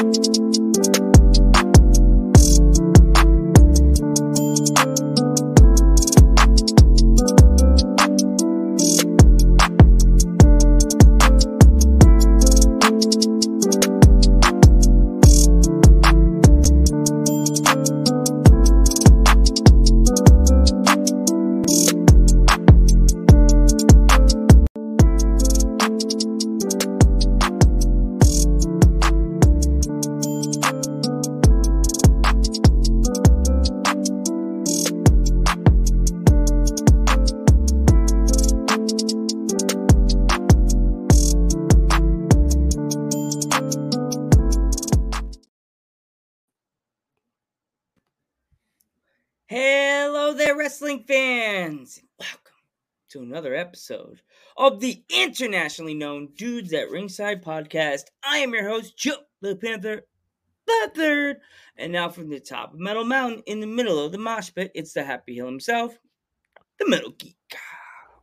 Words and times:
Hello 0.00 0.29
another 53.40 53.56
episode 53.56 54.20
of 54.58 54.80
the 54.80 55.02
internationally 55.08 55.94
known 55.94 56.28
Dudes 56.36 56.74
at 56.74 56.90
Ringside 56.90 57.42
podcast. 57.42 58.02
I 58.22 58.40
am 58.40 58.52
your 58.52 58.68
host, 58.68 58.98
Joe 58.98 59.14
the 59.40 59.56
Panther 59.56 60.02
the 60.66 60.90
Third. 60.94 61.36
And 61.78 61.90
now 61.90 62.10
from 62.10 62.28
the 62.28 62.38
top 62.38 62.74
of 62.74 62.78
Metal 62.78 63.02
Mountain 63.02 63.44
in 63.46 63.60
the 63.60 63.66
middle 63.66 63.98
of 63.98 64.12
the 64.12 64.18
mosh 64.18 64.50
pit, 64.54 64.72
it's 64.74 64.92
the 64.92 65.04
Happy 65.04 65.36
Hill 65.36 65.46
himself, 65.46 65.96
the 66.78 66.86
Metal 66.86 67.12
Geek. 67.12 67.38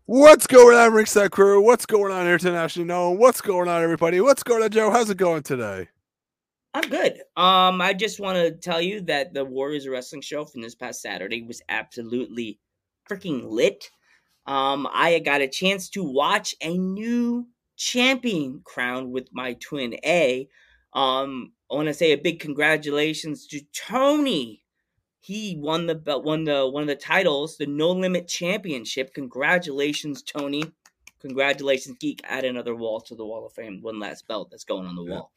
What's 0.06 0.46
going 0.46 0.78
on, 0.78 0.94
Ringside 0.94 1.32
Crew? 1.32 1.64
What's 1.64 1.88
going 1.88 2.14
on, 2.14 2.28
internationally 2.28 2.88
known? 2.88 3.18
What's 3.18 3.42
going 3.42 3.68
on, 3.68 3.82
everybody? 3.82 4.22
What's 4.22 4.44
going 4.44 4.62
on, 4.62 4.70
Joe? 4.70 4.92
How's 4.92 5.10
it 5.10 5.18
going 5.18 5.42
today? 5.42 5.88
I'm 6.76 6.88
good. 6.88 7.14
Um, 7.36 7.82
I 7.82 7.96
just 7.98 8.20
want 8.20 8.38
to 8.38 8.52
tell 8.52 8.80
you 8.80 9.02
that 9.02 9.34
the 9.34 9.44
Warriors 9.44 9.88
Wrestling 9.88 10.22
show 10.22 10.46
from 10.46 10.62
this 10.62 10.76
past 10.76 11.02
Saturday 11.02 11.42
was 11.42 11.64
absolutely 11.70 12.60
freaking 13.10 13.50
lit. 13.50 13.90
Um, 14.48 14.88
I 14.94 15.20
got 15.20 15.42
a 15.42 15.48
chance 15.48 15.90
to 15.92 16.04
watch 16.04 16.56
a 16.62 16.78
new 16.78 17.48
champion 17.76 18.62
crowned 18.64 19.12
with 19.12 19.28
my 19.34 19.54
twin 19.60 19.96
A. 20.06 20.48
Um, 20.94 21.52
I 21.70 21.76
want 21.76 21.88
to 21.90 21.94
say 21.94 22.12
a 22.14 22.18
big 22.18 22.40
congratulations 22.40 23.46
to 23.48 23.60
Tony. 23.76 24.64
He 25.20 25.58
won 25.60 25.88
the 25.88 25.96
belt, 25.96 26.24
won 26.24 26.46
the 26.46 26.68
one 26.68 26.84
of 26.84 26.88
the 26.88 26.96
titles, 26.96 27.58
the 27.58 27.66
No 27.66 27.92
Limit 27.92 28.28
Championship. 28.30 29.14
Congratulations, 29.14 30.24
Tony. 30.24 30.64
Congratulations, 31.20 31.98
Geek. 32.00 32.22
Add 32.24 32.46
another 32.46 32.74
wall 32.76 33.02
to 33.02 33.16
the 33.16 33.26
Wall 33.26 33.46
of 33.46 33.52
Fame. 33.54 33.82
One 33.82 34.00
last 34.00 34.28
belt 34.28 34.50
that's 34.50 34.64
going 34.64 34.86
on 34.86 34.96
the 34.96 35.04
Yeah. 35.04 35.12
wall 35.12 35.32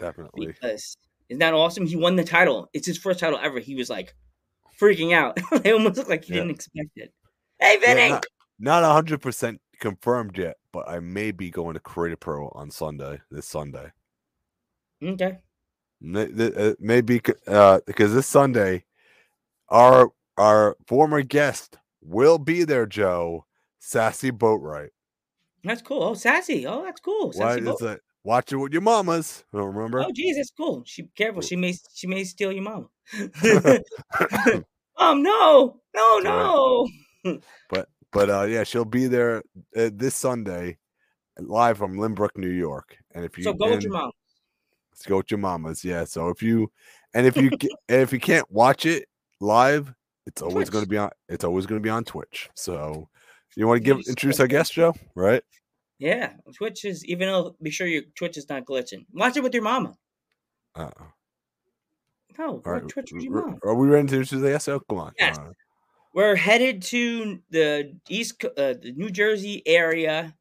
Definitely. 0.00 0.46
because 0.48 0.96
isn't 1.28 1.38
that 1.38 1.54
awesome? 1.54 1.86
He 1.86 1.94
won 1.96 2.16
the 2.16 2.24
title. 2.24 2.68
It's 2.72 2.86
his 2.86 2.98
first 2.98 3.20
title 3.20 3.38
ever. 3.40 3.60
He 3.60 3.76
was 3.76 3.88
like 3.88 4.14
freaking 4.80 5.12
out. 5.12 5.38
it 5.64 5.72
almost 5.72 5.96
looked 5.98 6.10
like 6.10 6.24
he 6.24 6.32
Yeah. 6.34 6.40
didn't 6.40 6.50
expect 6.56 6.90
it. 6.96 7.12
Hey, 7.60 7.76
Vinny. 7.78 8.08
Yeah, 8.08 8.20
not 8.58 8.80
not 8.80 8.92
hundred 8.92 9.20
percent 9.20 9.60
confirmed 9.80 10.36
yet, 10.38 10.56
but 10.72 10.88
I 10.88 11.00
may 11.00 11.30
be 11.30 11.50
going 11.50 11.74
to 11.74 11.80
Create 11.80 12.14
A 12.14 12.16
Pro 12.16 12.48
on 12.54 12.70
Sunday. 12.70 13.20
This 13.30 13.46
Sunday, 13.46 13.90
Okay. 15.02 15.38
Uh, 16.14 16.74
maybe 16.78 17.20
uh, 17.46 17.80
because 17.86 18.14
this 18.14 18.26
Sunday, 18.26 18.84
our 19.68 20.10
our 20.36 20.76
former 20.86 21.22
guest 21.22 21.78
will 22.02 22.38
be 22.38 22.64
there. 22.64 22.86
Joe 22.86 23.46
Sassy 23.78 24.30
Boatwright. 24.30 24.90
That's 25.64 25.82
cool. 25.82 26.02
Oh, 26.02 26.14
sassy. 26.14 26.66
Oh, 26.66 26.84
that's 26.84 27.00
cool. 27.00 27.32
Why 27.34 27.56
Sassy 27.56 27.60
is 27.60 27.66
boat. 27.66 27.82
it? 27.82 28.00
Watch 28.22 28.52
it 28.52 28.56
with 28.56 28.72
your 28.72 28.82
mamas. 28.82 29.44
I 29.52 29.58
don't 29.58 29.74
remember. 29.74 30.00
Oh, 30.00 30.12
geez, 30.12 30.36
that's 30.36 30.50
cool. 30.50 30.82
She 30.84 31.08
careful. 31.16 31.42
She 31.42 31.56
may 31.56 31.74
she 31.94 32.06
may 32.06 32.24
steal 32.24 32.52
your 32.52 32.62
mom. 32.62 32.88
um, 34.98 35.22
no, 35.22 35.80
no, 35.94 36.18
no. 36.18 36.88
But 37.70 37.88
uh, 38.18 38.42
yeah, 38.42 38.64
she'll 38.64 38.84
be 38.84 39.06
there 39.06 39.42
uh, 39.76 39.90
this 39.92 40.14
Sunday, 40.14 40.78
live 41.38 41.78
from 41.78 41.96
Lynbrook, 41.96 42.36
New 42.36 42.50
York. 42.50 42.96
And 43.14 43.24
if 43.24 43.36
you 43.38 43.44
So 43.44 43.52
go 43.52 43.70
with 43.70 43.82
your 43.82 43.92
mom. 43.92 44.10
Let's 44.92 45.04
go 45.04 45.18
with 45.18 45.30
your 45.30 45.38
mamas. 45.38 45.84
Yeah. 45.84 46.04
So 46.04 46.28
if 46.28 46.42
you 46.42 46.70
and 47.14 47.26
if 47.26 47.36
you 47.36 47.50
and 47.88 48.00
if 48.00 48.12
you 48.12 48.20
can't 48.20 48.50
watch 48.50 48.86
it 48.86 49.06
live, 49.40 49.92
it's 50.26 50.42
always 50.42 50.70
going 50.70 50.84
to 50.84 50.88
be 50.88 50.96
on. 50.96 51.10
It's 51.28 51.44
always 51.44 51.66
going 51.66 51.80
to 51.80 51.82
be 51.82 51.90
on 51.90 52.04
Twitch. 52.04 52.48
So 52.54 53.08
you 53.56 53.66
want 53.66 53.78
to 53.78 53.84
give 53.84 53.98
introduce 54.08 54.40
our 54.40 54.46
guest, 54.46 54.72
Joe? 54.72 54.94
Right? 55.14 55.42
Yeah, 55.98 56.32
Twitch 56.54 56.84
is 56.84 57.04
even 57.06 57.28
though 57.28 57.56
be 57.62 57.70
sure 57.70 57.86
your 57.86 58.02
Twitch 58.14 58.36
is 58.36 58.48
not 58.48 58.64
glitching. 58.64 59.06
Watch 59.12 59.36
it 59.36 59.42
with 59.42 59.54
your 59.54 59.62
mama. 59.62 59.94
Uh, 60.74 60.90
No, 62.38 62.62
all 62.64 62.72
right. 62.72 62.88
Twitch 62.88 63.12
with 63.12 63.22
your 63.22 63.32
mom. 63.32 63.58
Are 63.62 63.74
we 63.74 63.86
ready 63.88 64.08
to 64.08 64.16
introduce 64.16 64.42
the 64.42 64.50
guest? 64.50 64.68
Oh, 64.68 64.80
come 64.80 64.98
on. 64.98 65.12
Yes. 65.18 65.36
come 65.36 65.46
on. 65.46 65.54
We're 66.16 66.34
headed 66.34 66.80
to 66.84 67.40
the 67.50 67.94
East, 68.08 68.40
Co- 68.40 68.48
uh, 68.48 68.72
the 68.80 68.94
New 68.96 69.10
Jersey 69.10 69.62
area, 69.66 70.34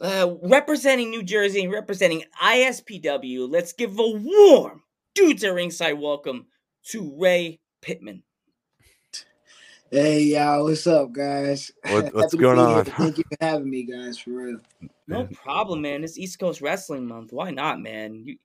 uh, 0.00 0.34
representing 0.44 1.10
New 1.10 1.24
Jersey 1.24 1.64
and 1.64 1.72
representing 1.72 2.22
ISPW. 2.40 3.50
Let's 3.50 3.72
give 3.72 3.98
a 3.98 4.08
warm 4.08 4.84
dudes 5.16 5.42
at 5.42 5.52
ringside 5.52 5.98
welcome 5.98 6.46
to 6.90 7.12
Ray 7.18 7.58
Pittman. 7.80 8.22
Hey 9.90 10.20
y'all, 10.20 10.62
what's 10.66 10.86
up, 10.86 11.10
guys? 11.10 11.72
What- 11.90 12.14
what's 12.14 12.32
going 12.36 12.58
be 12.58 12.62
here. 12.64 12.78
on? 12.78 12.84
Thank 12.84 13.18
you 13.18 13.24
for 13.28 13.44
having 13.44 13.70
me, 13.70 13.82
guys. 13.82 14.18
For 14.18 14.30
real. 14.30 14.60
No 15.08 15.26
problem, 15.34 15.82
man. 15.82 16.04
It's 16.04 16.16
East 16.16 16.38
Coast 16.38 16.60
Wrestling 16.60 17.08
Month. 17.08 17.32
Why 17.32 17.50
not, 17.50 17.80
man? 17.80 18.22
You, 18.24 18.36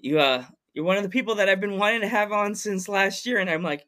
you, 0.00 0.18
uh, 0.18 0.42
you're 0.74 0.84
one 0.84 0.96
of 0.96 1.04
the 1.04 1.08
people 1.08 1.36
that 1.36 1.48
I've 1.48 1.60
been 1.60 1.78
wanting 1.78 2.00
to 2.00 2.08
have 2.08 2.32
on 2.32 2.56
since 2.56 2.88
last 2.88 3.26
year, 3.26 3.38
and 3.38 3.48
I'm 3.48 3.62
like, 3.62 3.86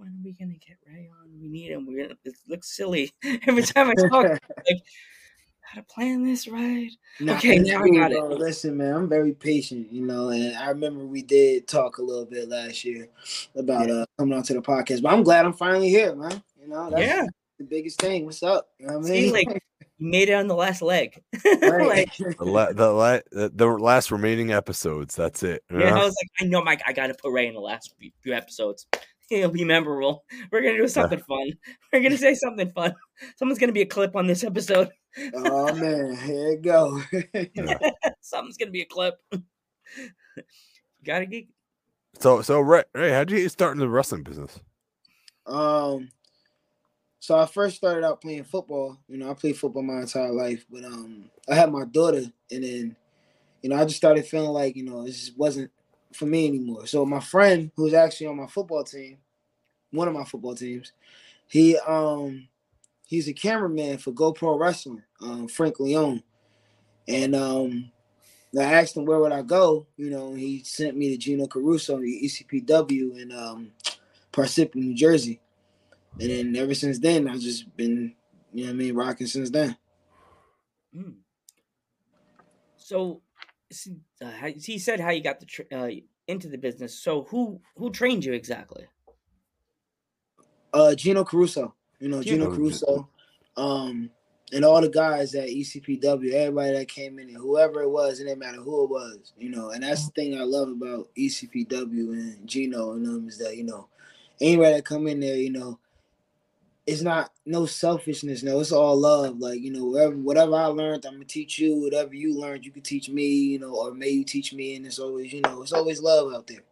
when 0.00 0.08
are 0.08 0.24
we 0.24 0.32
gonna 0.32 0.54
get 0.54 0.78
Ray 0.86 1.10
on? 1.20 1.30
We 1.40 1.48
need 1.48 1.70
him. 1.72 1.86
We're 1.86 2.04
gonna. 2.04 2.16
It 2.24 2.34
looks 2.48 2.74
silly 2.74 3.12
every 3.46 3.62
time 3.62 3.90
I 3.90 3.94
talk. 3.94 4.24
like, 4.66 4.82
how 5.60 5.78
to 5.80 5.86
plan 5.86 6.24
this 6.24 6.48
right? 6.48 6.90
Nah, 7.20 7.34
Okay, 7.36 7.56
it's 7.58 7.68
now 7.68 7.82
I 7.84 7.88
got 7.90 8.10
it. 8.12 8.22
Listen, 8.24 8.78
man, 8.78 8.94
I'm 8.94 9.08
very 9.08 9.32
patient, 9.32 9.92
you 9.92 10.04
know, 10.06 10.30
and 10.30 10.56
I 10.56 10.70
remember 10.70 11.04
we 11.04 11.22
did 11.22 11.68
talk 11.68 11.98
a 11.98 12.02
little 12.02 12.24
bit 12.24 12.48
last 12.48 12.82
year 12.84 13.08
about 13.54 13.90
uh 13.90 14.06
coming 14.18 14.36
on 14.36 14.42
to 14.44 14.54
the 14.54 14.62
podcast, 14.62 15.02
but 15.02 15.12
I'm 15.12 15.22
glad 15.22 15.44
I'm 15.44 15.52
finally 15.52 15.90
here, 15.90 16.14
man. 16.16 16.42
You 16.60 16.68
know, 16.68 16.88
that's 16.90 17.02
Yeah. 17.02 17.26
the 17.58 17.64
biggest 17.64 18.00
thing. 18.00 18.24
What's 18.24 18.42
up? 18.42 18.68
You 18.78 18.86
know 18.86 18.94
what 18.98 19.04
I 19.04 19.08
See, 19.08 19.22
mean? 19.24 19.32
like 19.32 19.62
you 19.98 20.10
made 20.10 20.30
it 20.30 20.32
on 20.32 20.46
the 20.48 20.56
last 20.56 20.80
leg. 20.82 21.22
Right. 21.44 21.86
like, 21.86 22.16
The, 22.38 22.44
la- 22.44 22.72
the, 22.72 22.90
la- 22.90 23.18
the 23.30 23.52
the 23.54 23.66
last 23.66 24.10
remaining 24.10 24.50
episodes. 24.50 25.14
That's 25.14 25.42
it. 25.42 25.62
you 25.70 25.78
yeah, 25.80 25.94
I 25.94 26.04
was 26.04 26.16
like, 26.20 26.30
I 26.40 26.44
know, 26.46 26.64
Mike. 26.64 26.80
I 26.86 26.92
got 26.94 27.08
to 27.08 27.14
put 27.14 27.32
Ray 27.32 27.46
in 27.48 27.54
the 27.54 27.60
last 27.60 27.94
few 27.98 28.10
few 28.22 28.32
episodes. 28.32 28.86
It'll 29.38 29.50
be 29.50 29.64
memorable. 29.64 30.24
We're 30.50 30.62
gonna 30.62 30.78
do 30.78 30.88
something 30.88 31.20
fun. 31.20 31.52
We're 31.92 32.02
gonna 32.02 32.18
say 32.18 32.34
something 32.34 32.70
fun. 32.72 32.94
Someone's 33.36 33.60
gonna 33.60 33.72
be 33.72 33.82
a 33.82 33.86
clip 33.86 34.16
on 34.16 34.26
this 34.26 34.42
episode. 34.42 34.90
oh 35.34 35.72
man, 35.74 36.16
here 36.16 36.52
it 36.52 36.62
go. 36.62 37.00
Something's 38.20 38.56
gonna 38.56 38.72
be 38.72 38.82
a 38.82 38.86
clip. 38.86 39.14
Gotta 41.04 41.26
get. 41.26 41.44
So 42.18 42.42
so 42.42 42.60
Ray, 42.60 42.82
Ray, 42.92 43.12
how'd 43.12 43.30
you 43.30 43.38
get 43.38 43.52
started 43.52 43.74
in 43.74 43.86
the 43.86 43.88
wrestling 43.88 44.24
business? 44.24 44.58
Um, 45.46 46.08
so 47.20 47.38
I 47.38 47.46
first 47.46 47.76
started 47.76 48.04
out 48.04 48.20
playing 48.20 48.44
football. 48.44 48.98
You 49.06 49.18
know, 49.18 49.30
I 49.30 49.34
played 49.34 49.56
football 49.56 49.82
my 49.82 50.00
entire 50.00 50.32
life, 50.32 50.66
but 50.68 50.84
um, 50.84 51.30
I 51.48 51.54
had 51.54 51.70
my 51.70 51.84
daughter, 51.84 52.24
and 52.50 52.64
then, 52.64 52.96
you 53.62 53.70
know, 53.70 53.76
I 53.76 53.84
just 53.84 53.96
started 53.96 54.26
feeling 54.26 54.50
like 54.50 54.74
you 54.74 54.84
know 54.84 55.02
it 55.02 55.12
just 55.12 55.38
wasn't 55.38 55.70
for 56.12 56.26
me 56.26 56.46
anymore. 56.46 56.86
So 56.86 57.04
my 57.04 57.20
friend, 57.20 57.70
who's 57.76 57.94
actually 57.94 58.28
on 58.28 58.36
my 58.36 58.46
football 58.46 58.84
team, 58.84 59.18
one 59.90 60.08
of 60.08 60.14
my 60.14 60.24
football 60.24 60.54
teams, 60.54 60.92
he 61.46 61.76
um, 61.78 62.48
he's 63.06 63.28
a 63.28 63.32
cameraman 63.32 63.98
for 63.98 64.12
GoPro 64.12 64.58
Wrestling, 64.58 65.02
um, 65.20 65.48
Frank 65.48 65.80
Leone, 65.80 66.22
and 67.08 67.34
um. 67.34 67.92
I 68.58 68.64
asked 68.64 68.96
him 68.96 69.04
where 69.04 69.20
would 69.20 69.30
I 69.30 69.42
go, 69.42 69.86
you 69.96 70.10
know, 70.10 70.34
he 70.34 70.64
sent 70.64 70.96
me 70.96 71.10
to 71.10 71.16
Gino 71.16 71.46
Caruso, 71.46 72.00
the 72.00 72.20
ECPW 72.24 73.22
in 73.22 73.30
um, 73.30 73.70
Parsippany, 74.32 74.74
New 74.74 74.94
Jersey. 74.96 75.40
And 76.18 76.30
then 76.30 76.56
ever 76.56 76.74
since 76.74 76.98
then, 76.98 77.28
I've 77.28 77.40
just 77.40 77.76
been, 77.76 78.14
you 78.52 78.64
know 78.64 78.70
I 78.70 78.72
mean, 78.72 78.94
rocking 78.94 79.26
since 79.26 79.50
then. 79.50 79.76
Mm. 80.96 81.14
So, 82.76 83.20
uh, 84.22 84.50
he 84.62 84.78
said 84.78 85.00
how 85.00 85.10
you 85.10 85.22
got 85.22 85.40
the 85.40 85.46
tr- 85.46 85.62
uh, 85.72 85.88
into 86.26 86.48
the 86.48 86.58
business. 86.58 86.98
So, 86.98 87.24
who 87.24 87.60
who 87.76 87.90
trained 87.90 88.24
you 88.24 88.32
exactly? 88.32 88.86
Uh, 90.72 90.94
Gino 90.94 91.24
Caruso, 91.24 91.74
you 91.98 92.08
know, 92.08 92.22
Gino. 92.22 92.46
Gino 92.46 92.56
Caruso. 92.56 93.08
Um, 93.56 94.10
and 94.52 94.64
all 94.64 94.80
the 94.80 94.88
guys 94.88 95.34
at 95.34 95.48
ECPW, 95.48 96.32
everybody 96.32 96.72
that 96.72 96.88
came 96.88 97.18
in, 97.18 97.28
and 97.28 97.36
whoever 97.36 97.82
it 97.82 97.90
was, 97.90 98.18
it 98.18 98.24
didn't 98.24 98.40
matter 98.40 98.60
who 98.60 98.84
it 98.84 98.90
was, 98.90 99.32
you 99.38 99.50
know. 99.50 99.70
And 99.70 99.82
that's 99.82 100.06
the 100.06 100.12
thing 100.12 100.38
I 100.38 100.44
love 100.44 100.68
about 100.68 101.08
ECPW 101.16 102.12
and 102.12 102.46
Gino 102.46 102.92
and 102.92 103.06
them 103.06 103.28
is 103.28 103.38
that 103.38 103.56
you 103.56 103.64
know, 103.64 103.88
anybody 104.40 104.74
that 104.74 104.84
come 104.84 105.06
in 105.06 105.20
there, 105.20 105.36
you 105.36 105.50
know, 105.50 105.78
it's 106.90 107.02
not 107.02 107.30
no 107.46 107.66
selfishness. 107.66 108.42
No, 108.42 108.60
it's 108.60 108.72
all 108.72 108.96
love. 108.98 109.38
Like 109.38 109.60
you 109.60 109.70
know, 109.72 109.84
whatever 109.84 110.16
whatever 110.16 110.56
I 110.56 110.66
learned, 110.66 111.04
I'm 111.06 111.14
gonna 111.14 111.24
teach 111.24 111.58
you. 111.58 111.76
Whatever 111.76 112.14
you 112.14 112.34
learned, 112.38 112.64
you 112.64 112.72
can 112.72 112.82
teach 112.82 113.08
me. 113.08 113.26
You 113.26 113.58
know, 113.60 113.74
or 113.74 113.94
may 113.94 114.08
you 114.08 114.24
teach 114.24 114.52
me. 114.52 114.74
And 114.76 114.86
it's 114.86 114.98
always 114.98 115.32
you 115.32 115.40
know, 115.42 115.62
it's 115.62 115.72
always 115.72 116.02
love 116.02 116.32
out 116.34 116.46
there. 116.46 116.62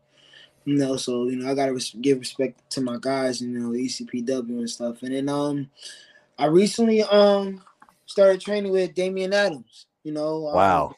You 0.64 0.76
know, 0.76 0.96
so 0.96 1.28
you 1.28 1.36
know, 1.36 1.50
I 1.50 1.54
gotta 1.54 1.72
res- 1.72 1.94
give 2.00 2.18
respect 2.18 2.68
to 2.70 2.80
my 2.80 2.98
guys. 3.00 3.40
You 3.40 3.48
know, 3.48 3.70
ECPW 3.70 4.58
and 4.58 4.70
stuff. 4.70 5.02
And 5.02 5.14
then 5.14 5.28
um, 5.28 5.70
I 6.38 6.46
recently 6.46 7.02
um 7.02 7.62
started 8.06 8.40
training 8.40 8.72
with 8.72 8.94
Damian 8.94 9.32
Adams. 9.32 9.86
You 10.04 10.12
know, 10.12 10.48
um, 10.48 10.54
Wow. 10.54 10.96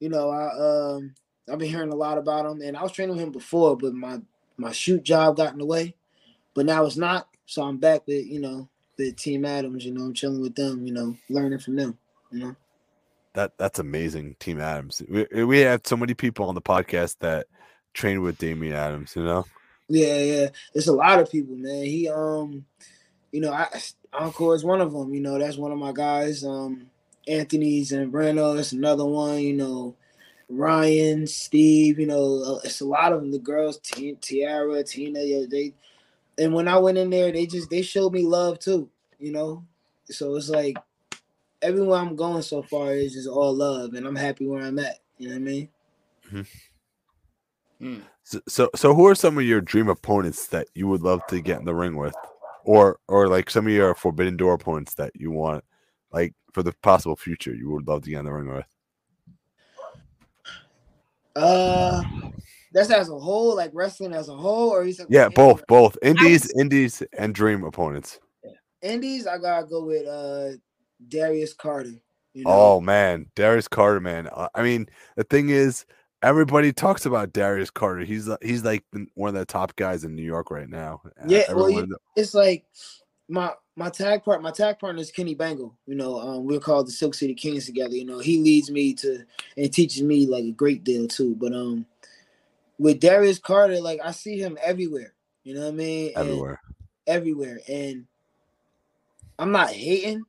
you 0.00 0.08
know, 0.08 0.30
I 0.30 0.96
um 0.96 1.14
I've 1.50 1.58
been 1.58 1.68
hearing 1.68 1.92
a 1.92 1.96
lot 1.96 2.18
about 2.18 2.46
him, 2.46 2.62
and 2.62 2.76
I 2.76 2.82
was 2.82 2.92
training 2.92 3.16
with 3.16 3.24
him 3.24 3.32
before, 3.32 3.76
but 3.76 3.92
my 3.94 4.20
my 4.56 4.72
shoot 4.72 5.02
job 5.02 5.36
got 5.36 5.52
in 5.52 5.58
the 5.58 5.66
way. 5.66 5.94
But 6.54 6.66
now 6.66 6.84
it's 6.84 6.96
not, 6.96 7.28
so 7.50 7.64
I'm 7.64 7.78
back 7.78 8.06
with 8.06 8.26
you 8.26 8.40
know 8.40 8.68
with 8.96 9.16
Team 9.16 9.44
Adams. 9.44 9.84
You 9.84 9.92
know, 9.92 10.04
I'm 10.04 10.14
chilling 10.14 10.40
with 10.40 10.54
them. 10.54 10.86
You 10.86 10.92
know, 10.92 11.16
learning 11.28 11.58
from 11.58 11.74
them. 11.76 11.98
You 12.30 12.38
know, 12.38 12.56
That 13.34 13.58
that's 13.58 13.80
amazing, 13.80 14.36
Team 14.38 14.60
Adams. 14.60 15.02
We 15.08 15.44
we 15.44 15.58
have 15.60 15.80
so 15.84 15.96
many 15.96 16.14
people 16.14 16.48
on 16.48 16.54
the 16.54 16.62
podcast 16.62 17.16
that 17.18 17.48
train 17.92 18.22
with 18.22 18.38
Damian 18.38 18.74
Adams. 18.74 19.16
You 19.16 19.24
know. 19.24 19.46
yeah, 19.88 20.18
yeah. 20.18 20.48
It's 20.74 20.86
a 20.86 20.92
lot 20.92 21.18
of 21.18 21.30
people, 21.30 21.56
man. 21.56 21.84
He 21.84 22.08
um, 22.08 22.64
you 23.32 23.40
know, 23.40 23.52
I 23.52 23.66
Encore 24.12 24.54
is 24.54 24.64
one 24.64 24.80
of 24.80 24.92
them. 24.92 25.12
You 25.12 25.20
know, 25.20 25.36
that's 25.36 25.56
one 25.56 25.72
of 25.72 25.78
my 25.78 25.90
guys. 25.90 26.44
Um, 26.44 26.86
Anthony 27.26 27.82
Zambrano, 27.82 28.54
that's 28.54 28.72
another 28.72 29.04
one. 29.04 29.40
You 29.40 29.54
know. 29.54 29.96
Ryan, 30.52 31.28
Steve, 31.28 32.00
you 32.00 32.08
know, 32.08 32.42
uh, 32.42 32.60
it's 32.64 32.80
a 32.80 32.84
lot 32.84 33.12
of 33.12 33.20
them. 33.20 33.30
The 33.30 33.38
girls, 33.38 33.78
Ti- 33.78 34.16
Tiara, 34.20 34.82
Tina, 34.82 35.20
they, 35.46 35.74
and 36.40 36.54
when 36.54 36.68
I 36.68 36.78
went 36.78 36.96
in 36.96 37.10
there, 37.10 37.30
they 37.30 37.46
just 37.46 37.68
they 37.68 37.82
showed 37.82 38.14
me 38.14 38.22
love 38.22 38.58
too, 38.58 38.88
you 39.18 39.30
know. 39.30 39.66
So 40.06 40.36
it's 40.36 40.48
like 40.48 40.78
everywhere 41.60 41.98
I'm 42.00 42.16
going 42.16 42.40
so 42.40 42.62
far 42.62 42.94
is 42.94 43.12
just 43.12 43.28
all 43.28 43.54
love, 43.54 43.92
and 43.92 44.06
I'm 44.06 44.16
happy 44.16 44.46
where 44.46 44.62
I'm 44.62 44.78
at. 44.78 45.00
You 45.18 45.28
know 45.28 45.34
what 45.34 45.40
I 45.40 45.44
mean? 45.44 45.68
Hmm. 47.78 47.98
So, 48.24 48.40
so 48.48 48.70
so 48.74 48.94
who 48.94 49.06
are 49.06 49.14
some 49.14 49.36
of 49.36 49.44
your 49.44 49.60
dream 49.60 49.88
opponents 49.88 50.46
that 50.48 50.68
you 50.74 50.88
would 50.88 51.02
love 51.02 51.26
to 51.26 51.42
get 51.42 51.58
in 51.58 51.66
the 51.66 51.74
ring 51.74 51.96
with, 51.96 52.14
or 52.64 52.98
or 53.06 53.28
like 53.28 53.50
some 53.50 53.66
of 53.66 53.72
your 53.72 53.94
forbidden 53.94 54.38
door 54.38 54.54
opponents 54.54 54.94
that 54.94 55.12
you 55.14 55.30
want, 55.30 55.62
like 56.10 56.32
for 56.54 56.62
the 56.62 56.72
possible 56.82 57.16
future, 57.16 57.54
you 57.54 57.68
would 57.68 57.86
love 57.86 58.02
to 58.04 58.10
get 58.10 58.20
in 58.20 58.24
the 58.24 58.32
ring 58.32 58.54
with. 58.54 58.66
Uh, 61.36 62.02
that's 62.72 62.90
as 62.90 63.08
a 63.08 63.18
whole, 63.18 63.56
like 63.56 63.70
wrestling 63.74 64.14
as 64.14 64.28
a 64.28 64.36
whole, 64.36 64.70
or 64.70 64.84
you 64.84 64.92
said 64.92 65.06
Yeah, 65.08 65.28
both 65.28 65.66
both 65.66 65.96
indies, 66.02 66.50
indies, 66.58 67.02
and 67.18 67.34
dream 67.34 67.64
opponents. 67.64 68.20
Indies, 68.82 69.26
I 69.26 69.38
gotta 69.38 69.66
go 69.66 69.84
with 69.84 70.06
uh 70.06 70.56
Darius 71.08 71.52
Carter. 71.54 71.94
You 72.32 72.44
know? 72.44 72.50
Oh 72.52 72.80
man, 72.80 73.26
Darius 73.34 73.68
Carter, 73.68 74.00
man. 74.00 74.28
Uh, 74.28 74.48
I 74.54 74.62
mean, 74.62 74.88
the 75.16 75.24
thing 75.24 75.48
is, 75.50 75.84
everybody 76.22 76.72
talks 76.72 77.06
about 77.06 77.32
Darius 77.32 77.70
Carter. 77.70 78.04
He's 78.04 78.28
uh, 78.28 78.36
he's 78.42 78.64
like 78.64 78.84
one 79.14 79.28
of 79.28 79.34
the 79.34 79.44
top 79.44 79.74
guys 79.76 80.04
in 80.04 80.14
New 80.14 80.22
York 80.22 80.50
right 80.50 80.68
now. 80.68 81.02
Uh, 81.04 81.26
Yeah, 81.28 81.44
well, 81.52 81.66
everyone- 81.66 81.90
it's 82.16 82.34
like 82.34 82.64
my 83.28 83.52
my 83.76 83.88
tag 83.88 84.24
part 84.24 84.42
my 84.42 84.50
tag 84.50 84.78
partner 84.78 85.00
is 85.00 85.10
Kenny 85.10 85.34
Bangle. 85.34 85.76
You 85.86 85.94
know, 85.94 86.20
um, 86.20 86.44
we're 86.46 86.60
called 86.60 86.86
the 86.86 86.92
Silk 86.92 87.14
City 87.14 87.34
Kings 87.34 87.66
together. 87.66 87.94
You 87.94 88.04
know, 88.04 88.18
he 88.18 88.38
leads 88.38 88.70
me 88.70 88.94
to 88.94 89.24
and 89.56 89.72
teaches 89.72 90.02
me 90.02 90.26
like 90.26 90.44
a 90.44 90.52
great 90.52 90.84
deal 90.84 91.08
too. 91.08 91.34
But 91.36 91.52
um, 91.52 91.86
with 92.80 92.98
Darius 92.98 93.38
Carter, 93.38 93.78
like 93.78 94.00
I 94.02 94.12
see 94.12 94.38
him 94.38 94.56
everywhere. 94.62 95.12
You 95.44 95.54
know 95.54 95.64
what 95.64 95.74
I 95.74 95.76
mean? 95.76 96.12
And 96.16 96.28
everywhere. 96.28 96.60
everywhere, 97.06 97.60
and 97.68 98.06
I'm 99.38 99.52
not 99.52 99.70
hating, 99.70 100.22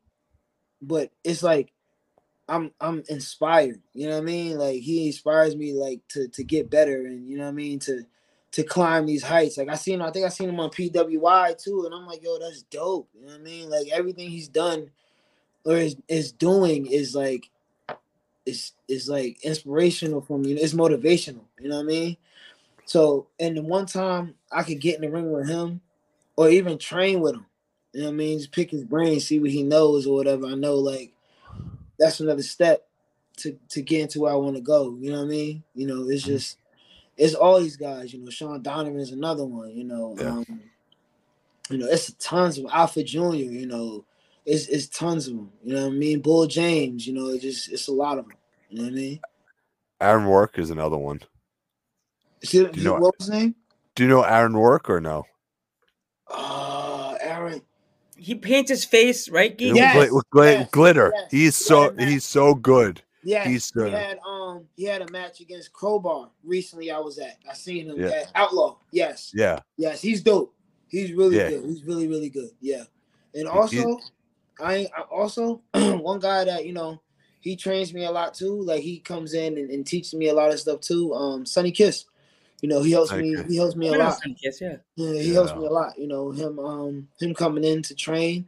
but 0.82 1.12
it's 1.24 1.44
like 1.44 1.72
I'm 2.50 2.72
I'm 2.82 3.04
inspired. 3.08 3.82
You 3.94 4.10
know 4.10 4.16
what 4.16 4.24
I 4.24 4.26
mean? 4.26 4.58
Like 4.58 4.82
he 4.82 5.08
inspires 5.08 5.56
me 5.56 5.72
like 5.72 6.02
to 6.10 6.28
to 6.28 6.44
get 6.44 6.70
better, 6.70 7.06
and 7.06 7.26
you 7.26 7.38
know 7.38 7.44
what 7.44 7.52
I 7.52 7.54
mean 7.54 7.80
to 7.80 8.04
to 8.52 8.64
climb 8.64 9.06
these 9.06 9.24
heights. 9.24 9.58
Like 9.58 9.70
I 9.70 9.76
seen, 9.76 10.02
I 10.02 10.12
think 10.12 10.26
I 10.26 10.30
seen 10.30 10.50
him 10.50 10.60
on 10.60 10.72
PWI 10.72 11.58
too, 11.58 11.86
and 11.86 11.96
I'm 11.96 12.06
like, 12.06 12.22
yo, 12.22 12.38
that's 12.38 12.64
dope. 12.64 13.08
You 13.14 13.22
know 13.22 13.32
what 13.32 13.40
I 13.40 13.44
mean? 13.44 13.70
Like 13.70 13.88
everything 13.94 14.30
he's 14.30 14.50
done 14.50 14.92
or 15.64 15.78
is 15.78 15.96
is 16.10 16.34
doing 16.34 16.86
is 16.86 17.16
like 17.16 17.50
is 18.46 18.74
is 18.88 19.08
like 19.10 19.44
inspirational 19.44 20.22
for 20.22 20.38
me. 20.38 20.54
It's 20.54 20.74
motivational. 20.74 21.44
You 21.60 21.70
know 21.70 21.78
what 21.78 21.84
I 21.84 21.88
mean? 21.88 22.18
So, 22.86 23.28
and 23.40 23.56
the 23.58 23.62
one 23.62 23.86
time 23.86 24.36
I 24.52 24.64
could 24.64 24.82
get 24.82 24.96
in 24.96 25.02
the 25.02 25.10
ring 25.10 25.32
with 25.32 25.48
him, 25.48 25.82
or 26.36 26.50
even 26.50 26.78
train 26.78 27.22
with 27.22 27.36
him. 27.36 27.46
You 27.94 28.02
know 28.02 28.08
what 28.08 28.14
I 28.14 28.18
mean? 28.18 28.38
Just 28.40 28.52
pick 28.52 28.72
his 28.72 28.84
brain, 28.84 29.20
see 29.20 29.40
what 29.40 29.52
he 29.52 29.64
knows 29.64 30.08
or 30.08 30.16
whatever. 30.16 30.48
I 30.48 30.56
know 30.56 30.76
like 30.76 31.12
that's 32.00 32.20
another 32.20 32.44
step 32.44 32.88
to 33.38 33.58
to 33.70 33.82
get 33.82 34.02
into 34.02 34.22
where 34.22 34.34
I 34.34 34.38
want 34.38 34.56
to 34.56 34.62
go. 34.62 34.96
You 35.00 35.12
know 35.12 35.20
what 35.20 35.26
I 35.26 35.30
mean? 35.30 35.64
You 35.76 35.88
know, 35.88 36.10
it's 36.10 36.24
just 36.24 36.58
it's 37.18 37.36
all 37.36 37.60
these 37.60 37.78
guys. 37.78 38.14
You 38.14 38.20
know, 38.24 38.30
Sean 38.30 38.62
Donovan 38.62 39.00
is 39.00 39.12
another 39.12 39.46
one. 39.46 39.72
You 39.76 39.84
know, 39.84 40.16
Yeah. 40.18 40.30
um, 40.38 40.62
you 41.70 41.78
know, 41.78 41.88
it's 41.88 42.12
tons 42.20 42.58
of 42.58 42.66
Alpha 42.72 43.04
Junior. 43.04 43.46
You 43.52 43.68
know, 43.68 44.06
it's 44.46 44.68
it's 44.68 44.88
tons 44.88 45.28
of 45.28 45.36
them. 45.36 45.52
You 45.64 45.76
know 45.76 45.82
what 45.88 45.94
I 45.94 45.96
mean? 45.96 46.20
Bull 46.22 46.48
James. 46.48 47.06
You 47.08 47.14
know, 47.14 47.28
it 47.30 47.42
just 47.42 47.72
it's 47.72 47.88
a 47.88 47.92
lot 47.94 48.18
of 48.18 48.28
them. 48.28 48.38
You 48.70 48.78
know 48.78 48.84
what 48.86 48.94
I 48.94 48.96
mean? 48.96 49.20
Aaron 50.00 50.26
Work 50.26 50.58
is 50.58 50.70
another 50.72 50.98
one. 50.98 51.22
See, 52.44 52.58
you 52.58 52.72
know- 52.84 52.94
what 52.94 53.16
was 53.20 53.28
his 53.28 53.30
name? 53.30 53.56
Do 53.96 54.04
you 54.04 54.10
know 54.10 54.24
Aaron 54.24 54.58
Work 54.58 54.90
or 54.90 55.00
no? 55.02 55.26
Uh, 56.28 57.16
Aaron. 57.22 57.62
He 58.18 58.36
paints 58.36 58.70
his 58.70 58.86
face, 58.86 59.30
right? 59.30 59.56
Geek? 59.58 59.76
Yeah. 59.76 59.94
Glit- 59.94 60.04
Yes, 60.06 60.12
with 60.12 60.26
yes, 60.36 60.70
glitter. 60.72 61.12
yes. 61.16 61.32
He's 61.32 61.56
so 61.56 61.92
Yeah, 61.98 62.06
he's 62.06 62.26
so 62.26 62.54
good. 62.56 63.02
Yeah, 63.24 63.48
He's 63.48 63.72
he 63.72 63.82
uh, 63.82 63.90
had 63.90 64.20
um 64.26 64.66
he 64.76 64.86
had 64.86 65.02
a 65.04 65.12
match 65.12 65.42
against 65.42 65.72
Crowbar 65.74 66.32
recently. 66.44 66.90
I 66.90 66.98
was 67.00 67.20
at. 67.20 67.38
I 67.50 67.54
seen 67.54 67.88
him 67.90 68.00
Yeah. 68.00 68.08
at 68.10 68.32
Outlaw. 68.34 68.78
Yes, 68.92 69.32
yeah. 69.36 69.60
yes, 69.78 70.02
he's 70.02 70.22
dope. 70.24 70.56
He's 70.88 71.14
really 71.14 71.38
Yeah. 71.38 71.50
good. 71.52 71.66
He's 71.66 71.84
really 71.84 72.08
really 72.08 72.30
good. 72.30 72.50
Yeah, 72.62 72.84
and 73.36 73.44
He- 73.44 73.48
also 73.48 74.00
I, 74.62 74.88
I 74.96 75.02
also 75.10 75.62
one 75.74 76.20
guy 76.20 76.44
that 76.46 76.66
you 76.66 76.74
know 76.74 77.02
he 77.40 77.56
trains 77.56 77.94
me 77.94 78.06
a 78.06 78.12
lot 78.12 78.34
too. 78.34 78.62
Like 78.62 78.82
he 78.82 79.00
comes 79.00 79.34
in 79.34 79.58
and, 79.58 79.70
and 79.70 79.86
teaches 79.86 80.14
me 80.14 80.28
a 80.28 80.34
lot 80.34 80.52
of 80.52 80.60
stuff 80.60 80.82
too. 80.82 81.14
Um, 81.14 81.46
Sonny 81.46 81.72
Kiss. 81.72 82.06
You 82.62 82.70
know 82.70 82.82
he 82.82 82.92
helps 82.92 83.10
Sonny 83.10 83.24
me. 83.24 83.36
Kiss. 83.36 83.48
He 83.48 83.58
helps 83.58 83.76
me 83.76 83.88
a 83.88 83.94
lot. 83.94 84.22
some 84.22 84.36
kids, 84.36 84.62
yeah. 84.62 84.78
Yeah, 84.96 85.20
he 85.20 85.34
helps 85.34 85.56
me 85.56 85.66
a 85.66 85.70
lot. 85.70 85.98
You 85.98 86.08
know, 86.08 86.32
him 86.32 86.60
um 86.60 87.08
him 87.20 87.34
coming 87.34 87.64
in 87.64 87.82
to 87.84 87.96
train. 87.96 88.48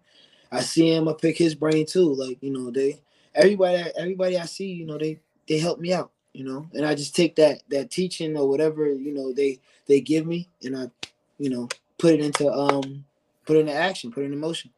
I 0.51 0.61
see 0.61 0.93
him, 0.93 1.07
I 1.07 1.13
pick 1.13 1.37
his 1.37 1.55
brain 1.55 1.85
too. 1.85 2.13
Like, 2.13 2.37
you 2.41 2.51
know, 2.51 2.69
they 2.69 3.01
everybody 3.33 3.91
everybody 3.97 4.37
I 4.37 4.45
see, 4.45 4.67
you 4.71 4.85
know, 4.85 4.97
they 4.97 5.19
they 5.47 5.57
help 5.57 5.79
me 5.79 5.93
out, 5.93 6.11
you 6.33 6.43
know. 6.43 6.67
And 6.73 6.85
I 6.85 6.93
just 6.93 7.15
take 7.15 7.35
that 7.37 7.63
that 7.69 7.89
teaching 7.89 8.37
or 8.37 8.47
whatever, 8.47 8.91
you 8.91 9.13
know, 9.13 9.33
they 9.33 9.59
they 9.87 9.99
give 9.99 10.27
me 10.27 10.47
and 10.63 10.77
I, 10.77 10.91
you 11.39 11.49
know, 11.49 11.67
put 11.97 12.13
it 12.13 12.19
into 12.19 12.51
um 12.51 13.05
put 13.45 13.57
it 13.57 13.61
into 13.61 13.73
action, 13.73 14.11
put 14.11 14.21
it 14.21 14.27
into 14.27 14.37
motion. 14.37 14.69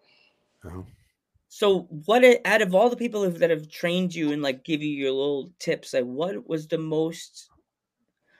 Uh-huh. 0.63 0.81
So, 1.47 1.81
what 2.05 2.23
out 2.45 2.61
of 2.61 2.75
all 2.75 2.89
the 2.89 2.97
people 2.97 3.29
that 3.29 3.49
have 3.49 3.69
trained 3.69 4.13
you 4.13 4.31
and 4.31 4.41
like 4.41 4.65
give 4.65 4.81
you 4.81 4.89
your 4.89 5.11
little 5.11 5.51
tips, 5.59 5.93
like 5.93 6.03
what 6.03 6.47
was 6.47 6.67
the 6.67 6.77
most? 6.77 7.49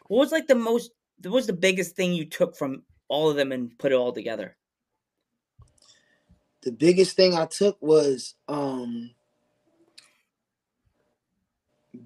What 0.07 0.19
was 0.19 0.31
like 0.31 0.47
the 0.47 0.55
most? 0.55 0.91
What 1.24 1.33
was 1.33 1.47
the 1.47 1.53
biggest 1.53 1.95
thing 1.95 2.13
you 2.13 2.25
took 2.25 2.57
from 2.57 2.83
all 3.07 3.29
of 3.29 3.38
them 3.38 3.51
and 3.51 3.77
put 3.77 3.91
it 3.91 3.95
all 3.95 4.12
together? 4.12 4.57
the 6.65 6.71
biggest 6.71 7.15
thing 7.15 7.35
I 7.35 7.45
took 7.45 7.77
was 7.79 8.33
um 8.47 9.12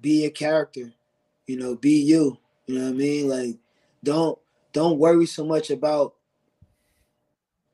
be 0.00 0.24
a 0.26 0.30
character, 0.30 0.92
you 1.46 1.56
know, 1.56 1.74
be 1.74 2.02
you. 2.02 2.38
You 2.66 2.78
know 2.78 2.84
what 2.84 2.90
I 2.90 2.96
mean? 2.96 3.28
Like 3.28 3.56
don't 4.04 4.38
don't 4.72 4.98
worry 4.98 5.26
so 5.26 5.44
much 5.44 5.70
about 5.70 6.14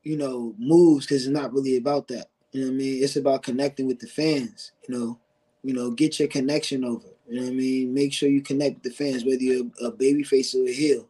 you 0.03 0.17
know 0.17 0.55
moves 0.59 1.05
because 1.05 1.27
it's 1.27 1.35
not 1.35 1.53
really 1.53 1.77
about 1.77 2.09
that. 2.09 2.29
You 2.57 2.63
know 2.63 2.69
what 2.69 2.77
I 2.77 2.79
mean? 2.79 3.05
It's 3.05 3.17
about 3.17 3.43
connecting 3.43 3.87
with 3.87 3.99
the 3.99 4.07
fans, 4.07 4.73
you 4.89 4.95
know. 4.97 5.19
You 5.63 5.75
know, 5.75 5.91
get 5.91 6.19
your 6.19 6.29
connection 6.29 6.85
over. 6.85 7.09
You 7.29 7.37
know 7.37 7.43
what 7.43 7.53
I 7.53 7.55
mean? 7.55 7.93
Make 7.93 8.15
sure 8.15 8.31
you 8.31 8.41
connect 8.41 8.77
with 8.77 8.83
the 8.85 8.91
fans, 9.05 9.27
whether 9.27 9.43
you're 9.43 9.67
a 9.83 9.91
baby 9.91 10.23
face 10.23 10.55
or 10.55 10.65
a 10.65 10.73
heel. 10.73 11.07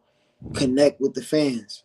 Connect 0.55 0.99
with 0.99 1.13
the 1.13 1.21
fans. 1.21 1.83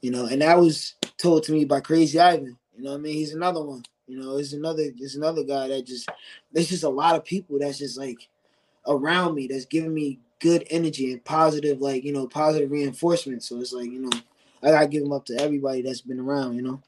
You 0.00 0.12
know, 0.12 0.26
and 0.26 0.42
that 0.42 0.60
was 0.60 0.94
told 1.16 1.42
to 1.44 1.52
me 1.52 1.64
by 1.64 1.80
Crazy 1.80 2.20
Ivan. 2.20 2.56
You 2.76 2.84
know 2.84 2.92
what 2.92 2.98
I 2.98 3.00
mean? 3.00 3.14
He's 3.14 3.34
another 3.34 3.64
one. 3.64 3.82
You 4.06 4.20
know, 4.20 4.36
it's 4.36 4.52
another 4.52 4.84
there's 4.96 5.16
another 5.16 5.42
guy 5.42 5.66
that 5.66 5.84
just 5.84 6.08
there's 6.52 6.68
just 6.68 6.84
a 6.84 6.88
lot 6.88 7.16
of 7.16 7.24
people 7.24 7.58
that's 7.58 7.78
just 7.78 7.98
like 7.98 8.28
around 8.86 9.34
me 9.34 9.48
that's 9.48 9.64
giving 9.64 9.92
me 9.92 10.20
good 10.38 10.64
energy 10.70 11.12
and 11.12 11.24
positive, 11.24 11.80
like, 11.80 12.04
you 12.04 12.12
know, 12.12 12.28
positive 12.28 12.70
reinforcement. 12.70 13.42
So 13.42 13.58
it's 13.58 13.72
like, 13.72 13.90
you 13.90 14.02
know, 14.02 14.20
I 14.62 14.70
gotta 14.70 14.86
give 14.86 15.02
them 15.02 15.12
up 15.12 15.24
to 15.26 15.40
everybody 15.40 15.82
that's 15.82 16.00
been 16.00 16.20
around, 16.20 16.54
you 16.54 16.62
know. 16.62 16.80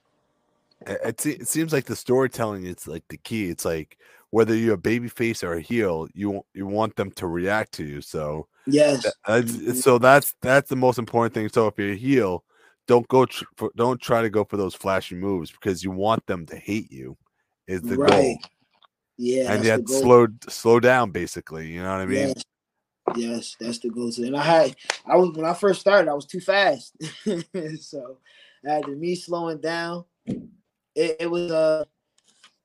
It, 0.87 1.27
it 1.27 1.49
seems 1.49 1.73
like 1.73 1.85
the 1.87 1.97
storytelling 1.97 2.65
is 2.67 2.87
like 2.89 3.05
the 3.09 3.17
key. 3.19 3.49
It's 3.51 3.65
like 3.65 3.99
whether 4.31 4.55
you're 4.55 4.75
a 4.75 4.79
baby 4.79 5.09
face 5.09 5.43
or 5.43 5.55
a 5.55 5.61
heel, 5.61 6.07
you 6.15 6.31
want- 6.31 6.47
you 6.55 6.67
want 6.67 6.97
them 6.97 7.11
to 7.13 7.27
react 7.27 7.73
to 7.73 7.85
you. 7.85 8.01
So 8.01 8.47
Yes. 8.67 9.03
That- 9.03 9.15
that's- 9.27 9.57
Mhm. 9.57 9.83
so 9.83 9.99
that's 9.99 10.35
that's 10.43 10.69
the 10.69 10.77
most 10.77 10.99
important 10.99 11.35
thing. 11.35 11.49
So 11.49 11.67
if 11.67 11.75
you're 11.79 11.93
a 11.93 11.97
heel, 11.97 12.45
don't 12.87 13.07
go 13.09 13.27
tr- 13.27 13.45
for, 13.57 13.71
don't 13.77 14.01
try 14.01 14.23
to 14.23 14.31
go 14.31 14.45
for 14.45 14.57
those 14.57 14.75
flashy 14.75 15.15
moves 15.17 15.51
because 15.51 15.83
you 15.83 15.91
want 15.91 16.25
them 16.27 16.47
to 16.47 16.57
hate 16.57 16.91
you. 16.93 17.17
Is 17.67 17.83
the 17.83 17.97
goal, 17.97 18.39
Yeah. 19.17 19.53
and 19.53 19.65
yet 19.65 19.89
slow 19.89 20.27
slow 20.49 20.81
down. 20.81 21.11
Basically, 21.13 21.69
you 21.69 21.83
know 21.83 21.91
what 21.93 22.01
I 22.03 22.07
mean? 22.07 22.29
Yes. 22.29 22.43
Yes, 23.17 23.57
that's 23.59 23.79
the 23.81 23.91
goal. 23.91 24.13
And 24.19 24.37
I 24.37 24.43
had, 24.43 24.77
I 25.07 25.17
was 25.17 25.31
when 25.37 25.45
I 25.45 25.55
first 25.55 25.81
started, 25.81 26.09
I 26.09 26.15
was 26.15 26.27
too 26.27 26.41
fast, 26.41 26.95
so 27.81 28.19
I 28.69 28.73
had 28.75 28.85
to 28.85 28.95
me 28.95 29.15
slowing 29.17 29.61
down. 29.61 30.05
It, 30.95 31.31
was 31.31 31.51
a 31.51 31.87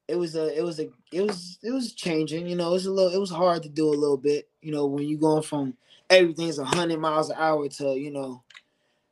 it 0.08 0.16
was 0.16 0.36
a, 0.36 0.58
it 0.58 0.64
was 0.64 0.80
a, 0.80 0.90
it 1.12 1.22
was, 1.22 1.60
it 1.64 1.72
was 1.72 1.94
changing. 1.94 2.48
You 2.48 2.56
know, 2.56 2.70
it 2.70 2.74
was 2.74 2.86
a 2.86 2.92
little, 2.92 3.14
it 3.14 3.20
was 3.20 3.30
hard 3.30 3.64
to 3.64 3.70
do 3.70 3.88
a 3.88 3.96
little 3.96 4.18
bit. 4.18 4.50
You 4.62 4.72
know, 4.72 4.86
when 4.86 5.08
you're 5.08 5.20
going 5.20 5.44
from 5.44 5.76
everything's 6.10 6.58
hundred 6.58 7.00
miles 7.00 7.30
an 7.30 7.38
hour 7.40 7.68
to 7.68 7.96
you 7.96 8.12
know, 8.12 8.44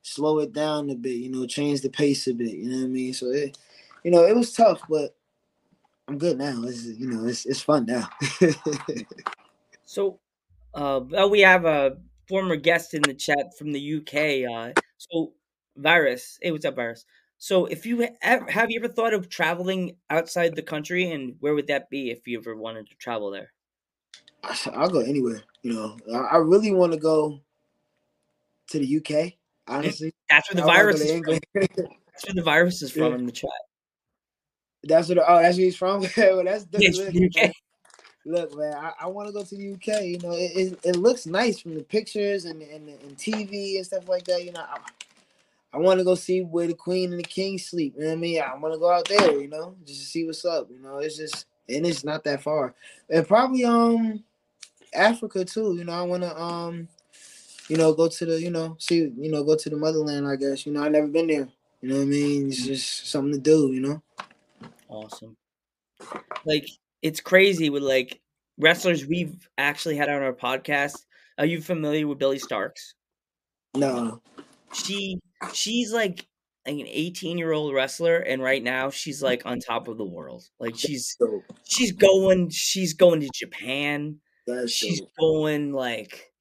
slow 0.02 0.40
it 0.40 0.54
down 0.54 0.90
a 0.90 0.96
bit. 0.96 1.16
You 1.16 1.32
know, 1.32 1.46
change 1.46 1.82
the 1.82 1.90
pace 1.90 2.28
a 2.28 2.34
bit. 2.34 2.52
You 2.52 2.70
know 2.70 2.78
what 2.78 2.86
I 2.86 2.88
mean? 2.88 3.14
So 3.14 3.28
it, 3.28 3.58
you 4.04 4.12
know, 4.12 4.26
it 4.26 4.36
was 4.36 4.54
tough, 4.54 4.82
but 4.90 5.16
I'm 6.08 6.18
good 6.18 6.38
now. 6.38 6.64
It's 6.64 6.86
you 6.86 7.08
know, 7.08 7.26
it's 7.26 7.46
it's 7.46 7.62
fun 7.62 7.86
now. 7.86 8.10
So, 9.94 10.20
uh, 10.74 11.02
we 11.30 11.42
have 11.42 11.66
a 11.66 11.98
former 12.28 12.56
guest 12.56 12.96
in 12.96 13.04
the 13.04 13.14
chat 13.14 13.56
from 13.60 13.72
the 13.72 13.98
UK. 13.98 14.52
Uh, 14.52 14.82
so, 14.98 15.34
Virus, 15.78 16.40
hey, 16.42 16.50
what's 16.50 16.66
up, 16.66 16.76
Virus? 16.76 17.06
So, 17.44 17.66
if 17.66 17.86
you 17.86 18.08
ha- 18.24 18.46
have 18.48 18.72
you 18.72 18.80
ever 18.80 18.88
thought 18.88 19.14
of 19.14 19.28
traveling 19.28 19.98
outside 20.10 20.56
the 20.56 20.62
country, 20.62 21.12
and 21.12 21.36
where 21.42 21.54
would 21.54 21.68
that 21.68 21.90
be 21.90 22.10
if 22.10 22.26
you 22.26 22.40
ever 22.40 22.56
wanted 22.56 22.88
to 22.88 22.96
travel 22.96 23.32
there? 23.32 23.52
I'll 24.74 24.90
go 24.90 25.02
anywhere. 25.02 25.42
You 25.62 25.74
know, 25.74 25.98
I, 26.32 26.38
really 26.38 26.72
want 26.72 26.94
to 26.94 26.98
go 26.98 27.42
to 28.70 28.80
the 28.80 28.98
UK. 28.98 29.12
Eh, 29.12 29.32
honestly, 29.68 30.14
That's 30.30 30.54
where 30.54 30.64
the 30.64 30.72
I 30.72 30.74
virus 30.74 31.02
is 31.02 31.12
from. 31.20 31.38
That's 31.54 32.26
where 32.26 32.34
the 32.34 32.44
virus 32.44 32.82
is 32.82 32.92
from 32.92 33.12
Yeah. 33.12 33.16
in 33.20 33.26
the 33.26 33.34
chat. 33.34 33.50
that's 34.84 35.10
what. 35.10 35.18
Oh, 35.18 35.42
that's 35.42 35.58
where 35.58 35.66
he's 35.66 35.76
from. 35.76 36.00
well, 36.18 36.46
that's 36.46 36.66
Yeah, 36.72 36.88
it's 36.88 36.98
look, 36.98 37.12
the 37.12 37.26
UK. 37.26 37.36
man. 37.36 37.52
Look, 38.26 38.58
man, 38.58 38.74
I, 38.74 38.94
I 39.02 39.08
want 39.08 39.28
to 39.28 39.34
go 39.34 39.44
to 39.44 39.58
the 39.58 39.74
UK. 39.74 40.02
You 40.04 40.18
know, 40.20 40.32
it, 40.32 40.52
it, 40.56 40.80
it 40.86 40.96
looks 40.96 41.26
nice 41.26 41.60
from 41.60 41.76
the 41.76 41.84
pictures 41.84 42.46
and, 42.46 42.62
and 42.62 42.88
and 42.88 43.18
TV 43.18 43.76
and 43.76 43.86
stuff 43.86 44.08
like 44.08 44.24
that. 44.28 44.46
You 44.46 44.54
know, 44.54 44.62
I, 44.62 44.80
I 45.74 45.78
want 45.78 46.00
to 46.00 46.04
go 46.04 46.16
see 46.16 46.42
where 46.42 46.68
the 46.68 46.76
Queen 46.76 47.12
and 47.12 47.20
the 47.20 47.28
King 47.28 47.58
sleep. 47.58 47.96
You 47.98 48.04
know 48.04 48.10
what 48.10 48.14
I 48.14 48.18
mean? 48.18 48.42
I 48.42 48.56
want 48.56 48.74
to 48.74 48.80
go 48.80 48.92
out 48.92 49.08
there. 49.08 49.40
You 49.40 49.48
know, 49.48 49.76
just 49.86 50.02
to 50.02 50.06
see 50.06 50.26
what's 50.26 50.46
up. 50.46 50.70
You 50.70 50.80
know, 50.80 51.00
it's 51.00 51.18
just 51.18 51.46
and 51.68 51.86
it's 51.86 52.04
not 52.04 52.24
that 52.26 52.44
far. 52.44 52.76
And 53.10 53.28
probably 53.28 53.66
um 53.66 54.24
Africa 54.94 55.44
too. 55.44 55.76
You 55.76 55.86
know, 55.86 55.94
I 55.94 56.04
want 56.04 56.24
to 56.24 56.42
um 56.42 56.88
you 57.70 57.78
know 57.78 57.94
go 57.94 58.08
to 58.08 58.26
the 58.26 58.40
you 58.40 58.52
know 58.52 58.76
see 58.80 59.12
you 59.18 59.32
know 59.32 59.44
go 59.44 59.56
to 59.56 59.70
the 59.70 59.78
motherland. 59.78 60.28
I 60.28 60.36
guess 60.36 60.66
you 60.66 60.72
know 60.72 60.84
I've 60.84 60.92
never 60.92 61.08
been 61.08 61.28
there. 61.28 61.48
You 61.82 61.90
know 61.90 61.96
what 61.96 62.04
I 62.04 62.06
mean? 62.06 62.48
It's 62.48 62.66
just 62.66 63.08
something 63.10 63.34
to 63.34 63.40
do. 63.40 63.72
You 63.72 63.82
know. 63.82 64.02
Awesome. 64.90 65.36
Like 66.46 66.70
it's 67.02 67.20
crazy 67.20 67.70
with 67.70 67.84
like 67.84 68.22
wrestlers 68.60 69.06
we've 69.08 69.48
actually 69.58 69.96
had 69.96 70.10
on 70.10 70.22
our 70.22 70.34
podcast. 70.34 71.06
Are 71.40 71.46
you 71.46 71.62
familiar 71.62 72.08
with 72.08 72.20
Billie 72.20 72.38
Starkz? 72.38 72.94
No. 73.76 74.22
She 74.74 75.20
she's 75.54 75.92
like 75.92 76.26
an 76.66 76.80
18 76.80 77.38
year 77.38 77.52
old 77.52 77.74
wrestler 77.74 78.18
and 78.18 78.42
right 78.42 78.64
now 78.64 78.90
she's 78.90 79.22
like 79.22 79.46
on 79.46 79.60
top 79.60 79.88
of 79.88 79.98
the 79.98 80.06
world. 80.06 80.44
Like 80.60 80.76
she's 80.78 81.18
she's 81.64 81.92
going 81.92 82.50
she's 82.50 82.94
going 82.94 83.22
to 83.22 83.30
Japan. 83.34 84.20
She's 84.68 85.02
going 85.20 85.74
like 85.74 86.34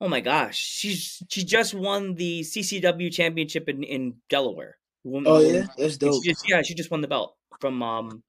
oh 0.00 0.08
my 0.08 0.20
gosh. 0.20 0.58
She's 0.58 1.22
she 1.30 1.44
just 1.44 1.74
won 1.74 2.14
the 2.14 2.40
CCW 2.40 3.10
championship 3.12 3.68
in, 3.68 3.82
in 3.82 4.14
Delaware. 4.28 4.76
Oh 5.04 5.40
yeah, 5.40 5.66
that's 5.76 5.96
dope. 5.96 6.22
She 6.22 6.30
just, 6.30 6.48
yeah, 6.48 6.62
she 6.62 6.74
just 6.74 6.90
won 6.90 7.00
the 7.00 7.08
belt 7.08 7.36
from 7.60 7.82
um, 7.82 8.22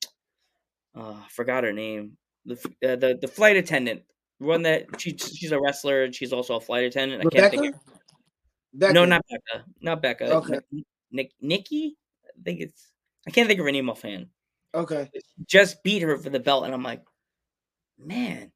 uh, 0.95 1.21
forgot 1.29 1.63
her 1.63 1.73
name. 1.73 2.17
The 2.45 2.55
uh, 2.83 2.95
the 2.95 3.17
the 3.21 3.27
flight 3.27 3.57
attendant, 3.57 4.03
one 4.39 4.63
that 4.63 4.99
she 4.99 5.15
she's 5.17 5.51
a 5.51 5.59
wrestler 5.59 6.03
and 6.03 6.15
she's 6.15 6.33
also 6.33 6.55
a 6.55 6.61
flight 6.61 6.85
attendant. 6.85 7.25
I 7.25 7.29
can't 7.29 7.51
think. 7.51 7.75
Of, 7.75 7.81
Becca. 8.73 8.93
no, 8.93 9.05
not 9.05 9.23
Becca. 9.29 9.65
Not 9.81 10.01
Becca. 10.01 10.33
Okay. 10.35 10.59
Nick, 11.11 11.31
Nikki. 11.41 11.97
I 12.25 12.41
think 12.43 12.61
it's. 12.61 12.91
I 13.27 13.31
can't 13.31 13.47
think 13.47 13.59
of 13.59 13.65
her 13.65 13.71
name 13.71 13.89
offhand. 13.89 14.27
Okay. 14.73 15.09
Just 15.45 15.83
beat 15.83 16.01
her 16.01 16.17
for 16.17 16.29
the 16.29 16.39
belt, 16.39 16.65
and 16.65 16.73
I'm 16.73 16.83
like, 16.83 17.03
man. 17.97 18.51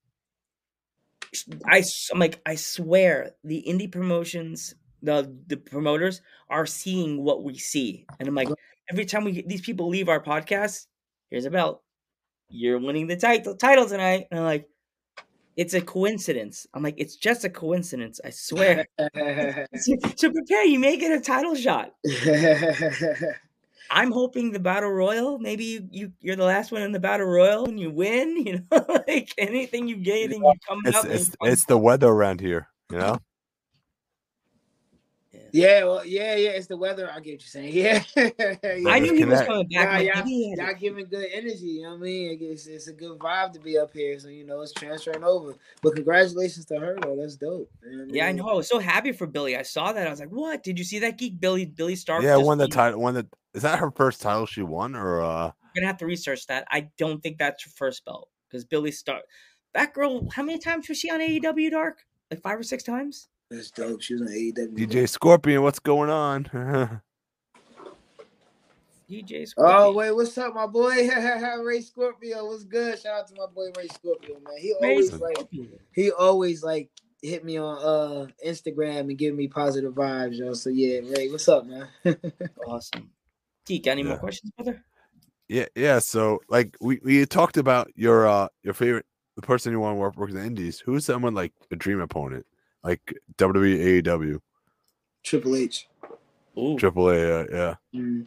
I, 1.65 1.83
I'm 2.11 2.19
like 2.19 2.39
I 2.45 2.55
swear 2.55 3.31
the 3.43 3.63
indie 3.67 3.91
promotions 3.91 4.73
the 5.01 5.35
the 5.47 5.57
promoters 5.57 6.21
are 6.49 6.65
seeing 6.65 7.23
what 7.23 7.43
we 7.43 7.57
see, 7.57 8.05
and 8.19 8.27
I'm 8.27 8.35
like 8.35 8.49
every 8.89 9.05
time 9.05 9.23
we 9.23 9.43
these 9.43 9.61
people 9.61 9.87
leave 9.87 10.09
our 10.09 10.21
podcast, 10.21 10.87
here's 11.29 11.45
a 11.45 11.51
belt. 11.51 11.83
You're 12.49 12.79
winning 12.79 13.07
the 13.07 13.17
title 13.17 13.55
title 13.55 13.87
tonight, 13.87 14.27
and 14.31 14.39
I'm 14.39 14.45
like, 14.45 14.69
it's 15.57 15.73
a 15.73 15.81
coincidence. 15.81 16.67
I'm 16.73 16.83
like, 16.83 16.95
it's 16.97 17.15
just 17.15 17.43
a 17.43 17.49
coincidence. 17.49 18.21
I 18.23 18.29
swear. 18.29 18.85
so, 19.75 19.93
so 20.15 20.31
prepare. 20.31 20.65
You 20.65 20.79
may 20.79 20.97
get 20.97 21.11
a 21.11 21.19
title 21.19 21.55
shot. 21.55 21.93
I'm 23.89 24.11
hoping 24.11 24.51
the 24.51 24.59
battle 24.59 24.91
royal. 24.91 25.39
Maybe 25.39 25.63
you, 25.63 25.87
you 25.91 26.11
you're 26.19 26.35
the 26.35 26.43
last 26.43 26.71
one 26.71 26.81
in 26.83 26.91
the 26.91 26.99
battle 26.99 27.25
royal 27.25 27.65
and 27.65 27.79
you 27.79 27.89
win. 27.91 28.37
You 28.47 28.63
know, 28.71 28.85
like 29.07 29.33
anything 29.37 29.87
you 29.87 29.97
get 29.97 30.31
and 30.31 30.43
you 30.43 30.53
come 30.67 30.79
It's 30.85 30.97
out. 30.97 31.05
it's, 31.09 31.31
it's 31.41 31.65
the 31.65 31.77
weather 31.77 32.07
around 32.07 32.39
here, 32.39 32.67
you 32.91 32.97
know. 32.97 33.17
Yeah, 35.51 35.83
well, 35.83 36.05
yeah, 36.05 36.35
yeah. 36.35 36.49
It's 36.51 36.67
the 36.67 36.77
weather. 36.77 37.09
I 37.09 37.19
get 37.19 37.19
what 37.19 37.25
you're 37.25 37.39
saying. 37.39 37.73
Yeah. 37.77 38.91
I 38.91 38.99
knew 38.99 39.13
he 39.13 39.25
was 39.25 39.41
coming 39.41 39.67
back. 39.69 39.89
Nah, 39.89 39.97
but 39.97 40.05
y'all, 40.05 40.15
maybe 40.17 40.29
he 40.29 40.49
had 40.51 40.59
y'all 40.59 40.79
giving 40.79 41.05
good 41.05 41.27
energy. 41.33 41.65
You 41.65 41.83
know 41.83 41.91
what 41.91 41.97
I 41.97 42.01
mean? 42.01 42.37
It's, 42.41 42.67
it's 42.67 42.87
a 42.87 42.93
good 42.93 43.17
vibe 43.19 43.53
to 43.53 43.59
be 43.59 43.77
up 43.77 43.93
here. 43.93 44.17
So 44.19 44.29
you 44.29 44.45
know, 44.45 44.61
it's 44.61 44.73
transferring 44.73 45.23
over. 45.23 45.55
But 45.81 45.95
congratulations 45.95 46.65
to 46.67 46.79
her 46.79 46.97
though. 47.01 47.15
That's 47.15 47.35
dope. 47.35 47.69
You 47.83 47.99
what 47.99 48.13
Yeah, 48.13 48.27
I 48.27 48.31
know. 48.31 48.47
I 48.49 48.53
was 48.53 48.67
so 48.67 48.79
happy 48.79 49.11
for 49.11 49.27
Billie. 49.27 49.55
I 49.55 49.61
saw 49.61 49.93
that. 49.93 50.07
I 50.07 50.09
was 50.09 50.19
like, 50.19 50.29
"What? 50.29 50.63
Did 50.63 50.79
you 50.79 50.85
see 50.85 50.99
that 50.99 51.17
geek 51.17 51.39
Billie 51.39 51.65
Billie 51.65 51.95
Stark?" 51.95 52.23
Yeah, 52.23 52.35
just 52.35 52.45
won 52.45 52.57
the 52.57 52.67
title. 52.67 52.99
Won 52.99 53.13
the. 53.13 53.27
Is 53.53 53.63
that 53.63 53.79
her 53.79 53.91
first 53.91 54.21
title 54.21 54.45
she 54.45 54.61
won, 54.61 54.95
or 54.95 55.21
uh? 55.21 55.45
I'm 55.47 55.53
gonna 55.75 55.87
have 55.87 55.97
to 55.97 56.05
research 56.05 56.47
that. 56.47 56.67
I 56.69 56.89
don't 56.97 57.21
think 57.21 57.37
that's 57.37 57.63
her 57.63 57.71
first 57.75 58.05
belt 58.05 58.29
because 58.49 58.65
Billie 58.65 58.91
Stark. 58.91 59.23
That 59.73 59.93
girl, 59.93 60.27
how 60.31 60.43
many 60.43 60.59
times 60.59 60.89
was 60.89 60.97
she 60.97 61.09
on 61.11 61.19
AEW 61.19 61.71
Dark? 61.71 62.03
Like 62.31 62.41
five 62.41 62.59
or 62.59 62.63
six 62.63 62.83
times. 62.83 63.29
That's 63.49 63.71
dope. 63.71 64.01
She 64.01 64.13
was 64.13 64.21
on 64.23 64.27
AEW. 64.27 64.77
DJ 64.77 65.07
Scorpion, 65.07 65.61
what's 65.63 65.79
going 65.79 66.09
on? 66.09 66.43
DJ. 69.09 69.47
Scorpion. 69.47 69.77
Oh 69.79 69.93
wait, 69.93 70.11
what's 70.11 70.37
up, 70.37 70.53
my 70.53 70.67
boy? 70.67 71.09
Ray 71.63 71.81
Scorpio, 71.81 72.45
what's 72.45 72.65
good? 72.65 72.99
Shout 72.99 73.19
out 73.19 73.27
to 73.29 73.35
my 73.35 73.45
boy 73.45 73.71
Ray 73.77 73.87
Scorpio, 73.87 74.35
man. 74.45 74.57
He 74.57 74.75
Ray 74.81 74.89
always 74.89 75.13
like 75.13 75.37
Scorpion. 75.37 75.79
he 75.93 76.11
always 76.11 76.63
like 76.63 76.89
hit 77.21 77.45
me 77.45 77.57
on 77.57 77.77
uh 77.77 78.27
Instagram 78.45 79.01
and 79.01 79.17
give 79.17 79.33
me 79.33 79.47
positive 79.47 79.93
vibes, 79.93 80.37
yo. 80.37 80.53
So 80.53 80.69
yeah, 80.69 80.99
Ray, 81.15 81.29
what's 81.29 81.47
up, 81.47 81.65
man? 81.65 81.87
Awesome. 82.67 83.09
Geek, 83.65 83.85
got 83.85 83.91
any 83.91 84.03
more 84.03 84.17
questions, 84.17 84.51
brother? 84.57 84.83
yeah, 85.47 85.65
yeah. 85.75 85.99
So 85.99 86.41
like 86.49 86.75
we 86.81 86.99
we 87.01 87.25
talked 87.25 87.55
about 87.55 87.89
your 87.95 88.27
uh 88.27 88.49
your 88.63 88.73
favorite 88.73 89.05
the 89.37 89.41
person 89.41 89.71
you 89.71 89.79
want 89.79 89.93
to 89.93 89.99
work 89.99 90.17
work 90.17 90.31
in 90.31 90.35
the 90.35 90.43
Indies. 90.43 90.79
Who's 90.79 91.05
someone 91.05 91.33
like 91.33 91.53
a 91.71 91.77
dream 91.77 92.01
opponent, 92.01 92.45
like 92.87 93.13
WWE, 93.37 94.01
AEW, 94.01 94.39
Triple 95.23 95.55
H. 95.57 95.87
Ooh. 96.57 96.77
Triple 96.77 97.09
A? 97.09 97.41
Uh, 97.41 97.45
yeah. 97.51 97.75
Mm. 97.99 98.25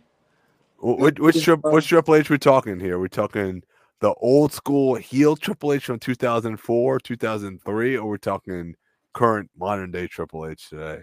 Wh- 0.76 0.98
Which 1.00 1.18
which, 1.18 1.42
tri- 1.44 1.54
which 1.54 1.88
Triple 1.88 2.14
H 2.16 2.28
we 2.30 2.38
talking 2.38 2.78
here? 2.78 2.98
We're 2.98 3.08
talking 3.08 3.62
the 4.00 4.12
old 4.14 4.52
school 4.52 4.96
heel 4.96 5.34
Triple 5.34 5.72
H 5.72 5.84
from 5.86 5.98
2004, 5.98 7.00
2003, 7.00 7.96
or 7.96 8.06
we're 8.08 8.16
talking 8.18 8.74
current 9.14 9.50
modern 9.58 9.90
day 9.90 10.06
Triple 10.06 10.46
H 10.46 10.68
today? 10.68 11.00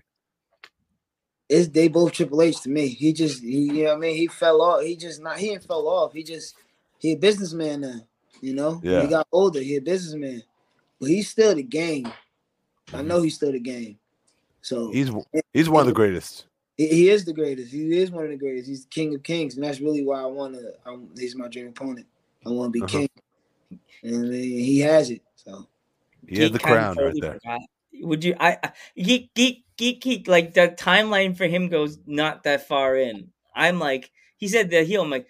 It's 1.49 1.67
they 1.69 1.87
both 1.87 2.11
Triple 2.13 2.41
H 2.43 2.61
to 2.61 2.69
me. 2.69 2.87
He 2.89 3.11
just 3.11 3.41
he, 3.41 3.61
you 3.63 3.83
know 3.85 3.89
what 3.89 3.95
I 3.95 3.99
mean. 3.99 4.15
He 4.15 4.27
fell 4.27 4.61
off. 4.61 4.83
He 4.83 4.95
just 4.95 5.21
not 5.21 5.37
he 5.39 5.49
didn't 5.49 5.63
fell 5.63 5.87
off. 5.87 6.13
He 6.13 6.21
just 6.23 6.55
he 6.99 7.13
a 7.13 7.17
businessman 7.17 7.81
now. 7.81 7.99
You 8.41 8.53
know, 8.53 8.73
When 8.75 8.91
Yeah. 8.93 9.01
he 9.01 9.07
got 9.07 9.27
older. 9.31 9.59
He 9.61 9.77
a 9.77 9.81
businessman, 9.81 10.43
but 10.99 11.09
he's 11.09 11.29
still 11.29 11.55
the 11.55 11.63
game. 11.63 12.11
I 12.93 13.01
know 13.01 13.21
he's 13.21 13.35
still 13.35 13.51
the 13.51 13.59
game. 13.59 13.97
So 14.61 14.91
He's 14.91 15.09
he's 15.53 15.69
one 15.69 15.81
of 15.81 15.87
the 15.87 15.93
greatest. 15.93 16.45
He, 16.77 16.87
he 16.87 17.09
is 17.09 17.25
the 17.25 17.33
greatest. 17.33 17.71
He 17.71 17.97
is 17.97 18.11
one 18.11 18.25
of 18.25 18.29
the 18.29 18.37
greatest. 18.37 18.67
He's 18.67 18.83
the 18.83 18.89
king 18.89 19.15
of 19.15 19.23
kings, 19.23 19.55
and 19.55 19.63
that's 19.63 19.79
really 19.79 20.03
why 20.03 20.21
I 20.21 20.25
want 20.25 20.55
to. 20.55 20.73
He's 21.17 21.35
my 21.35 21.47
dream 21.47 21.67
opponent. 21.67 22.05
I 22.45 22.49
want 22.49 22.73
to 22.73 22.79
be 22.79 22.85
Uh-huh. 22.85 22.99
king, 22.99 23.09
and 24.03 24.15
I 24.25 24.29
mean, 24.29 24.59
he 24.59 24.79
has 24.79 25.09
it. 25.09 25.21
So 25.35 25.67
He 26.27 26.41
had 26.41 26.51
Geek 26.51 26.53
the 26.53 26.59
crown 26.59 26.97
right 26.97 27.15
there. 27.19 27.39
forgot. 27.43 27.61
Would 28.01 28.23
you? 28.23 28.35
I, 28.39 28.57
I 28.63 28.71
geek 28.95 29.33
geek 29.33 29.65
geek 29.77 30.01
geek. 30.01 30.27
Like 30.27 30.53
the 30.53 30.69
timeline 30.69 31.35
for 31.35 31.45
him 31.45 31.69
goes 31.69 31.97
not 32.05 32.43
that 32.43 32.67
far 32.67 32.95
in. 32.95 33.29
I'm 33.55 33.79
like, 33.79 34.11
he 34.37 34.47
said 34.47 34.69
that 34.71 34.85
he. 34.87 34.95
I'm 34.95 35.09
like, 35.09 35.27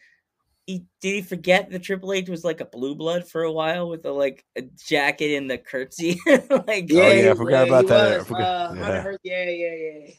he 0.67 0.85
did 1.01 1.15
he 1.15 1.21
forget 1.21 1.69
the 1.71 1.79
Triple 1.79 2.13
H 2.13 2.29
was 2.29 2.43
like 2.43 2.61
a 2.61 2.65
blue 2.65 2.93
blood 2.93 3.27
for 3.27 3.41
a 3.43 3.51
while 3.51 3.89
with 3.89 4.03
the 4.03 4.11
like 4.11 4.45
a 4.57 4.63
jacket 4.87 5.35
and 5.37 5.49
the 5.49 5.57
curtsy? 5.57 6.19
like 6.67 6.91
Yeah, 6.91 7.07
yeah, 7.07 7.07
I 7.07 7.29
he- 7.29 7.33
forgot 7.35 7.63
he 7.63 7.69
about 7.69 7.87
that. 7.87 8.11
I 8.13 8.17
was. 8.17 8.27
forgot- 8.27 8.71
Uh, 8.71 8.73
yeah. 8.75 9.01
Hearst- 9.01 9.19
yeah, 9.23 9.49
yeah, 9.49 9.75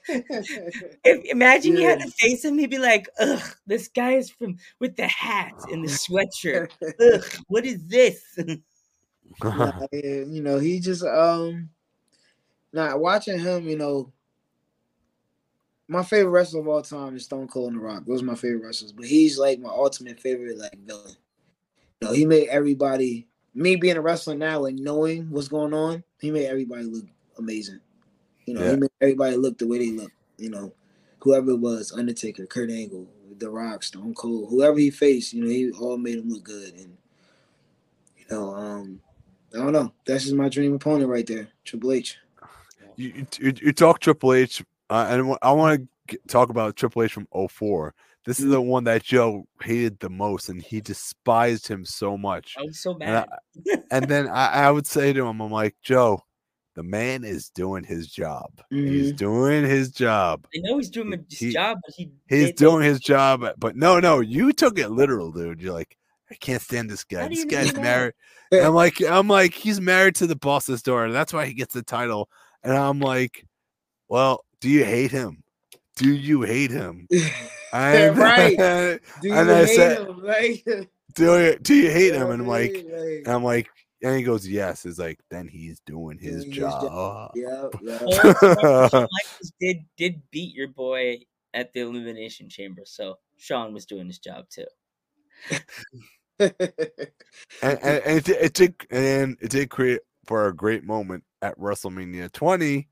yeah. 0.08 0.40
if, 1.04 1.24
imagine 1.26 1.76
you 1.76 1.86
had 1.86 2.00
to 2.00 2.10
face 2.18 2.44
him, 2.44 2.58
he'd 2.58 2.70
be 2.70 2.78
like, 2.78 3.08
"Ugh, 3.20 3.42
this 3.66 3.88
guy 3.88 4.12
is 4.12 4.30
from 4.30 4.56
with 4.80 4.96
the 4.96 5.06
hat 5.06 5.52
and 5.70 5.84
the 5.84 5.88
sweatshirt. 5.88 6.70
Ugh, 7.00 7.24
what 7.48 7.64
is 7.66 7.86
this?" 7.86 8.22
Nah, 9.44 9.82
yeah, 9.92 10.24
you 10.24 10.42
know, 10.42 10.58
he 10.58 10.80
just 10.80 11.04
um 11.04 11.68
nah 12.72 12.96
watching 12.96 13.38
him, 13.38 13.68
you 13.68 13.76
know. 13.76 14.12
My 15.88 16.02
favorite 16.02 16.30
wrestler 16.30 16.61
of 16.61 16.68
all 16.68 16.83
time 16.83 17.16
is 17.16 17.25
Stone 17.25 17.49
Cold 17.49 17.73
and 17.73 17.80
The 17.80 17.85
Rock. 17.85 18.04
Those 18.07 18.23
are 18.23 18.26
my 18.26 18.35
favorite 18.35 18.62
wrestlers. 18.64 18.92
But 18.92 19.07
he's 19.07 19.38
like 19.38 19.59
my 19.59 19.71
ultimate 19.71 20.21
favorite 20.21 20.59
like 20.59 20.78
villain. 20.87 21.16
You 22.00 22.09
know, 22.09 22.14
he 22.14 22.26
made 22.26 22.49
everybody 22.49 23.26
me 23.54 23.75
being 23.76 23.97
a 23.97 24.00
wrestler 24.00 24.35
now 24.37 24.66
and 24.66 24.78
knowing 24.78 25.30
what's 25.30 25.49
going 25.49 25.73
on, 25.75 26.04
he 26.21 26.30
made 26.30 26.47
everybody 26.47 26.85
look 26.85 27.07
amazing. 27.38 27.80
You 28.45 28.54
know, 28.54 28.62
Yeah. 28.62 28.71
he 28.73 28.76
made 28.76 28.90
everybody 29.00 29.37
look 29.37 29.59
the 29.59 29.66
way 29.66 29.78
they 29.78 29.90
look, 29.90 30.12
you 30.37 30.50
know. 30.50 30.73
Whoever 31.21 31.50
it 31.52 31.59
was, 31.59 31.90
Undertaker, 31.90 32.47
Kurt 32.47 32.71
Angle, 32.71 33.09
The 33.38 33.50
Rock, 33.50 33.83
Stone 33.83 34.14
Cold, 34.14 34.50
whoever 34.50 34.78
he 34.78 34.90
faced, 34.90 35.33
you 35.33 35.42
know, 35.42 35.50
he 35.50 35.73
all 35.73 35.97
made 35.97 36.18
him 36.18 36.28
look 36.28 36.45
good. 36.45 36.75
And 36.75 36.97
you 38.16 38.25
know, 38.30 38.54
um, 38.54 39.00
I 39.54 39.59
don't 39.59 39.73
know. 39.73 39.92
That's 40.07 40.25
just 40.25 40.37
my 40.37 40.49
dream 40.49 40.75
opponent 40.75 41.09
right 41.11 41.26
there, 41.26 41.49
Triple 41.64 41.92
H. 41.92 42.18
you, 42.97 43.09
you, 43.16 43.26
you- 43.40 43.54
you 43.62 43.73
talk 43.73 43.99
Triple 44.00 44.35
H, 44.35 44.62
uh, 44.90 45.07
and 45.11 45.37
I 45.42 45.52
want 45.52 45.88
to 46.09 46.18
talk 46.28 46.50
about 46.50 46.76
Triple 46.76 47.02
H 47.02 47.12
from 47.12 47.26
04. 47.50 47.95
This 48.25 48.40
is 48.40 48.50
the 48.50 48.61
one 48.61 48.85
that 48.85 49.02
Joe 49.04 49.47
hated 49.62 49.99
the 50.00 50.11
most, 50.11 50.49
and 50.49 50.61
he 50.61 50.80
despised 50.80 51.66
him 51.66 51.85
so 51.85 52.18
much. 52.18 52.57
I 52.59 52.62
was 52.62 52.78
so 52.78 52.97
And, 53.00 53.16
I- 53.18 53.26
mad. 53.66 53.85
and 53.90 54.04
then 54.09 54.28
I, 54.33 54.64
I 54.66 54.71
would 54.71 54.87
say 54.87 55.12
to 55.12 55.26
him, 55.26 55.40
I'm 55.40 55.50
like, 55.52 55.76
Joe, 55.83 56.23
the 56.75 56.83
man 56.83 57.25
is 57.25 57.49
doing 57.50 57.85
his 57.85 58.07
job. 58.09 58.50
He's 58.71 59.12
Mhm. 59.12 59.16
doing 59.16 59.64
his 59.64 59.90
job. 59.90 60.47
I 60.54 60.61
know 60.61 60.76
he's 60.78 60.90
doing 60.90 61.12
his 61.28 61.38
he- 61.38 61.52
job, 61.52 61.78
but 61.85 61.95
he 61.95 62.11
He's 62.28 62.52
doing 62.52 62.85
his 62.85 63.00
job. 63.00 63.45
But 63.57 63.76
no, 63.76 63.99
no, 63.99 64.21
you 64.21 64.52
took 64.52 64.78
it 64.78 64.90
literal, 64.90 65.33
dude. 65.33 65.61
You're 65.62 65.73
like, 65.73 65.97
I 66.30 66.35
can't 66.35 66.61
stand 66.62 66.90
this 66.90 67.04
guy. 67.04 67.26
This 67.28 67.47
guy's 67.47 67.75
married. 67.75 68.12
I'm 68.52 68.75
like, 68.75 69.00
I'm 69.02 69.28
like, 69.28 69.54
he's 69.54 69.80
married 69.80 70.16
to 70.16 70.26
the 70.26 70.37
boss's 70.37 70.83
daughter. 70.83 71.11
That's 71.11 71.33
why 71.33 71.47
he 71.47 71.54
gets 71.54 71.73
the 71.75 71.83
title. 71.83 72.28
And 72.62 72.75
I'm 72.76 73.00
like, 73.00 73.47
well, 74.09 74.45
do 74.60 74.68
you 74.68 74.84
hate 74.84 75.10
him? 75.10 75.42
Do 75.96 76.12
you 76.14 76.42
hate 76.42 76.70
him? 76.70 77.06
And, 77.70 78.16
right. 78.18 78.56
Do 79.20 79.28
you 79.28 79.34
And 79.34 79.50
I 79.50 79.66
hate 79.66 79.76
said- 79.76 79.98
him? 80.08 80.22
Like, 80.24 80.64
do 81.14 81.38
you 81.38 81.58
do 81.58 81.74
you 81.74 81.90
hate 81.90 82.14
him? 82.14 82.30
And 82.30 82.40
I'm 82.40 82.48
like, 82.48 82.72
like, 82.72 83.22
and 83.26 83.28
I'm 83.28 83.44
like, 83.44 83.68
and 84.02 84.16
he 84.16 84.22
goes, 84.22 84.48
yes. 84.48 84.86
It's 84.86 84.98
like, 84.98 85.18
then 85.30 85.48
he's 85.48 85.78
doing 85.80 86.16
his 86.18 86.44
Doing 86.44 86.46
his 86.46 86.56
job. 86.56 86.82
job. 86.82 87.30
yeah, 87.34 87.68
yeah. 87.82 88.28
Well, 88.62 89.08
did 89.60 89.84
did 89.98 90.22
beat 90.30 90.54
your 90.54 90.68
boy 90.68 91.18
at 91.52 91.74
the 91.74 91.80
Elimination 91.80 92.48
Chamber, 92.48 92.82
so 92.86 93.18
Shawn 93.36 93.74
was 93.74 93.84
doing 93.84 94.06
his 94.06 94.18
job 94.18 94.46
too. 94.48 94.64
and, 96.38 96.52
and, 97.62 97.78
and 97.82 98.18
it, 98.18 98.28
it 98.28 98.52
did 98.54 98.74
and 98.90 99.36
it 99.40 99.50
did 99.50 99.68
create 99.70 100.00
for 100.26 100.46
a 100.48 100.54
great 100.56 100.84
moment 100.84 101.24
at 101.42 101.58
WrestleMania 101.58 102.32
20, 102.32 102.88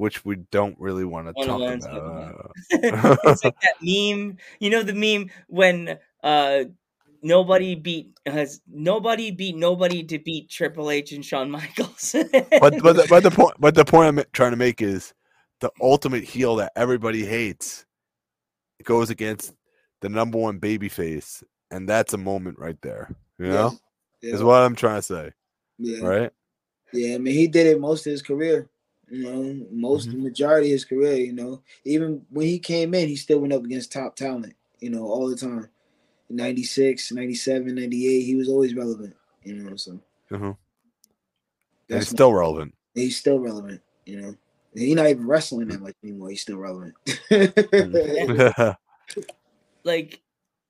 which 0.00 0.24
we 0.24 0.36
don't 0.50 0.74
really 0.80 1.04
want 1.04 1.26
to 1.26 1.44
talk 1.44 1.60
something 1.60 1.84
about. 1.84 2.52
it's 2.70 3.44
like 3.44 3.60
that 3.60 3.74
meme, 3.82 4.38
you 4.58 4.70
know, 4.70 4.82
the 4.82 4.94
meme 4.94 5.30
when 5.48 5.98
uh 6.24 6.64
nobody 7.22 7.74
beat 7.74 8.18
has 8.24 8.62
nobody 8.66 9.30
beat 9.30 9.56
nobody 9.56 10.02
to 10.02 10.18
beat 10.18 10.48
Triple 10.48 10.90
H 10.90 11.12
and 11.12 11.24
Shawn 11.24 11.50
Michaels. 11.50 12.12
but 12.32 12.32
but 12.82 12.96
the, 12.96 13.06
but 13.10 13.22
the 13.22 13.30
point 13.30 13.54
but 13.60 13.74
the 13.74 13.84
point 13.84 14.08
I'm 14.08 14.24
trying 14.32 14.52
to 14.52 14.56
make 14.56 14.80
is 14.80 15.12
the 15.60 15.70
ultimate 15.82 16.24
heel 16.24 16.56
that 16.56 16.72
everybody 16.76 17.26
hates 17.26 17.84
goes 18.84 19.10
against 19.10 19.52
the 20.00 20.08
number 20.08 20.38
one 20.38 20.58
baby 20.58 20.88
face, 20.88 21.44
and 21.70 21.86
that's 21.86 22.14
a 22.14 22.18
moment 22.18 22.58
right 22.58 22.80
there. 22.80 23.14
You 23.38 23.48
know, 23.48 23.72
yeah, 24.22 24.34
is 24.34 24.42
what 24.42 24.62
I'm 24.62 24.74
trying 24.74 24.96
to 24.96 25.02
say, 25.02 25.32
yeah. 25.78 26.06
right? 26.06 26.30
Yeah, 26.94 27.16
I 27.16 27.18
mean, 27.18 27.34
he 27.34 27.46
did 27.46 27.66
it 27.66 27.78
most 27.78 28.06
of 28.06 28.12
his 28.12 28.22
career. 28.22 28.70
You 29.10 29.22
know, 29.24 29.66
most 29.72 30.08
Mhm. 30.08 30.12
the 30.12 30.18
majority 30.18 30.68
of 30.68 30.72
his 30.72 30.84
career. 30.84 31.16
You 31.16 31.32
know, 31.32 31.62
even 31.84 32.24
when 32.30 32.46
he 32.46 32.58
came 32.58 32.94
in, 32.94 33.08
he 33.08 33.16
still 33.16 33.40
went 33.40 33.52
up 33.52 33.64
against 33.64 33.92
top 33.92 34.14
talent. 34.16 34.54
You 34.80 34.90
know, 34.90 35.04
all 35.06 35.28
the 35.28 35.36
time. 35.36 35.68
96, 36.28 37.10
97, 37.10 37.74
98, 37.74 38.20
he 38.20 38.36
was 38.36 38.48
always 38.48 38.74
relevant. 38.74 39.16
You 39.42 39.54
know, 39.56 39.76
so 39.76 40.00
Uh-huh. 40.30 40.46
And 40.46 40.56
that's 41.88 42.02
it's 42.04 42.12
still 42.12 42.32
relevant. 42.32 42.74
he's 42.94 43.16
still 43.16 43.40
relevant. 43.40 43.82
You 44.06 44.20
know, 44.20 44.36
he's 44.74 44.94
not 44.94 45.08
even 45.08 45.26
wrestling 45.26 45.68
that 45.68 45.80
much 45.80 45.94
anymore. 46.04 46.30
He's 46.30 46.42
still 46.42 46.58
relevant. 46.58 46.94
Like 49.82 50.20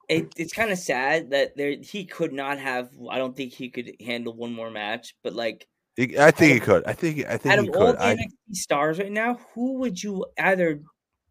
it, 0.09 0.33
it's 0.37 0.53
kind 0.53 0.70
of 0.70 0.79
sad 0.79 1.31
that 1.31 1.57
there 1.57 1.76
he 1.81 2.05
could 2.05 2.33
not 2.33 2.59
have. 2.59 2.90
I 3.11 3.18
don't 3.18 3.37
think 3.37 3.53
he 3.53 3.68
could 3.68 3.96
handle 4.00 4.33
one 4.33 4.53
more 4.53 4.70
match. 4.70 5.14
But 5.22 5.35
like 5.35 5.62
He- 5.62 5.69
I 5.98 6.31
think 6.31 6.53
he 6.55 6.61
could. 6.61 6.87
I 6.87 6.92
think. 6.92 7.26
I 7.26 7.37
think 7.37 7.55
out 7.55 7.62
he 7.62 7.68
of 7.68 7.76
all 7.76 7.87
could. 7.88 7.96
the 7.96 8.05
I, 8.05 8.14
NXT 8.16 8.55
stars 8.55 8.98
right 8.98 9.12
now, 9.12 9.38
who 9.55 9.74
would 9.81 10.03
you 10.03 10.24
either 10.38 10.81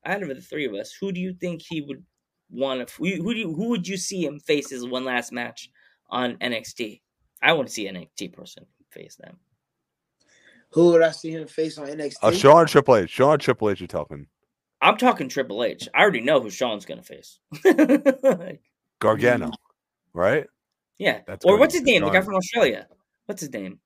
out 0.06 0.22
of 0.22 0.30
the 0.30 0.42
three 0.42 0.66
of 0.66 0.74
us? 0.74 0.92
Who 1.00 1.12
do 1.12 1.20
you 1.20 1.34
think 1.34 1.62
he 1.62 1.82
would 1.82 2.04
want 2.52 2.88
to? 2.88 2.94
Who, 2.96 3.24
who 3.24 3.34
do 3.34 3.40
you, 3.40 3.54
who 3.54 3.70
would 3.70 3.88
you 3.88 3.98
see 3.98 4.26
him 4.26 4.40
face 4.40 4.72
as 4.72 4.86
one 4.86 5.06
last 5.06 5.32
match 5.32 5.70
on 6.10 6.36
NXT? 6.38 7.02
I 7.42 7.54
want 7.54 7.68
to 7.68 7.74
see 7.74 7.88
an 7.88 7.96
NXT 7.96 8.34
person 8.34 8.66
face 8.92 9.16
them. 9.16 9.38
Who 10.72 10.92
would 10.92 11.02
I 11.02 11.12
see 11.12 11.32
him 11.32 11.48
face 11.48 11.78
on 11.78 11.88
NXT? 11.88 12.16
uh, 12.22 12.32
Shawn 12.32 12.68
Triple 12.68 12.98
H. 12.98 13.10
Shawn 13.10 13.40
Triple 13.40 13.72
H. 13.72 13.80
You're 13.80 13.88
talking. 13.88 14.28
I'm 14.82 14.98
talking 14.98 15.30
Triple 15.30 15.64
H. 15.64 15.90
I 15.96 16.02
already 16.02 16.22
know 16.22 16.40
who 16.42 16.50
Shawn's 16.50 16.86
gonna 16.86 17.04
face. 17.04 17.40
Gargano, 19.00 19.52
right? 20.14 20.46
yeah, 21.00 21.22
That's 21.26 21.46
or 21.46 21.58
what's 21.58 21.74
his 21.74 21.84
name? 21.84 22.04
The 22.04 22.10
guy 22.10 22.22
from 22.22 22.36
Australia. 22.36 22.88
What's 23.26 23.42
his 23.42 23.52
name? 23.52 23.80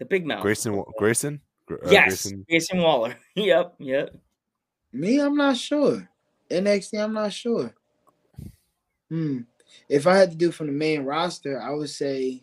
The 0.00 0.04
big 0.06 0.26
mouth. 0.26 0.42
Grayson. 0.42 0.74
Wa- 0.76 0.86
Grayson. 0.98 1.40
Uh, 1.70 1.76
yes, 1.88 2.06
Grayson- 2.06 2.46
Grayson 2.48 2.78
Waller. 2.78 3.16
yep, 3.36 3.74
yep. 3.78 4.16
Me, 4.92 5.20
I'm 5.20 5.36
not 5.36 5.56
sure. 5.56 6.08
NXT, 6.50 7.00
I'm 7.00 7.12
not 7.12 7.32
sure. 7.32 7.72
Hmm. 9.08 9.42
If 9.88 10.08
I 10.08 10.16
had 10.16 10.32
to 10.32 10.36
do 10.36 10.50
from 10.50 10.66
the 10.66 10.72
main 10.72 11.04
roster, 11.04 11.60
I 11.62 11.70
would 11.70 11.90
say. 11.90 12.42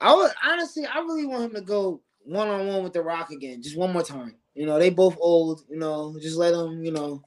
I 0.00 0.14
would 0.14 0.30
honestly, 0.44 0.84
I 0.86 0.98
really 0.98 1.26
want 1.26 1.44
him 1.44 1.54
to 1.54 1.60
go 1.60 2.00
one 2.24 2.48
on 2.48 2.66
one 2.66 2.82
with 2.84 2.92
The 2.92 3.02
Rock 3.02 3.30
again, 3.30 3.62
just 3.62 3.76
one 3.76 3.92
more 3.92 4.02
time. 4.02 4.34
You 4.54 4.66
know, 4.66 4.78
they 4.78 4.90
both 4.90 5.16
old. 5.18 5.62
You 5.70 5.78
know, 5.78 6.16
just 6.20 6.36
let 6.36 6.52
them, 6.52 6.84
you 6.84 6.92
know, 6.92 7.22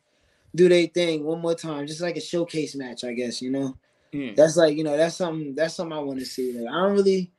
do 0.53 0.69
their 0.69 0.85
thing 0.87 1.23
one 1.23 1.41
more 1.41 1.55
time, 1.55 1.87
just 1.87 2.01
like 2.01 2.17
a 2.17 2.21
showcase 2.21 2.75
match, 2.75 3.03
I 3.03 3.13
guess. 3.13 3.41
You 3.41 3.51
know, 3.51 3.77
Hmm. 4.13 4.33
that's 4.35 4.57
like 4.57 4.77
you 4.77 4.83
know, 4.83 4.95
that's 4.95 5.15
something. 5.15 5.55
That's 5.55 5.73
something 5.75 5.97
I 5.97 6.01
want 6.01 6.19
to 6.19 6.25
see. 6.25 6.53
Like, 6.53 6.71
I 6.73 6.81
don't 6.83 6.93
really. 6.93 7.31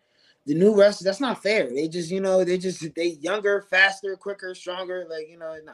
The 0.47 0.55
new 0.55 0.75
wrestlers, 0.75 1.05
that's 1.05 1.21
not 1.21 1.43
fair. 1.43 1.69
They 1.73 1.87
just, 1.87 2.11
you 2.11 2.21
know, 2.21 2.43
they 2.45 2.59
just 2.59 2.85
they 2.97 3.19
younger, 3.21 3.63
faster, 3.71 4.17
quicker, 4.17 4.55
stronger. 4.55 5.07
Like, 5.09 5.29
you 5.29 5.39
know, 5.39 5.57
nah. 5.65 5.73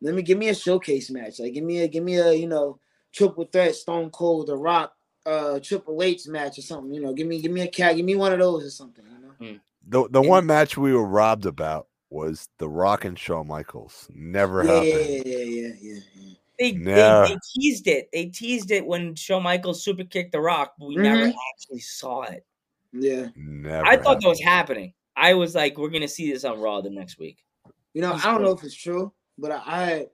Let 0.00 0.14
me 0.14 0.22
give 0.22 0.38
me 0.38 0.48
a 0.48 0.54
showcase 0.54 1.10
match. 1.10 1.40
Like 1.40 1.54
give 1.54 1.64
me 1.64 1.78
a 1.80 1.88
give 1.88 2.04
me 2.04 2.16
a, 2.16 2.32
you 2.32 2.46
know, 2.46 2.78
triple 3.12 3.44
threat, 3.46 3.74
Stone 3.74 4.10
Cold, 4.10 4.46
The 4.48 4.56
Rock, 4.56 4.92
uh 5.26 5.58
Triple 5.60 6.02
H 6.02 6.28
match 6.28 6.58
or 6.58 6.62
something. 6.62 6.92
You 6.94 7.00
know, 7.00 7.12
give 7.12 7.26
me 7.26 7.40
give 7.40 7.50
me 7.50 7.62
a 7.62 7.66
cat, 7.68 7.96
give 7.96 8.04
me 8.04 8.14
one 8.14 8.32
of 8.32 8.38
those 8.38 8.64
or 8.64 8.70
something, 8.70 9.04
you 9.04 9.48
know. 9.48 9.58
The 9.88 10.08
the 10.10 10.20
And- 10.20 10.28
one 10.28 10.46
match 10.46 10.76
we 10.76 10.92
were 10.92 11.06
robbed 11.06 11.46
about 11.46 11.88
was 12.10 12.48
The 12.58 12.68
Rock 12.68 13.04
and 13.04 13.18
Shawn 13.18 13.48
Michaels. 13.48 14.06
Never 14.14 14.62
Yeah, 14.62 14.72
happened. 14.72 14.92
yeah, 14.92 15.22
yeah, 15.24 15.44
yeah, 15.44 15.74
yeah, 15.80 16.00
yeah. 16.14 16.34
They, 16.58 16.72
No. 16.72 17.22
they 17.22 17.32
they 17.32 17.38
teased 17.54 17.86
it. 17.88 18.08
They 18.12 18.26
teased 18.26 18.70
it 18.70 18.86
when 18.86 19.14
Shawn 19.14 19.42
Michaels 19.42 19.82
super 19.82 20.04
kicked 20.04 20.32
the 20.32 20.40
Rock, 20.40 20.74
but 20.78 20.86
we 20.88 20.96
never 20.96 21.26
Mhm. 21.26 21.34
actually 21.54 21.80
saw 21.80 22.22
it. 22.22 22.44
Yeah. 22.92 23.28
Never. 23.36 23.86
I 23.86 23.96
thought 23.96 24.06
happened. 24.06 24.22
that 24.22 24.28
was 24.28 24.42
happening. 24.42 24.92
I 25.16 25.34
was 25.34 25.54
like, 25.54 25.76
we're 25.76 25.90
gonna 25.90 26.08
see 26.08 26.32
this 26.32 26.44
on 26.44 26.60
Raw 26.60 26.80
the 26.80 26.90
next 26.90 27.18
week. 27.18 27.44
You 27.92 28.02
know, 28.02 28.12
That's 28.12 28.24
I 28.24 28.32
don't 28.32 28.42
know 28.42 28.52
if 28.52 28.62
it's 28.62 28.74
true, 28.74 29.12
but 29.36 29.50
I, 29.50 29.62
I 29.66 30.06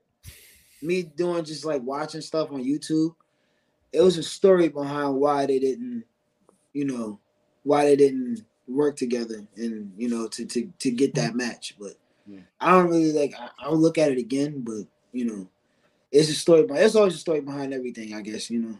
me 0.81 1.03
doing 1.03 1.43
just 1.43 1.65
like 1.65 1.81
watching 1.83 2.21
stuff 2.21 2.51
on 2.51 2.63
YouTube. 2.63 3.15
It 3.93 4.01
was 4.01 4.17
a 4.17 4.23
story 4.23 4.67
behind 4.67 5.15
why 5.15 5.45
they 5.45 5.59
didn't, 5.59 6.03
you 6.73 6.85
know, 6.85 7.19
why 7.63 7.85
they 7.85 7.95
didn't 7.95 8.43
work 8.67 8.95
together 8.95 9.45
and 9.57 9.93
you 9.95 10.09
know 10.09 10.27
to 10.27 10.45
to 10.45 10.71
to 10.79 10.91
get 10.91 11.13
that 11.15 11.35
match. 11.35 11.75
But 11.79 11.93
Yeah. 12.27 12.39
I 12.59 12.71
don't 12.71 12.87
really 12.87 13.13
like. 13.13 13.33
I, 13.39 13.49
I'll 13.59 13.77
look 13.77 13.97
at 13.97 14.11
it 14.11 14.17
again, 14.17 14.61
but 14.61 14.85
you 15.11 15.25
know, 15.25 15.47
it's 16.11 16.29
a 16.29 16.33
story. 16.33 16.63
But 16.63 16.77
it's 16.77 16.95
always 16.95 17.15
a 17.15 17.19
story 17.19 17.41
behind 17.41 17.73
everything, 17.73 18.13
I 18.13 18.21
guess. 18.21 18.49
You 18.49 18.59
know. 18.59 18.77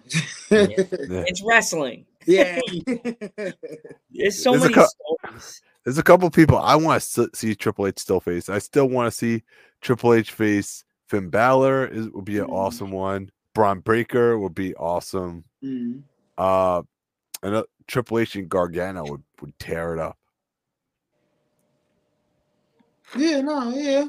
Yeah. 0.49 0.67
It's 1.27 1.43
wrestling. 1.43 2.05
Yeah. 2.25 2.59
There's 4.11 4.41
so 4.43 4.51
There's 4.51 4.63
a 4.63 4.69
many 4.69 4.73
cou- 4.73 4.88
stories. 4.88 5.61
There's 5.83 5.97
a 5.97 6.03
couple 6.03 6.29
people 6.31 6.57
I 6.57 6.75
want 6.75 7.01
to 7.01 7.29
see 7.33 7.53
Triple 7.55 7.88
H 7.88 7.99
still 7.99 8.19
face. 8.19 8.49
I 8.49 8.57
still 8.59 8.88
want 8.89 9.11
to 9.11 9.15
see 9.15 9.43
Triple 9.81 10.13
H 10.13 10.31
face 10.31 10.83
Finn 11.07 11.29
Balor. 11.29 11.88
Is 11.88 12.09
would 12.09 12.25
be 12.25 12.39
an 12.39 12.47
Mhm. 12.47 12.53
awesome 12.53 12.91
one. 12.91 13.29
Bron 13.53 13.79
Breakker 13.79 14.38
would 14.39 14.55
be 14.55 14.73
awesome. 14.75 15.43
Mhm. 15.63 16.01
Uh, 16.38 16.81
and 17.43 17.63
Triple 17.88 18.19
H 18.19 18.35
and 18.35 18.49
Gargano 18.49 19.03
would, 19.09 19.23
would 19.41 19.57
tear 19.59 19.93
it 19.93 19.99
up. 19.99 20.17
Yeah, 23.15 23.41
no, 23.41 23.69
yeah. 23.69 24.05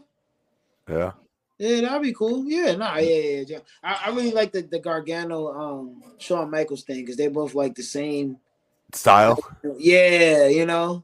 Yeah. 0.89 1.13
Yeah, 1.59 1.81
that'd 1.83 2.03
be 2.03 2.13
cool. 2.13 2.45
Yeah, 2.47 2.75
nah, 2.77 2.97
yeah, 2.99 3.17
yeah, 3.17 3.45
yeah. 3.47 3.59
I, 3.83 4.01
I 4.07 4.09
really 4.11 4.33
like 4.33 4.53
the, 4.53 4.63
the 4.63 4.79
Gargano 4.79 5.49
um 5.53 6.03
Shawn 6.19 6.51
Michaels 6.51 6.85
thing 6.85 7.01
because 7.01 7.17
they 7.17 7.29
both 7.29 7.55
like 7.55 7.75
the 7.75 7.83
same 7.83 8.39
Style. 8.93 9.39
Yeah, 9.79 10.47
you 10.49 10.67
know, 10.67 11.03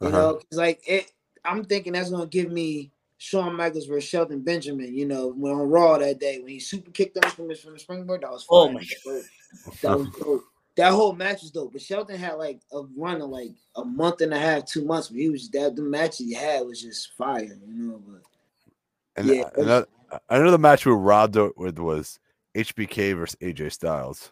you 0.00 0.08
Uh-huh. 0.08 0.16
know, 0.16 0.34
'cause 0.34 0.58
like 0.58 0.82
it. 0.88 1.10
I'm 1.44 1.64
thinking 1.64 1.92
that's 1.92 2.10
gonna 2.10 2.26
give 2.26 2.50
me 2.50 2.90
Shawn 3.18 3.54
Michaels 3.54 3.86
versus 3.86 4.08
Shelton 4.08 4.40
Benjamin. 4.40 4.92
You 4.94 5.06
know, 5.06 5.28
when 5.28 5.52
on 5.52 5.68
Raw 5.70 5.98
that 5.98 6.18
day 6.18 6.40
when 6.40 6.48
he 6.48 6.58
super 6.58 6.90
kicked 6.90 7.16
him 7.16 7.30
from 7.30 7.46
the, 7.48 7.54
from 7.54 7.74
the 7.74 7.78
springboard, 7.78 8.22
that 8.22 8.30
was 8.32 8.44
Oh 8.50 8.66
fire. 8.66 8.74
my 8.74 8.82
that 9.82 9.96
was 9.98 10.08
dope. 10.18 10.44
That 10.76 10.92
whole 10.92 11.14
match 11.14 11.40
was 11.42 11.52
dope. 11.52 11.72
But 11.72 11.80
Shelton 11.80 12.18
had 12.18 12.34
like 12.34 12.60
a 12.72 12.82
run 12.96 13.22
of 13.22 13.30
like 13.30 13.52
a 13.76 13.84
month 13.84 14.20
and 14.20 14.34
a 14.34 14.38
half, 14.38 14.66
two 14.66 14.84
months. 14.84 15.08
But 15.08 15.18
he 15.20 15.30
was 15.30 15.48
that 15.50 15.74
the 15.76 15.82
match 15.82 16.18
he 16.18 16.34
had 16.34 16.66
was 16.66 16.82
just 16.82 17.12
fire. 17.14 17.42
You 17.66 17.82
know, 17.82 18.02
but 18.06 18.20
And 19.16 19.28
Yeah. 19.28 19.42
uh, 19.42 19.50
another, 19.56 19.86
another 20.28 20.58
match 20.58 20.86
we 20.86 20.92
robbed 20.92 21.36
it 21.36 21.56
with 21.56 21.78
was 21.78 22.18
HBK 22.54 23.16
versus 23.16 23.36
AJ 23.40 23.70
Styles. 23.72 24.30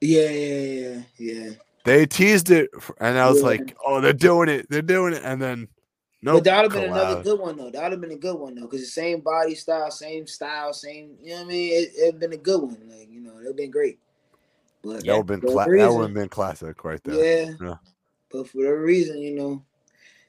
yeah, 0.00 0.28
yeah, 0.28 0.64
yeah, 0.64 1.02
yeah. 1.18 1.50
They 1.84 2.06
teased 2.06 2.50
it, 2.50 2.70
f- 2.76 2.90
and 3.00 3.18
I 3.18 3.28
was 3.28 3.40
Yeah. 3.40 3.46
like, 3.46 3.76
"Oh, 3.84 4.00
they're 4.00 4.12
doing 4.12 4.48
it! 4.48 4.68
They're 4.70 4.82
doing 4.82 5.14
it!" 5.14 5.22
And 5.24 5.42
then, 5.42 5.68
no, 6.22 6.34
but 6.34 6.44
that 6.44 6.62
would 6.62 6.72
have 6.72 6.80
been 6.82 6.92
another 6.92 7.22
good 7.22 7.40
one 7.40 7.56
though. 7.56 7.70
That 7.70 7.82
would 7.82 7.92
have 7.92 8.00
been 8.00 8.12
a 8.12 8.16
good 8.16 8.36
one 8.38 8.54
though, 8.54 8.62
because 8.62 8.80
the 8.80 8.86
same 8.86 9.20
body 9.20 9.54
style, 9.56 9.90
same 9.90 10.26
style, 10.28 10.72
same. 10.72 11.16
You 11.20 11.30
know 11.30 11.36
what 11.38 11.44
I 11.44 11.48
mean? 11.48 11.72
It 11.72 11.92
it'd 11.98 12.20
been 12.20 12.32
a 12.32 12.36
good 12.36 12.62
one. 12.62 12.78
Like 12.88 13.10
you 13.10 13.20
know, 13.20 13.38
it'd 13.40 13.56
been 13.56 13.70
great. 13.72 13.98
But 14.82 15.04
That 15.04 15.06
would 15.06 15.16
have 15.16 15.26
been 15.26 15.40
for 15.40 15.46
cla- 15.48 15.76
that 15.76 15.92
would 15.92 16.02
have 16.02 16.14
been 16.14 16.28
classic 16.28 16.84
right 16.84 17.02
there. 17.04 17.14
Yeah. 17.46 17.54
Yeah. 17.60 17.74
But 18.30 18.48
for 18.48 18.58
whatever 18.58 18.80
reason, 18.82 19.18
you 19.18 19.34
know, 19.34 19.62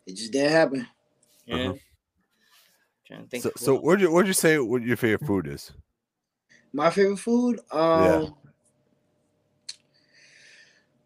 it 0.06 0.16
just 0.16 0.32
didn't 0.32 0.52
happen. 0.52 0.88
Yeah. 1.46 1.56
Uh-huh. 1.56 1.74
Trying 3.14 3.24
to 3.26 3.30
think. 3.30 3.44
So, 3.44 3.50
of 3.50 3.60
so 3.60 3.74
what- 3.76 3.84
what'd 3.84 4.02
you 4.02 4.12
what'd 4.12 4.28
you 4.28 4.34
say? 4.34 4.58
What 4.60 4.82
your 4.82 4.98
favorite 4.98 5.28
food 5.28 5.48
is? 5.48 5.72
My 6.74 6.90
favorite 6.90 7.18
food, 7.18 7.60
um, 7.72 8.34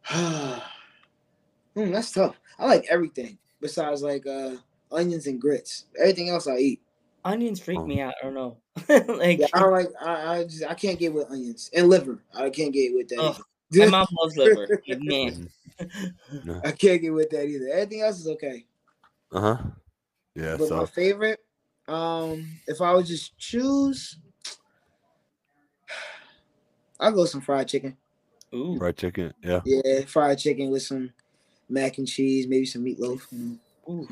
Hmm, 1.76 1.92
that's 1.92 2.12
tough. 2.12 2.40
I 2.58 2.66
like 2.66 2.86
everything 2.90 3.38
besides 3.62 4.02
like 4.02 4.26
uh 4.26 4.56
onions 4.92 5.28
and 5.28 5.40
grits. 5.40 5.86
Everything 6.00 6.30
else 6.30 6.48
I 6.48 6.58
eat. 6.58 6.82
onions 7.26 7.60
freak 7.60 7.80
Oh. 7.80 7.86
me 7.86 8.00
out. 8.02 8.14
I 8.22 8.26
don't 8.26 8.34
know. 8.34 8.58
like 9.16 9.40
Yeah, 9.40 9.48
I 9.54 9.60
don't 9.60 9.74
like. 9.74 9.90
I, 10.02 10.38
I 10.40 10.44
just 10.46 10.64
I 10.66 10.74
can't 10.74 10.98
get 10.98 11.14
with 11.14 11.30
onions 11.30 11.70
and 11.76 11.90
liver. 11.90 12.24
I 12.34 12.50
can't 12.50 12.74
get 12.74 12.96
with 12.96 13.10
that. 13.10 13.20
Ugh, 13.20 13.42
my 13.74 13.86
mom 13.88 14.08
loves 14.14 14.38
liver. 14.38 14.82
Like, 14.88 15.00
man. 15.02 15.50
I 16.64 16.72
can't 16.72 17.02
get 17.02 17.14
with 17.14 17.30
that 17.32 17.46
either. 17.46 17.68
Everything 17.74 18.02
else 18.02 18.20
is 18.20 18.28
okay. 18.28 18.66
Uh 19.32 19.42
huh. 19.42 19.58
Yeah. 20.36 20.56
but 20.58 20.72
my 20.72 20.86
favorite, 20.86 21.40
um, 21.88 22.48
if 22.68 22.82
I 22.82 22.94
would 22.94 23.06
just 23.06 23.38
choose, 23.38 24.18
I'll 27.00 27.12
go 27.12 27.26
some 27.26 27.42
fried 27.42 27.68
chicken. 27.68 27.98
Ooh. 28.54 28.78
fried 28.78 28.98
chicken. 28.98 29.34
Yeah. 29.44 29.62
Yeah, 29.66 30.02
fried 30.06 30.40
chicken 30.40 30.70
with 30.72 30.84
some 30.84 31.12
mac 31.70 31.98
and 31.98 32.08
cheese, 32.08 32.48
maybe 32.48 32.66
some 32.66 32.84
meatloaf. 32.86 33.22
you 33.32 33.38
know. 33.40 33.58
Ooh. 33.94 34.08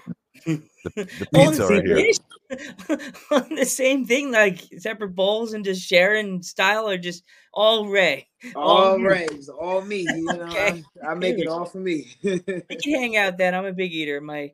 The, 0.46 0.62
the 0.96 1.28
All 1.36 1.48
pizza 1.48 1.64
right 1.64 1.68
same 1.68 1.86
here. 1.86 1.96
dish? 1.96 2.16
the 2.50 3.66
same 3.66 4.06
thing, 4.06 4.32
like 4.32 4.60
separate 4.78 5.16
bowls 5.16 5.54
and 5.54 5.66
just 5.66 5.82
sharing 5.82 6.44
style, 6.44 6.88
or 6.88 6.98
just 6.98 7.24
all 7.54 7.88
Ray. 7.88 8.28
All 8.56 8.70
All 8.70 9.00
you. 9.00 9.08
right, 9.08 9.32
it's 9.32 9.50
all 9.50 9.82
me. 9.82 10.02
You 10.02 10.24
know, 10.26 10.42
Okay. 10.52 10.84
I, 11.04 11.12
I 11.12 11.14
make 11.16 11.40
it 11.40 11.48
all 11.48 11.66
for 11.66 11.80
me. 11.80 12.14
We 12.24 12.40
can 12.40 12.94
hang 12.94 13.18
out 13.18 13.38
then. 13.38 13.56
I'm 13.56 13.66
a 13.66 13.74
big 13.74 13.94
eater. 13.94 14.22
My 14.22 14.52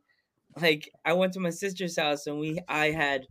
like 0.60 0.92
I 1.06 1.14
went 1.14 1.34
to 1.34 1.40
my 1.40 1.50
sister's 1.52 1.98
house 1.98 2.28
and 2.28 2.40
we 2.40 2.60
I 2.68 2.92
had 2.92 3.28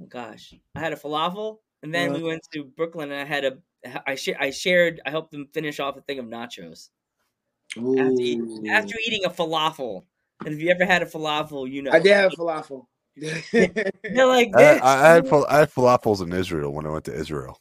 oh 0.00 0.06
gosh, 0.06 0.54
I 0.74 0.80
had 0.80 0.92
a 0.92 0.96
falafel 0.96 1.58
and 1.82 1.94
then 1.94 2.10
Uh-huh. 2.10 2.18
we 2.18 2.24
went 2.24 2.42
to 2.52 2.64
Brooklyn 2.64 3.10
and 3.10 3.20
I 3.20 3.24
had 3.24 3.44
a 3.44 3.58
I 4.06 4.14
sh- 4.14 4.38
I 4.38 4.50
shared 4.50 5.00
I 5.04 5.10
helped 5.10 5.32
them 5.32 5.48
finish 5.52 5.80
off 5.80 5.96
a 5.96 6.02
thing 6.02 6.18
of 6.18 6.26
nachos. 6.26 6.90
After, 7.76 8.20
eat- 8.20 8.70
after 8.70 8.94
eating 9.06 9.24
a 9.24 9.30
falafel. 9.30 10.04
And 10.44 10.54
if 10.54 10.60
you 10.60 10.70
ever 10.70 10.84
had 10.84 11.02
a 11.02 11.06
falafel, 11.06 11.70
you 11.70 11.82
know. 11.82 11.90
I 11.92 12.00
did 12.00 12.12
have 12.14 12.32
falafel. 12.32 12.86
They're 13.16 14.26
like 14.26 14.50
I, 14.54 14.62
this. 14.62 14.82
I, 14.82 15.06
I 15.10 15.14
had 15.14 15.28
fal- 15.28 15.46
I 15.48 15.58
had 15.60 15.70
falafels 15.72 16.22
in 16.22 16.32
Israel 16.32 16.72
when 16.72 16.86
I 16.86 16.90
went 16.90 17.04
to 17.06 17.14
Israel. 17.14 17.58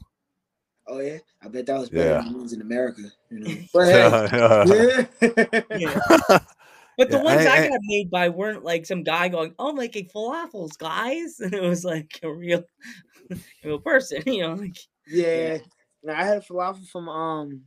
oh 0.88 1.00
yeah, 1.00 1.20
I 1.44 1.48
bet 1.48 1.66
that 1.68 1.80
was 1.80 1.90
better 1.90 2.10
Yeah. 2.10 2.22
than 2.22 2.34
the 2.34 2.38
ones 2.40 2.54
in 2.54 2.62
America. 2.62 3.04
You 3.30 3.40
know, 3.40 3.56
but 3.74 3.88
hey, 3.88 5.08
Yeah, 5.72 5.98
yeah. 6.30 6.40
Yeah. 6.98 7.06
Yeah. 7.06 7.06
But 7.06 7.12
the 7.12 7.18
Yeah, 7.18 7.24
ones 7.24 7.46
I, 7.48 7.50
I- 7.58 7.66
I- 7.66 7.70
got 7.70 7.80
made 7.84 8.10
by 8.12 8.30
weren't 8.30 8.64
like 8.64 8.86
some 8.86 9.04
guy 9.04 9.28
going, 9.30 9.54
"Oh, 9.60 9.70
I'm 9.70 9.76
making 9.76 10.10
falafels, 10.14 10.78
guys," 10.78 11.40
and 11.44 11.54
it 11.54 11.62
was 11.62 11.84
like 11.86 12.20
a 12.24 12.32
real, 12.32 12.64
a 13.32 13.36
real 13.64 13.80
person, 13.80 14.22
you 14.26 14.42
know. 14.42 14.54
Like, 14.54 14.78
Yeah. 15.08 15.58
Now 16.04 16.20
I 16.20 16.24
had 16.24 16.38
a 16.38 16.42
falafel 16.42 16.88
from 16.88 17.08
um 17.10 17.62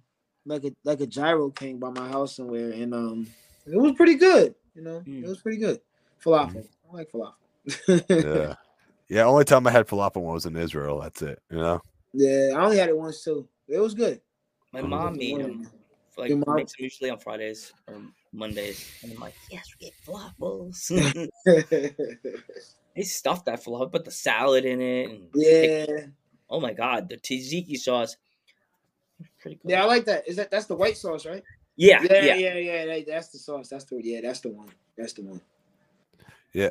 like 0.46 0.64
a 0.64 0.72
like 0.84 1.00
a 1.00 1.06
gyro 1.06 1.50
king 1.50 1.78
by 1.78 1.90
my 1.90 2.08
house 2.08 2.36
somewhere, 2.36 2.70
and 2.72 2.92
um 2.94 3.26
it 3.66 3.76
was 3.80 3.92
pretty 3.92 4.16
good. 4.16 4.54
You 4.74 4.82
know, 4.82 5.00
Mm. 5.06 5.22
it 5.24 5.28
was 5.28 5.40
pretty 5.40 5.58
good. 5.58 5.80
Falafel. 6.22 6.66
I 6.92 6.96
like 6.96 7.10
falafel. 7.12 7.34
yeah. 8.08 8.54
Yeah. 9.08 9.24
Only 9.24 9.44
time 9.44 9.66
I 9.66 9.70
had 9.70 9.86
falafel 9.86 10.22
was 10.22 10.46
in 10.46 10.56
Israel. 10.56 11.00
That's 11.00 11.22
it. 11.22 11.38
You 11.50 11.58
know. 11.58 11.80
yeah, 12.12 12.50
I 12.56 12.64
only 12.64 12.76
had 12.78 12.88
it 12.88 12.96
once 12.96 13.22
too. 13.22 13.48
It 13.68 13.78
was 13.78 13.94
good. 13.94 14.20
my 14.72 14.80
Mhm. 14.82 14.88
mom 14.88 15.16
made 15.16 15.38
them, 15.40 15.70
like 16.16 16.28
Your 16.30 16.38
mom- 16.46 16.56
makes 16.56 16.72
them 16.72 16.84
usually 16.84 17.10
on 17.10 17.18
Fridays 17.18 17.72
or 17.86 18.00
Mondays, 18.32 18.90
and 19.02 19.12
I'm 19.12 19.18
like, 19.20 19.34
"Yes, 19.50 19.66
we 19.78 19.86
get 19.86 19.94
falafels." 20.06 20.88
they 22.96 23.02
stuffed 23.02 23.46
that 23.46 23.62
falafel, 23.64 23.92
put 23.92 24.04
the 24.04 24.10
salad 24.10 24.64
in 24.64 24.80
it, 24.80 25.10
and 25.10 25.28
yeah, 25.34 26.06
oh 26.50 26.60
my 26.60 26.72
god, 26.72 27.08
the 27.08 27.16
tzatziki 27.16 27.76
sauce, 27.76 28.16
pretty 29.40 29.58
cool. 29.62 29.70
yeah, 29.70 29.82
I 29.82 29.86
like 29.86 30.04
that. 30.06 30.26
Is 30.28 30.36
that 30.36 30.50
that's 30.50 30.66
the 30.66 30.76
white 30.76 30.96
sauce, 30.96 31.26
right? 31.26 31.42
yeah, 31.76 32.02
Yeah, 32.02 32.22
yeah. 32.24 32.34
yeah, 32.36 32.54
yeah. 32.54 32.86
that- 32.86 33.06
that's 33.06 33.28
the 33.28 33.38
sauce. 33.38 33.68
That's 33.68 33.84
the 33.84 34.00
yeah. 34.02 34.20
That's 34.22 34.40
the 34.40 34.50
one. 34.50 34.68
That's 34.96 35.12
the 35.12 35.22
one. 35.22 35.40
Yeah. 36.52 36.70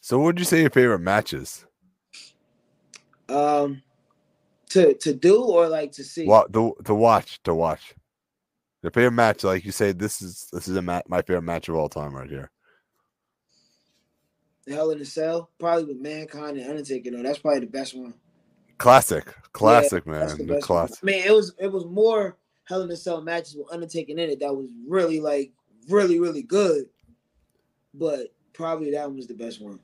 So, 0.00 0.18
what 0.18 0.24
would 0.26 0.38
you 0.40 0.44
say 0.44 0.60
your 0.62 0.70
favorite 0.70 0.98
matches? 0.98 1.64
Um, 3.28 3.82
to 4.70 4.94
to 4.94 5.14
do 5.14 5.42
or 5.44 5.68
like 5.68 5.92
to 5.92 6.04
see. 6.04 6.26
What 6.26 6.52
the 6.52 6.72
to 6.84 6.94
watch 6.94 7.40
to 7.44 7.54
watch. 7.54 7.94
Your 8.82 8.90
favorite 8.90 9.12
match, 9.12 9.44
like 9.44 9.64
you 9.64 9.72
say, 9.72 9.92
this 9.92 10.20
is 10.20 10.48
this 10.52 10.66
is 10.68 10.76
a 10.76 10.82
ma- 10.82 11.02
my 11.08 11.22
favorite 11.22 11.42
match 11.42 11.68
of 11.68 11.76
all 11.76 11.88
time 11.88 12.14
right 12.14 12.28
here. 12.28 12.50
Hell 14.68 14.90
in 14.90 15.00
a 15.00 15.04
Cell, 15.04 15.50
probably 15.58 15.84
with 15.84 16.00
Mankind 16.00 16.56
and 16.56 16.68
Undertaker. 16.68 17.10
though. 17.10 17.22
that's 17.22 17.38
probably 17.38 17.60
the 17.60 17.66
best 17.66 17.96
one. 17.96 18.14
Classic, 18.78 19.24
classic 19.52 20.04
That's 20.04 20.36
man, 20.36 20.38
the 20.38 20.44
the 20.44 20.52
one. 20.54 20.62
classic. 20.62 20.98
I 21.08 21.12
it 21.26 21.32
was 21.32 21.54
it 21.58 21.70
was 21.70 21.84
more 21.86 22.36
Hell 22.64 22.82
in 22.82 22.90
a 22.90 22.96
Cell 22.96 23.20
matches 23.20 23.56
with 23.56 23.72
Undertaker 23.72 24.12
in 24.12 24.18
it 24.18 24.40
that 24.40 24.54
was 24.54 24.68
really 24.88 25.20
like 25.20 25.52
really 25.88 26.18
really 26.18 26.42
good, 26.42 26.86
but 27.94 28.28
probably 28.52 28.90
that 28.92 29.06
one 29.06 29.16
was 29.16 29.26
the 29.28 29.34
best 29.34 29.60
one. 29.60 29.78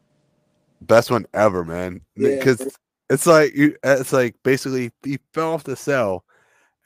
best 0.83 1.11
one 1.11 1.27
ever, 1.35 1.65
man. 1.65 2.01
Yeah. 2.17 2.37
Because 2.37 2.77
it's 3.11 3.27
like 3.27 3.55
you, 3.55 3.77
it's 3.83 4.13
like 4.13 4.37
basically 4.43 4.91
he 5.05 5.19
fell 5.33 5.55
off 5.55 5.65
the 5.65 5.77
cell, 5.77 6.25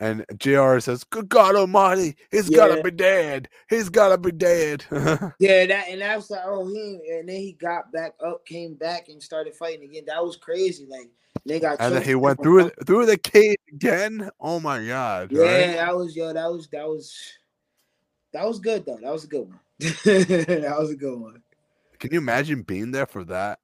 and 0.03 0.25
Jr. 0.37 0.81
says, 0.81 1.05
"Good 1.05 1.29
God 1.29 1.55
Almighty, 1.55 2.17
he's 2.33 2.51
gotta 2.51 2.83
be 2.83 2.91
dead. 2.91 3.49
He's 3.71 3.89
gotta 3.89 4.19
be 4.19 4.33
dead." 4.33 4.85
Yeah, 5.39 5.67
that 5.67 5.89
and 5.89 6.01
that 6.01 6.17
was 6.17 6.31
like, 6.31 6.43
oh, 6.45 6.67
he 6.67 7.01
and 7.11 7.29
then 7.29 7.37
he 7.37 7.53
got 7.53 7.93
back 7.93 8.15
up, 8.25 8.45
came 8.45 8.75
back, 8.75 9.09
and 9.09 9.23
started 9.23 9.55
fighting 9.55 9.85
again. 9.85 10.05
That 10.07 10.23
was 10.23 10.37
crazy. 10.37 10.87
Like 10.89 11.09
they 11.47 11.61
got 11.61 11.81
and 11.81 11.95
then 11.95 12.03
he 12.03 12.17
went 12.17 12.43
through 12.43 12.71
through 12.85 13.07
the 13.07 13.17
cage 13.17 13.59
again. 13.73 14.29
Oh 14.41 14.59
my 14.59 14.85
God! 14.85 15.31
Yeah, 15.31 15.43
right? 15.43 15.77
that 15.77 15.97
was 15.97 16.17
yo, 16.17 16.33
that 16.33 16.51
was 16.51 16.69
that 16.69 16.87
was 16.87 17.17
that 18.33 18.45
was 18.45 18.59
good 18.59 18.85
though. 18.85 18.99
That 19.01 19.13
was 19.13 19.25
a 19.25 19.29
good 19.29 19.49
one. 19.49 19.61
that 19.79 20.77
was 20.79 20.91
a 20.91 20.97
good 20.97 21.19
one. 21.19 21.43
Can 22.01 22.13
you 22.13 22.19
imagine 22.19 22.63
being 22.63 22.91
there 22.91 23.07
for 23.07 23.25
that? 23.25 23.61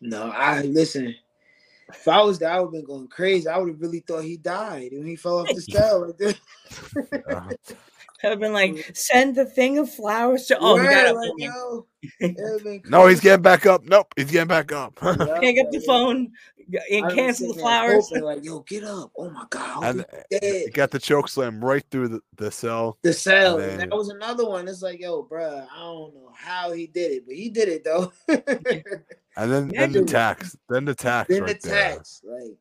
No, 0.00 0.30
I 0.30 0.62
listen. 0.62 1.14
If 1.90 2.08
I 2.08 2.22
was 2.22 2.38
there, 2.38 2.50
I 2.50 2.58
would 2.60 2.66
have 2.66 2.72
been 2.72 2.84
going 2.84 3.08
crazy. 3.08 3.46
I 3.48 3.58
would 3.58 3.68
have 3.68 3.80
really 3.80 4.00
thought 4.00 4.24
he 4.24 4.36
died 4.36 4.90
when 4.92 5.06
he 5.06 5.16
fell 5.16 5.40
off 5.40 5.48
the 5.48 5.60
cell. 5.60 6.06
Like 6.06 6.16
that. 6.18 7.22
Uh, 7.30 7.50
I've 8.26 8.40
been 8.40 8.54
like, 8.54 8.90
send 8.96 9.36
the 9.36 9.44
thing 9.44 9.76
of 9.76 9.90
flowers 9.92 10.46
to. 10.46 10.56
Oh, 10.58 10.76
he 10.76 10.86
Right, 10.86 10.94
got 10.94 11.06
up. 11.08 11.16
like, 11.16 11.30
on 11.30 11.36
me. 11.36 11.44
yo, 11.44 11.86
it 12.20 12.36
would've 12.38 12.64
been 12.64 12.82
no, 12.86 13.06
he's 13.06 13.20
getting 13.20 13.42
back 13.42 13.66
up. 13.66 13.84
Nope, 13.84 14.14
he's 14.16 14.30
getting 14.30 14.48
back 14.48 14.72
up. 14.72 14.98
Yeah, 15.02 15.40
Hang 15.40 15.60
up 15.60 15.70
the 15.70 15.82
phone 15.86 16.32
and 16.90 17.04
I'd 17.04 17.14
cancel 17.14 17.52
the 17.52 17.60
flowers. 17.60 18.08
hoping, 18.08 18.22
Like, 18.24 18.42
yo, 18.42 18.60
get 18.60 18.84
up! 18.84 19.12
Oh 19.18 19.28
my 19.28 19.44
god, 19.50 19.84
and 19.84 20.06
he's 20.30 20.40
dead. 20.40 20.62
he 20.64 20.70
got 20.70 20.90
the 20.90 20.98
choke 20.98 21.28
slam 21.28 21.62
right 21.62 21.84
through 21.90 22.08
the, 22.08 22.20
the 22.36 22.50
cell. 22.50 22.96
The 23.02 23.12
cell. 23.12 23.58
And 23.58 23.72
And 23.72 23.80
then- 23.82 23.88
that 23.90 23.96
was 23.96 24.08
another 24.08 24.48
one. 24.48 24.66
It's 24.68 24.80
like, 24.80 24.98
yo, 25.00 25.22
bruh, 25.30 25.66
I 25.70 25.78
don't 25.78 26.14
know 26.14 26.30
how 26.34 26.72
he 26.72 26.86
did 26.86 27.12
it, 27.12 27.26
but 27.26 27.34
he 27.36 27.50
did 27.50 27.68
it 27.68 27.84
though. 27.84 28.10
And 29.36 29.50
then, 29.52 29.68
then 29.68 29.92
the 29.92 30.04
tax. 30.04 30.56
Then 30.68 30.84
the 30.84 30.94
tax. 30.94 31.28
then 31.28 31.42
right 31.42 31.60
the 31.60 31.68
there. 31.68 31.94
tax, 31.96 32.20
like, 32.24 32.56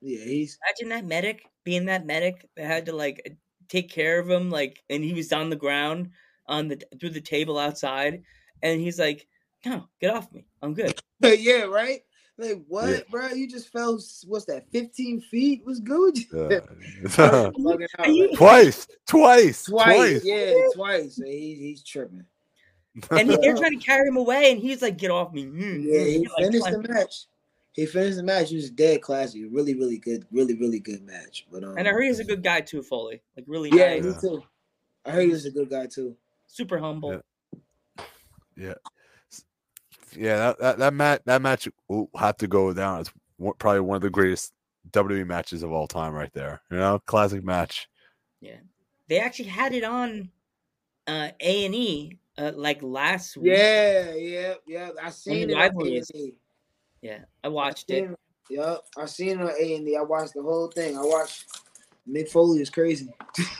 Yeah, 0.00 0.24
he's 0.24 0.58
Imagine 0.66 0.88
that 0.90 1.06
medic 1.08 1.42
being 1.64 1.84
that 1.86 2.06
medic 2.06 2.48
that 2.56 2.66
had 2.66 2.86
to 2.86 2.92
like 2.92 3.36
take 3.68 3.90
care 3.90 4.18
of 4.18 4.28
him, 4.30 4.48
like, 4.50 4.82
and 4.88 5.04
he 5.04 5.12
was 5.12 5.32
on 5.32 5.50
the 5.50 5.56
ground 5.56 6.10
on 6.46 6.68
the 6.68 6.80
through 6.98 7.10
the 7.10 7.20
table 7.20 7.58
outside, 7.58 8.22
and 8.62 8.80
he's 8.80 8.98
like, 8.98 9.26
"No, 9.66 9.86
get 10.00 10.14
off 10.14 10.32
me, 10.32 10.46
I'm 10.62 10.72
good." 10.72 10.98
yeah, 11.20 11.62
right. 11.64 12.00
Like 12.38 12.62
what, 12.68 13.06
bro? 13.10 13.28
You 13.32 13.48
just 13.50 13.68
fell. 13.72 13.98
What's 14.28 14.44
that? 14.46 14.70
Fifteen 14.72 15.20
feet 15.20 15.62
was 15.66 15.80
good. 15.80 16.16
Uh, 16.32 16.60
Bugging 17.50 17.86
out, 17.98 18.06
Are 18.06 18.08
you- 18.08 18.28
like, 18.28 18.36
twice, 18.38 18.86
twice, 19.06 19.64
twice, 19.64 19.66
twice. 19.66 20.24
yeah, 20.24 20.54
twice. 20.74 21.16
So 21.16 21.24
He's 21.26 21.58
he's 21.58 21.84
tripping. 21.84 22.24
And 23.10 23.30
he- 23.30 23.36
they're 23.36 23.56
trying 23.56 23.78
to 23.78 23.84
carry 23.84 24.08
him 24.08 24.16
away, 24.16 24.52
and 24.52 24.60
he's 24.60 24.82
like, 24.82 24.96
"Get 24.98 25.10
off 25.10 25.32
me!" 25.32 25.44
Mm, 25.46 25.84
Yeah, 25.84 26.00
mm," 26.00 26.06
he 26.06 26.12
you're 26.18 26.22
like, 26.38 26.44
finished 26.52 26.70
the 26.70 26.88
match. 26.88 27.26
He 27.72 27.86
finished 27.86 28.16
the 28.16 28.22
match. 28.24 28.50
He 28.50 28.56
was 28.56 28.70
dead 28.70 29.02
classy. 29.02 29.44
Really, 29.44 29.74
really 29.74 29.98
good. 29.98 30.26
Really, 30.32 30.54
really 30.54 30.80
good 30.80 31.02
match. 31.02 31.46
But 31.50 31.62
um, 31.64 31.76
And 31.78 31.86
I 31.86 31.92
heard 31.92 32.02
he's 32.04 32.18
a 32.18 32.24
good 32.24 32.42
guy 32.42 32.60
too, 32.60 32.82
Foley. 32.82 33.22
Like 33.36 33.44
really 33.46 33.70
yeah, 33.72 33.94
nice, 34.00 34.04
me 34.04 34.14
too. 34.20 34.42
I 35.04 35.10
heard 35.12 35.22
he 35.26 35.28
was 35.28 35.44
a 35.44 35.50
good 35.50 35.70
guy 35.70 35.86
too. 35.86 36.16
super 36.48 36.78
humble. 36.78 37.12
Yeah. 37.12 38.04
Yeah, 38.56 38.74
yeah. 40.16 40.36
That 40.36 40.58
that, 40.58 40.78
that 40.78 40.94
match 40.94 41.20
that 41.26 41.42
match 41.42 41.68
will 41.86 42.10
have 42.16 42.36
to 42.38 42.48
go 42.48 42.72
down 42.72 43.00
as 43.00 43.12
one, 43.36 43.54
probably 43.58 43.80
one 43.80 43.96
of 43.96 44.02
the 44.02 44.10
greatest 44.10 44.52
WWE 44.90 45.26
matches 45.26 45.62
of 45.62 45.70
all 45.70 45.86
time, 45.86 46.12
right 46.12 46.32
there. 46.32 46.60
You 46.70 46.78
know, 46.78 46.98
classic 47.06 47.44
match. 47.44 47.88
Yeah, 48.40 48.56
they 49.08 49.20
actually 49.20 49.50
had 49.50 49.72
it 49.72 49.84
on 49.84 50.30
uh, 51.06 51.28
A 51.40 51.64
and 51.64 51.74
E 51.74 52.18
uh, 52.38 52.52
like 52.54 52.82
last 52.82 53.36
week. 53.36 53.52
Yeah, 53.56 54.14
yeah, 54.14 54.54
yeah. 54.66 54.90
I 55.02 55.10
seen 55.10 55.50
it 55.50 55.54
on 55.54 55.60
rivalries. 55.60 56.10
A&E. 56.14 56.34
yeah, 57.02 57.18
I 57.44 57.48
watched 57.48 57.90
it. 57.90 58.04
Seen- 58.04 58.14
Yep, 58.50 58.80
I 58.96 59.04
seen 59.04 59.40
it 59.40 59.42
on 59.42 59.50
A 59.60 59.74
and 59.76 59.86
E. 59.86 59.94
I 59.94 60.00
watched 60.00 60.32
the 60.32 60.40
whole 60.42 60.68
thing. 60.68 60.96
I 60.96 61.02
watched. 61.02 61.44
Mick 62.08 62.30
Foley 62.30 62.62
is 62.62 62.70
crazy. 62.70 63.08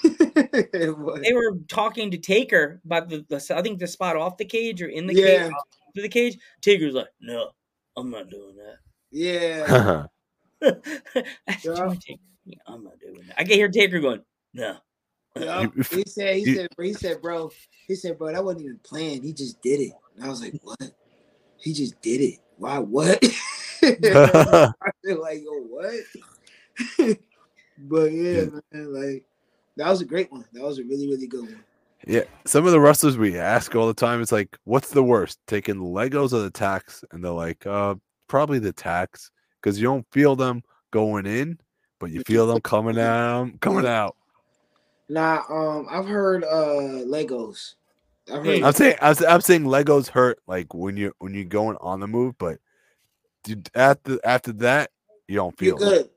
They 0.53 1.33
were 1.35 1.59
talking 1.69 2.11
to 2.13 2.17
Taker 2.19 2.81
about 2.85 3.09
the, 3.11 3.25
the 3.29 3.45
I 3.55 3.61
think 3.61 3.79
the 3.81 3.87
spot 3.87 4.17
off 4.17 4.39
the 4.39 4.45
cage 4.47 4.81
or 4.81 4.87
in 4.89 5.07
the 5.07 5.15
Yeah. 5.15 5.43
cage, 5.49 5.53
to 5.97 6.03
the 6.03 6.09
cage. 6.09 6.39
Taker's 6.63 6.95
like, 6.95 7.09
"No, 7.21 7.51
I'm 7.97 8.11
not 8.11 8.31
doing 8.31 8.57
that." 8.57 8.77
yeah, 9.11 10.07
That's 10.61 11.65
Yeah. 11.65 11.75
Johnny 11.75 11.99
Taker. 11.99 12.21
Yeah, 12.47 12.59
I'm 12.67 12.83
not 12.85 12.99
doing 12.99 13.23
that. 13.27 13.35
I 13.39 13.45
can 13.45 13.53
hear 13.55 13.69
Taker 13.69 14.01
going, 14.01 14.23
"No." 14.55 14.77
You- 15.41 15.85
he 15.91 16.05
said, 16.05 16.37
he 16.37 16.55
said, 16.55 16.69
bro, 16.77 16.87
he 16.87 16.93
said, 16.95 17.23
bro, 17.23 17.51
he 17.87 17.95
said, 17.95 18.19
bro, 18.19 18.33
that 18.33 18.45
wasn't 18.45 18.65
even 18.65 18.81
planned. 18.83 19.25
He 19.25 19.33
just 19.33 19.61
did 19.63 19.81
it. 19.81 19.93
And 20.17 20.25
I 20.25 20.29
was 20.29 20.43
like, 20.43 20.55
what? 20.63 20.93
He 21.59 21.73
just 21.73 22.01
did 22.03 22.21
it. 22.21 22.39
Why? 22.57 22.79
What? 22.79 23.19
I 23.83 24.91
feel 25.05 25.21
like, 25.21 25.43
yo, 25.43 25.53
what? 25.63 25.95
but 27.79 28.13
yeah, 28.13 28.45
man, 28.73 28.93
like 28.93 29.25
that 29.77 29.89
was 29.89 30.01
a 30.01 30.05
great 30.05 30.31
one. 30.31 30.45
That 30.53 30.63
was 30.63 30.79
a 30.79 30.85
really, 30.85 31.09
really 31.09 31.27
good 31.27 31.43
one. 31.43 31.65
Yeah, 32.07 32.23
some 32.45 32.65
of 32.65 32.73
the 32.73 32.81
wrestlers 32.81 33.19
we 33.19 33.37
ask 33.37 33.75
all 33.75 33.87
the 33.89 33.95
time, 33.95 34.23
it's 34.23 34.33
like, 34.33 34.57
what's 34.65 34.91
the 34.91 35.03
worst, 35.03 35.41
taking 35.47 35.79
the 35.79 35.85
Legos 35.85 36.33
or 36.33 36.41
the 36.41 36.51
tacks? 36.51 37.05
And 37.11 37.25
they're 37.25 37.33
like, 37.33 37.67
uh, 37.67 37.97
probably 38.29 38.61
the 38.61 38.73
tacks, 38.73 39.31
because 39.61 39.81
you 39.81 39.87
don't 39.89 40.07
feel 40.13 40.37
them 40.37 40.63
going 40.93 41.27
in, 41.27 41.59
but 41.99 42.11
you 42.11 42.23
feel 42.23 42.47
them 42.47 42.61
coming 42.61 42.99
out, 42.99 43.61
coming 43.61 43.87
out. 43.87 44.17
Nah, 45.09 45.43
um, 45.49 45.87
I've 45.91 46.07
heard 46.07 46.45
uh 46.45 47.05
Legos. 47.07 47.75
I've 48.33 48.45
heard. 48.45 48.63
I'm 48.63 48.73
saying, 48.73 48.97
I'm, 49.01 49.17
I'm 49.27 49.41
saying 49.41 49.65
Legos 49.65 50.09
hurt 50.09 50.39
like 50.47 50.75
when 50.75 50.97
you 50.97 51.13
when 51.19 51.35
you're 51.35 51.45
going 51.45 51.77
on 51.81 52.01
the 52.01 52.07
move, 52.07 52.37
but 52.39 52.59
dude, 53.45 53.71
after 53.75 54.19
after 54.25 54.53
that, 54.55 54.91
you 55.27 55.37
don't 55.37 55.55
you're 55.61 55.77
feel. 55.77 55.89
it. 55.89 55.91
good. 55.91 56.11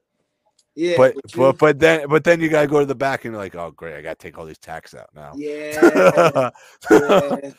Yeah, 0.75 0.97
But 0.97 1.15
you- 1.15 1.21
but 1.35 1.57
but 1.57 1.79
then 1.79 2.07
but 2.09 2.23
then 2.23 2.41
you 2.41 2.49
gotta 2.49 2.67
go 2.67 2.79
to 2.79 2.85
the 2.85 2.95
back 2.95 3.23
and 3.25 3.33
you're 3.33 3.41
like, 3.41 3.55
oh 3.55 3.71
great, 3.71 3.95
I 3.95 4.01
gotta 4.01 4.15
take 4.15 4.37
all 4.37 4.45
these 4.45 4.57
tacks 4.57 4.93
out 4.93 5.09
now. 5.15 5.33
yeah, 5.37 6.49
yeah. 6.91 7.51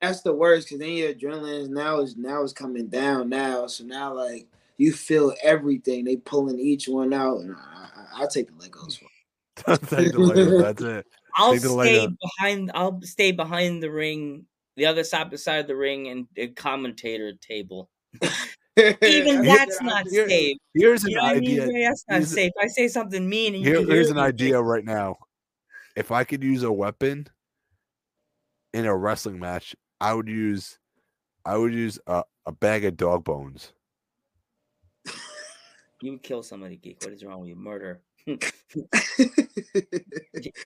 That's 0.00 0.22
the 0.22 0.32
worst 0.32 0.68
because 0.68 0.80
then 0.80 0.92
your 0.92 1.12
adrenaline 1.14 1.60
is 1.62 1.68
now 1.68 2.00
is 2.00 2.16
now 2.16 2.42
is 2.42 2.52
coming 2.52 2.88
down 2.88 3.28
now. 3.28 3.66
So 3.68 3.84
now 3.84 4.14
like 4.14 4.48
you 4.76 4.92
feel 4.92 5.34
everything. 5.42 6.04
They 6.04 6.16
pulling 6.16 6.58
each 6.58 6.88
one 6.88 7.12
out, 7.12 7.38
and 7.40 7.54
I, 7.54 7.58
I, 7.96 8.06
I'll 8.22 8.28
take 8.28 8.46
the 8.48 8.52
Legos. 8.68 8.98
Take 9.66 9.86
the 10.12 10.18
Legos, 10.18 10.62
that's 10.62 10.82
it. 10.82 11.06
I'll 11.36 11.52
Take 11.52 11.62
stay 11.62 12.06
behind. 12.06 12.70
I'll 12.74 13.00
stay 13.02 13.32
behind 13.32 13.82
the 13.82 13.90
ring, 13.90 14.46
the 14.76 14.86
other 14.86 15.04
side 15.04 15.30
beside 15.30 15.56
of 15.58 15.66
the 15.66 15.76
ring, 15.76 16.08
and 16.08 16.26
a 16.36 16.48
commentator 16.48 17.32
table. 17.40 17.90
Even 18.76 19.42
that's 19.42 19.80
uh, 19.80 19.84
not 19.84 20.06
Here- 20.08 20.28
safe. 20.28 20.56
Here's 20.74 21.04
an 21.04 21.10
You 21.10 21.16
know 21.16 21.22
what 21.22 21.36
I 21.36 21.40
mean? 21.40 21.60
idea. 21.60 21.88
That's 21.88 22.04
not 22.08 22.16
here's 22.16 22.32
safe. 22.34 22.52
I 22.60 22.66
say 22.66 22.88
something 22.88 23.28
mean, 23.28 23.54
and 23.54 23.64
Here, 23.64 23.84
here's 23.84 24.10
an 24.10 24.18
idea 24.18 24.60
right 24.60 24.84
now. 24.84 25.16
If 25.96 26.10
I 26.10 26.24
could 26.24 26.42
use 26.42 26.64
a 26.64 26.72
weapon 26.72 27.28
in 28.72 28.86
a 28.86 28.96
wrestling 28.96 29.38
match, 29.38 29.76
I 30.00 30.12
would 30.12 30.26
use, 30.28 30.76
I 31.44 31.56
would 31.56 31.72
use 31.72 32.00
a, 32.08 32.24
a 32.46 32.52
bag 32.52 32.84
of 32.84 32.96
dog 32.96 33.22
bones. 33.22 33.72
You 36.02 36.12
would 36.12 36.22
kill 36.24 36.42
somebody, 36.42 36.76
geek. 36.76 36.98
What 37.04 37.12
is 37.12 37.24
wrong 37.24 37.40
with 37.40 37.50
you? 37.50 37.56
Murder. 37.56 38.00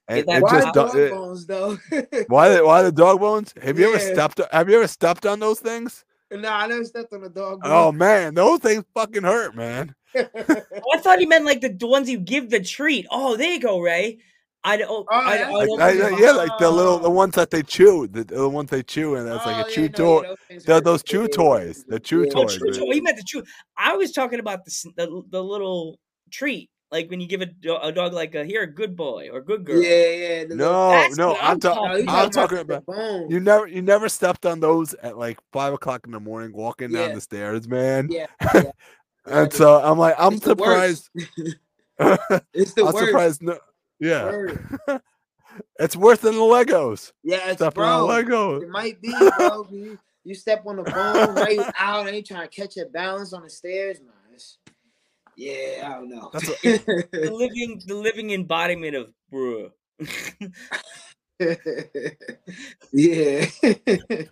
And 0.08 0.26
that 0.26 0.38
it 0.38 0.42
Why 0.42 0.50
just 0.60 0.74
dog 0.74 0.92
do- 0.92 0.98
it- 0.98 1.10
bones 1.10 1.46
though? 1.46 1.76
why 2.28 2.48
the 2.50 2.64
why 2.64 2.82
the 2.82 2.92
dog 2.92 3.20
bones? 3.20 3.52
Have 3.62 3.78
you 3.78 3.88
ever 3.92 4.02
Yeah. 4.04 4.12
stepped? 4.12 4.40
Have 4.52 4.68
you 4.68 4.76
ever 4.76 4.86
stepped 4.88 5.26
on 5.26 5.40
those 5.40 5.60
things? 5.60 6.04
nah, 6.30 6.58
I 6.58 6.66
never 6.66 6.84
stepped 6.84 7.12
on 7.12 7.24
a 7.24 7.28
dog. 7.28 7.60
Oh 7.64 7.90
man, 7.92 8.34
those 8.34 8.60
things 8.60 8.84
fucking 8.94 9.22
hurt, 9.24 9.54
man. 9.56 9.94
Oh, 10.16 10.24
I 10.94 10.98
thought 10.98 11.18
he 11.18 11.26
meant 11.26 11.44
like 11.44 11.60
the, 11.60 11.70
the 11.70 11.86
ones 11.86 12.08
you 12.08 12.18
give 12.18 12.50
the 12.50 12.60
treat. 12.62 13.06
Oh, 13.10 13.36
there 13.36 13.52
you 13.54 13.60
go, 13.60 13.78
Ray. 13.80 14.18
I 14.64 14.76
don't. 14.76 14.88
Oh, 14.90 15.04
oh, 15.10 15.14
I, 15.14 15.36
yeah. 15.38 15.48
I 15.48 15.50
oh, 15.50 15.52
Like, 15.58 15.68
don't 15.68 15.80
I- 15.82 15.92
think 15.92 16.02
I- 16.04 16.20
yeah, 16.20 16.30
like 16.32 16.58
the 16.58 16.70
little 16.70 16.98
the 16.98 17.08
Oh. 17.08 17.12
ones 17.12 17.34
that 17.36 17.50
they 17.50 17.62
chew, 17.62 18.06
the, 18.08 18.24
the 18.24 18.48
ones 18.48 18.70
they 18.70 18.82
chew, 18.82 19.14
and 19.16 19.26
that's 19.28 19.44
like 19.46 19.64
Oh, 19.64 19.68
a 19.68 19.72
chew 19.72 19.82
yeah, 19.82 19.88
no, 19.88 19.94
toy. 19.96 20.22
yeah, 20.22 20.28
those 20.28 20.38
things 20.48 20.64
they're 20.64 20.80
those 20.80 21.02
chew 21.02 21.18
Yeah, 21.22 21.26
yeah, 21.30 21.36
toys, 21.36 21.84
the 21.88 22.00
chew 22.00 22.20
yeah. 22.22 22.28
Oh, 22.34 22.42
toys, 22.44 22.56
true, 22.56 22.66
man. 22.70 22.74
true. 22.78 22.86
Oh, 22.88 22.92
you 22.92 23.02
meant 23.02 23.16
the 23.16 23.24
chew. 23.24 23.42
I 23.76 23.96
was 23.96 24.12
talking 24.12 24.40
about 24.40 24.64
the, 24.64 24.92
the 24.96 25.22
the 25.30 25.42
little 25.42 25.98
treat, 26.30 26.68
like 26.90 27.10
when 27.10 27.20
you 27.20 27.26
give 27.28 27.40
a, 27.42 27.46
do- 27.46 27.76
a 27.76 27.92
dog 27.92 28.12
like 28.12 28.34
a 28.34 28.44
here, 28.44 28.62
a 28.62 28.66
good 28.66 28.96
boy 28.96 29.28
or 29.32 29.40
good 29.40 29.64
girl. 29.64 29.82
Yeah, 29.82 30.08
yeah. 30.08 30.44
the 30.44 30.54
No, 30.56 31.08
no, 31.16 31.36
I'm, 31.36 31.52
I'm 31.52 31.60
ta- 31.60 31.74
talking 31.74 31.88
No, 31.90 31.96
you 31.96 32.00
I'm 32.08 32.30
talking 32.30 32.30
talking 32.30 32.58
about 32.58 32.86
bone. 32.86 33.30
you 33.30 33.40
never 33.40 33.66
you 33.66 33.82
never 33.82 34.08
stepped 34.08 34.46
on 34.46 34.60
those 34.60 34.94
at 34.94 35.18
like 35.18 35.38
five 35.52 35.72
o'clock 35.74 36.02
in 36.06 36.12
the 36.12 36.20
morning, 36.20 36.52
walking 36.52 36.92
down 36.92 37.10
Yeah. 37.10 37.14
the 37.14 37.20
stairs, 37.20 37.68
man. 37.68 38.08
Yeah, 38.10 38.26
yeah. 38.54 38.70
And 39.26 39.52
so 39.52 39.80
I'm 39.82 39.98
like, 39.98 40.14
I'm 40.18 40.34
It's 40.34 40.44
the 40.44 40.54
worst. 40.54 41.10
surprised. 41.14 41.56
It's 42.54 42.72
the 42.74 42.82
I'm 42.86 42.92
worst. 42.94 43.06
surprised. 43.06 43.42
No, 43.42 43.58
yeah, 44.00 44.98
it's 45.78 45.96
worse 45.96 46.20
than 46.20 46.34
the 46.36 46.40
Legos. 46.40 47.12
Yeah, 47.22 47.48
it's 47.48 47.56
Stepping 47.60 47.82
on 47.82 48.06
bro. 48.06 48.16
Legos. 48.24 48.62
It 48.62 48.68
might 48.70 49.00
be, 49.02 49.12
bro. 49.36 49.66
you, 49.70 49.98
you 50.24 50.34
step 50.34 50.62
on 50.66 50.76
the 50.76 50.82
bone, 50.84 51.34
right 51.34 51.58
out, 51.78 52.06
and 52.06 52.16
you 52.16 52.22
trying 52.22 52.48
to 52.48 52.54
catch 52.54 52.76
your 52.76 52.88
balance 52.88 53.32
on 53.32 53.42
the 53.42 53.50
stairs. 53.50 53.98
Nah, 54.00 54.12
it's, 54.12 54.17
yeah, 55.38 55.88
I 55.88 55.88
don't 55.94 56.08
know. 56.10 56.30
That's 56.32 56.46
The 56.62 57.30
living 57.32 57.80
the 57.86 57.94
living 57.94 58.30
embodiment 58.32 58.96
of 58.96 59.12
bruh. 59.32 59.70
yeah. 62.92 63.46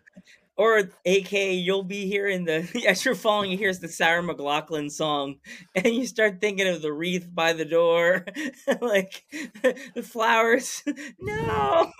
or 0.57 0.90
aka 1.05 1.53
you'll 1.53 1.85
be 1.85 2.07
hearing 2.07 2.45
the 2.45 2.85
as 2.88 3.05
you're 3.05 3.14
falling 3.14 3.57
here's 3.57 3.79
the 3.79 3.88
Sarah 3.88 4.23
McLachlan 4.23 4.90
song 4.90 5.37
and 5.77 5.87
you 5.87 6.07
start 6.07 6.40
thinking 6.40 6.66
of 6.66 6.83
the 6.83 6.92
wreath 6.92 7.29
by 7.33 7.53
the 7.53 7.64
door 7.64 8.25
like 8.81 9.23
the 9.95 10.03
flowers 10.03 10.83
no 11.21 11.92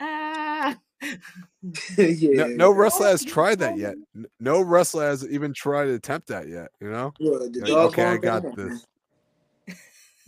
ah. 0.00 0.76
yeah. 1.98 2.30
No, 2.30 2.46
no 2.48 2.70
wrestler 2.70 3.08
has 3.08 3.24
tried 3.24 3.58
that 3.58 3.76
yet. 3.76 3.94
No 4.38 4.62
wrestler 4.62 5.08
has 5.08 5.26
even 5.28 5.52
tried 5.52 5.86
to 5.86 5.94
attempt 5.94 6.28
that 6.28 6.48
yet. 6.48 6.70
You 6.80 6.90
know? 6.90 7.12
Yeah, 7.18 7.38
the 7.50 7.60
Like, 7.60 7.70
okay, 7.70 8.04
I 8.04 8.16
got 8.16 8.42
come 8.42 8.52
on, 8.52 8.56
man. 8.56 8.68
this. 8.68 9.76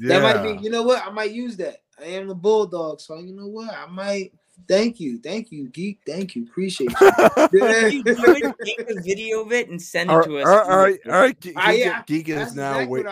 That 0.08 0.22
might 0.22 0.42
be. 0.42 0.60
You 0.60 0.68
know 0.68 0.82
what? 0.82 1.06
I 1.06 1.10
might 1.10 1.30
use 1.30 1.56
that. 1.58 1.76
I 2.00 2.06
am 2.06 2.26
the 2.26 2.34
bulldog, 2.34 3.00
so 3.00 3.18
you 3.20 3.32
know 3.32 3.46
what? 3.46 3.72
I 3.72 3.86
might. 3.86 4.32
Thank 4.68 4.98
you, 5.00 5.18
thank 5.18 5.52
you, 5.52 5.68
geek. 5.68 6.00
Thank 6.06 6.34
you, 6.34 6.44
appreciate 6.44 6.90
you. 6.90 7.08
Yeah. 7.52 7.86
you 7.86 8.02
do 8.02 8.14
it, 8.18 8.54
take 8.64 8.90
a 8.90 9.00
video 9.00 9.42
of 9.42 9.52
it 9.52 9.68
and 9.70 9.80
send 9.80 10.10
it 10.10 10.14
all 10.14 10.22
to 10.24 10.36
right, 10.36 10.44
us 10.44 10.48
all 10.48 10.56
right, 10.56 10.68
all 10.68 10.78
right, 10.78 11.00
all 11.06 11.12
right. 11.20 11.40
Geek, 11.40 11.56
Geek- 11.56 11.78
yeah, 11.78 12.02
Geek 12.06 12.26
That's 12.28 12.50
is 12.50 12.56
now 12.56 12.78
exactly 12.78 13.04
wait. 13.04 13.06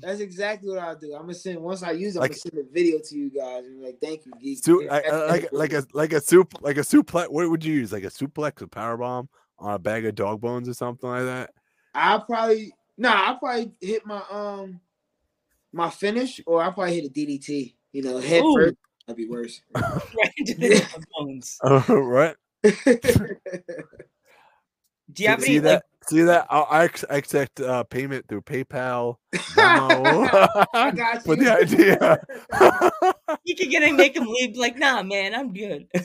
What 0.00 0.08
I'll 0.08 0.14
do. 0.14 0.18
That's 0.18 0.20
exactly 0.20 0.70
what 0.70 0.78
I'll 0.78 0.96
do. 0.96 1.14
I'm 1.14 1.22
gonna 1.22 1.34
send 1.34 1.60
once 1.60 1.82
I 1.82 1.92
use 1.92 2.14
it. 2.16 2.18
I'm 2.18 2.22
Like- 2.22 2.30
gonna 2.32 2.38
send 2.38 2.58
a 2.58 2.72
video 2.72 2.98
to 2.98 3.16
you 3.16 3.30
guys 3.30 3.64
and 3.66 3.78
be 3.80 3.86
like, 3.86 3.98
"Thank 4.00 4.26
you, 4.26 4.32
geek." 4.40 4.64
Su- 4.64 4.88
I- 4.88 5.00
I- 5.00 5.26
like 5.26 5.42
that's 5.42 5.52
like 5.52 5.72
a 5.72 5.86
like 5.92 6.12
a 6.12 6.20
soup 6.20 6.54
like 6.60 6.76
a 6.76 6.80
suplex. 6.80 7.30
What 7.30 7.48
would 7.50 7.64
you 7.64 7.74
use? 7.74 7.92
Like 7.92 8.04
a 8.04 8.08
suplex, 8.08 8.62
a 8.62 8.66
power 8.68 8.96
bomb 8.96 9.28
on 9.58 9.74
a 9.74 9.78
bag 9.78 10.04
of 10.06 10.14
dog 10.14 10.40
bones 10.40 10.68
or 10.68 10.74
something 10.74 11.08
like 11.08 11.24
that? 11.24 11.50
I'll 11.94 12.20
probably 12.22 12.72
nah. 12.98 13.12
I'll 13.28 13.38
probably 13.38 13.72
hit 13.80 14.04
my 14.06 14.22
um 14.30 14.80
my 15.72 15.90
finish, 15.90 16.40
or 16.46 16.62
I'll 16.62 16.72
probably 16.72 16.94
hit 16.94 17.04
a 17.04 17.08
DDT. 17.12 17.74
You 17.92 18.02
know, 18.02 18.18
head 18.18 18.42
Ooh. 18.42 18.54
first. 18.56 18.74
That'd 19.06 19.16
be 19.18 19.28
worse. 19.28 19.60
right 19.74 20.32
into 20.38 20.54
the 20.54 20.88
dog 20.92 21.04
bones 21.18 21.58
right? 21.88 22.36
do 25.12 25.22
you 25.22 25.28
have 25.28 25.42
any 25.44 25.60
like 25.60 25.82
See 26.08 26.22
that? 26.22 26.46
I, 26.50 26.88
I 27.08 27.16
accept 27.16 27.60
uh, 27.60 27.84
payment 27.84 28.26
through 28.28 28.42
PayPal. 28.42 29.16
Venmo. 29.34 30.66
I 30.74 30.90
got 30.90 31.22
For 31.24 31.34
the 31.36 31.50
idea. 31.52 32.20
You 33.44 33.56
could 33.56 33.70
get 33.70 33.82
him, 33.82 33.96
make 33.96 34.14
him 34.16 34.26
leave. 34.26 34.56
Like, 34.56 34.76
nah, 34.78 35.02
man, 35.02 35.34
I'm 35.34 35.52
good. 35.52 35.86
I 35.94 36.00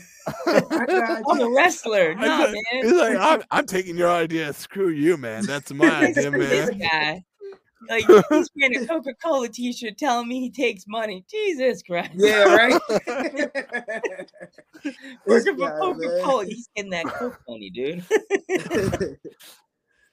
got 0.88 1.24
I'm 1.30 1.40
a 1.42 1.50
wrestler. 1.50 2.16
I 2.18 2.26
Nah, 2.28 2.46
said- 2.46 2.54
man. 2.54 2.84
He's 2.84 2.94
like, 2.94 3.18
I'm, 3.18 3.44
I'm 3.52 3.66
taking 3.66 3.98
your 3.98 4.10
idea. 4.10 4.54
Screw 4.54 4.90
you, 4.90 5.18
man. 5.18 5.46
That's 5.46 5.72
my 5.74 5.90
idea, 6.08 6.32
this 6.32 6.70
man. 6.70 6.80
guy. 6.80 7.24
Like 7.90 8.06
he's 8.30 8.50
wearing 8.58 8.76
a 8.84 8.86
Coca 8.86 9.14
Cola 9.24 9.48
T-shirt, 9.48 9.98
telling 9.98 10.28
me 10.28 10.42
he 10.42 10.50
takes 10.52 10.84
money. 10.86 11.24
Jesus 11.32 11.82
Christ! 11.82 12.12
Yeah, 12.14 12.44
right. 12.44 12.82
Working 15.26 15.58
for 15.58 15.80
Coca 15.80 16.22
Cola, 16.22 16.46
he's 16.46 16.68
getting 16.76 16.92
that 16.92 17.06
Coke 17.06 17.40
money, 17.48 17.70
dude. 17.70 18.04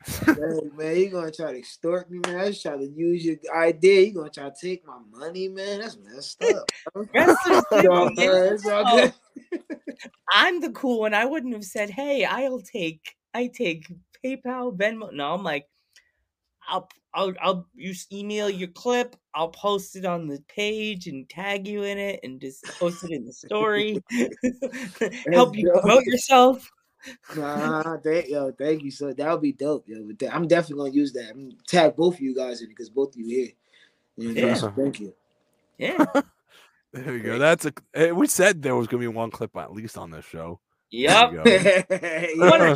Hey, 0.09 0.69
man, 0.77 0.97
you 0.97 1.11
gonna 1.11 1.31
try 1.31 1.53
to 1.53 1.59
extort 1.59 2.11
me, 2.11 2.21
man? 2.27 2.37
I 2.37 2.49
just 2.49 2.63
try 2.63 2.77
to 2.77 2.85
use 2.85 3.25
your 3.25 3.37
idea. 3.55 4.03
You 4.03 4.15
gonna 4.15 4.31
try 4.31 4.51
to 4.51 4.55
take 4.61 4.87
my 4.87 4.99
money, 5.11 5.49
man? 5.49 5.81
That's 5.81 5.97
messed 5.99 6.43
up. 6.43 6.71
bro. 6.93 7.07
Wrestlers 7.15 7.63
man. 7.73 8.15
man, 8.15 8.53
it's 8.53 8.69
all 8.69 8.85
good. 8.85 9.15
I'm 10.33 10.61
the 10.61 10.71
cool 10.71 11.01
one. 11.01 11.15
I 11.15 11.25
wouldn't 11.25 11.55
have 11.55 11.65
said, 11.65 11.91
"Hey, 11.91 12.25
I'll 12.25 12.61
take, 12.61 13.17
I 13.35 13.49
take 13.49 13.87
PayPal, 14.25 14.77
Venmo." 14.77 15.13
No, 15.13 15.33
I'm 15.33 15.43
like, 15.43 15.67
I'll, 16.69 16.89
I'll, 17.15 17.35
I'll 17.41 17.69
use 17.75 18.07
email 18.13 18.51
your 18.51 18.69
clip. 18.69 19.17
I'll 19.35 19.49
post 19.49 19.97
it 19.97 20.05
on 20.05 20.27
the 20.27 20.43
page 20.49 21.07
and 21.07 21.29
tag 21.29 21.67
you 21.67 21.83
in 21.85 21.99
it, 21.99 22.21
and 22.23 22.41
just 22.41 22.65
post 22.79 23.05
it 23.05 23.13
in 23.13 23.25
the 23.25 23.33
story. 23.33 24.03
Help 25.33 25.57
you 25.57 25.71
promote 25.71 26.05
yourself. 26.05 26.71
Nah, 27.37 27.97
thank, 27.99 28.29
yo, 28.29 28.51
thank 28.53 28.83
you. 28.83 28.91
So 28.91 29.13
that 29.13 29.31
would 29.33 29.43
be 29.43 29.53
dope, 29.53 29.85
yo. 29.89 30.03
But 30.07 30.19
th- 30.19 30.33
I'm 30.33 30.49
definitely 30.49 30.91
gonna 30.91 30.97
use 30.97 31.13
that. 31.13 31.31
I'm 31.31 31.51
gonna 31.51 31.55
tag 31.67 31.97
both 31.97 32.15
of 32.15 32.21
you 32.21 32.35
guys 32.35 32.63
in 32.63 32.69
because 32.69 32.91
both 32.91 33.15
of 33.15 33.21
you 33.21 33.27
here. 33.27 33.49
You 34.17 34.33
know, 34.33 34.47
Yeah. 34.49 34.55
so 34.55 34.71
thank 34.71 35.01
you. 35.01 35.15
Yeah. 35.79 36.05
There 36.93 37.13
we 37.13 37.21
go. 37.21 37.39
That's 37.39 37.67
a. 37.67 37.73
eh, 37.93 38.11
We 38.11 38.27
said 38.27 38.63
there 38.63 38.75
was 38.75 38.87
gonna 38.87 39.03
be 39.03 39.09
one 39.09 39.31
clip 39.31 39.55
at 39.59 39.73
least 39.75 39.99
on 39.99 40.11
this 40.11 40.25
show. 40.25 40.61
Yep. 40.91 41.45
There 41.45 42.31
you 42.31 42.37
go. 42.39 42.49
One 42.51 42.61
Yeah. 42.61 42.75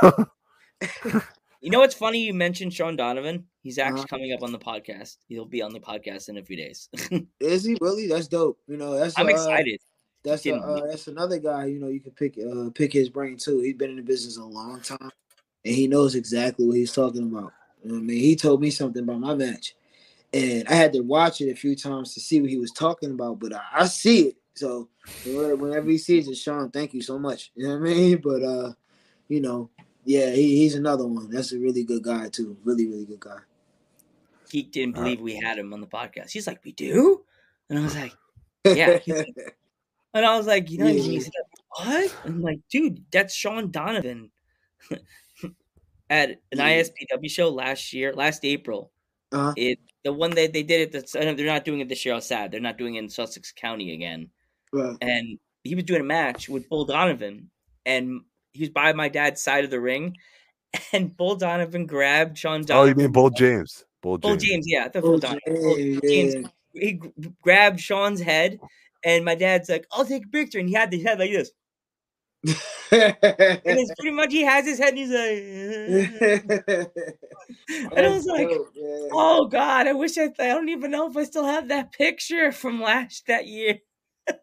or 0.00 0.16
two. 0.16 0.26
You 1.60 1.70
know 1.70 1.78
what's 1.80 1.94
funny? 1.94 2.18
You 2.26 2.34
mentioned 2.34 2.74
Shawn 2.74 2.94
Donovan. 2.96 3.46
He's 3.62 3.78
actually 3.78 4.00
Uh-huh. 4.00 4.06
coming 4.10 4.32
up 4.34 4.42
on 4.42 4.52
the 4.52 4.58
podcast. 4.58 5.16
He'll 5.28 5.46
be 5.46 5.62
on 5.62 5.72
the 5.72 5.80
podcast 5.80 6.28
in 6.28 6.36
a 6.36 6.42
few 6.42 6.56
days. 6.58 6.90
Is 7.40 7.64
he 7.64 7.78
really? 7.80 8.06
That's 8.06 8.28
dope. 8.28 8.58
You 8.66 8.76
know, 8.76 8.92
that's 8.98 9.18
I'm 9.18 9.26
uh, 9.26 9.30
excited. 9.30 9.80
That's 10.24 10.46
a, 10.46 10.54
uh, 10.54 10.86
that's 10.86 11.06
another 11.06 11.38
guy. 11.38 11.66
You 11.66 11.78
know, 11.78 11.88
you 11.88 12.00
can 12.00 12.12
pick 12.12 12.38
uh, 12.38 12.70
pick 12.74 12.92
his 12.92 13.10
brain 13.10 13.36
too. 13.36 13.60
He's 13.60 13.76
been 13.76 13.90
in 13.90 13.96
the 13.96 14.02
business 14.02 14.38
a 14.38 14.44
long 14.44 14.80
time, 14.80 15.12
and 15.64 15.74
he 15.74 15.86
knows 15.86 16.14
exactly 16.14 16.66
what 16.66 16.76
he's 16.76 16.92
talking 16.92 17.24
about. 17.24 17.52
You 17.82 17.90
know 17.90 17.94
what 17.96 18.00
I 18.00 18.04
mean, 18.04 18.20
he 18.20 18.34
told 18.34 18.62
me 18.62 18.70
something 18.70 19.02
about 19.02 19.20
my 19.20 19.34
match, 19.34 19.74
and 20.32 20.66
I 20.66 20.74
had 20.74 20.94
to 20.94 21.00
watch 21.00 21.42
it 21.42 21.50
a 21.50 21.54
few 21.54 21.76
times 21.76 22.14
to 22.14 22.20
see 22.20 22.40
what 22.40 22.48
he 22.48 22.56
was 22.56 22.70
talking 22.70 23.10
about. 23.10 23.38
But 23.38 23.54
I, 23.54 23.60
I 23.74 23.86
see 23.86 24.28
it, 24.28 24.36
so 24.54 24.88
whenever 25.24 25.56
whenever 25.56 25.90
he 25.90 25.98
sees 25.98 26.26
it, 26.26 26.38
Shawn, 26.38 26.70
thank 26.70 26.94
you 26.94 27.02
so 27.02 27.18
much. 27.18 27.52
You 27.54 27.68
know 27.68 27.78
what 27.78 27.90
I 27.90 27.94
mean? 27.94 28.18
But 28.24 28.42
uh, 28.42 28.72
you 29.28 29.42
know, 29.42 29.68
yeah, 30.06 30.30
he, 30.30 30.56
he's 30.56 30.74
another 30.74 31.06
one. 31.06 31.30
That's 31.30 31.52
a 31.52 31.58
really 31.58 31.84
good 31.84 32.02
guy 32.02 32.30
too. 32.30 32.56
Really, 32.64 32.86
really 32.86 33.04
good 33.04 33.20
guy. 33.20 33.38
He 34.50 34.62
didn't 34.62 34.94
believe 34.94 35.20
we 35.20 35.36
had 35.36 35.58
him 35.58 35.74
on 35.74 35.82
the 35.82 35.86
podcast. 35.86 36.30
He's 36.30 36.46
like, 36.46 36.64
"We 36.64 36.72
do," 36.72 37.24
and 37.68 37.78
I 37.78 37.82
was 37.82 37.94
like, 37.94 38.14
Yeah, 38.64 38.98
he's 38.98 39.24
and 40.14 40.24
I 40.24 40.36
was 40.36 40.46
like, 40.46 40.70
"You 40.70 40.78
know," 40.78 40.86
and 40.86 40.98
he 40.98 41.14
Yeah. 41.14 41.20
said, 41.20 41.32
"What?" 41.78 42.16
I'm 42.24 42.40
like, 42.42 42.60
"Dude, 42.70 43.04
that's 43.10 43.34
Shawn 43.34 43.70
Donovan." 43.70 44.30
At 46.10 46.30
an 46.52 46.58
Yeah. 46.58 46.82
ISPW 46.82 47.30
show 47.30 47.48
last 47.48 47.92
year, 47.92 48.12
last 48.12 48.44
April, 48.44 48.92
uh-huh. 49.32 49.54
it 49.56 49.78
the 50.04 50.12
one 50.12 50.30
that 50.32 50.52
they 50.52 50.62
did 50.62 50.82
it. 50.82 50.92
That's 50.92 51.12
they're 51.12 51.34
not 51.46 51.64
doing 51.64 51.80
it 51.80 51.88
this 51.88 52.04
year. 52.04 52.12
I 52.14 52.16
was 52.16 52.26
sad. 52.26 52.52
They're 52.52 52.60
not 52.60 52.76
doing 52.76 52.96
it 52.96 52.98
in 53.00 53.08
Sussex 53.08 53.52
County 53.52 53.94
again. 53.94 54.30
And 55.00 55.38
he 55.62 55.74
was 55.74 55.84
doing 55.84 56.02
a 56.02 56.04
match 56.04 56.48
with 56.48 56.68
Bull 56.68 56.84
Donovan, 56.84 57.50
and 57.86 58.20
he 58.52 58.60
was 58.60 58.68
by 58.68 58.92
my 58.92 59.08
dad's 59.08 59.42
side 59.42 59.64
of 59.64 59.70
the 59.70 59.80
ring, 59.80 60.16
and 60.92 61.16
Bull 61.16 61.36
Donovan 61.36 61.86
grabbed 61.86 62.36
Shawn 62.36 62.62
Donovan. 62.62 62.84
Oh, 62.84 62.88
you 62.88 62.94
mean 62.94 63.12
Bull 63.12 63.30
James? 63.30 63.84
Bull 64.02 64.18
Bull 64.18 64.32
James. 64.36 64.44
James, 64.44 64.66
yeah, 64.68 64.88
thought 64.88 65.04
Oh, 65.04 65.08
Bull 65.12 65.18
Donovan. 65.18 65.40
Bull 65.54 66.00
James, 66.04 66.48
he 66.74 67.00
grabbed 67.40 67.80
Shawn's 67.80 68.20
head, 68.20 68.60
and 69.04 69.24
my 69.24 69.34
dad's 69.34 69.68
like, 69.68 69.86
"I'll 69.92 70.04
take 70.04 70.26
a 70.26 70.28
picture," 70.28 70.58
and 70.58 70.68
he 70.68 70.74
had 70.74 70.92
his 70.92 71.02
head 71.02 71.18
like 71.18 71.30
this, 71.30 71.50
and 72.44 72.54
it's 72.90 73.92
pretty 73.98 74.14
much 74.14 74.32
he 74.32 74.42
has 74.42 74.66
his 74.66 74.78
head, 74.78 74.94
and 74.94 74.98
he's 74.98 75.10
like, 75.10 76.88
and 77.96 78.06
I 78.06 78.08
was 78.08 78.26
like, 78.26 78.48
"Oh 79.12 79.46
God, 79.46 79.86
I 79.86 79.92
wish 79.92 80.18
I, 80.18 80.30
I 80.38 80.48
don't 80.48 80.68
even 80.68 80.90
know 80.90 81.10
if 81.10 81.16
I 81.16 81.24
still 81.24 81.46
have 81.46 81.68
that 81.68 81.92
picture 81.92 82.52
from 82.52 82.80
last 82.80 83.26
that 83.26 83.46
year." 83.46 83.78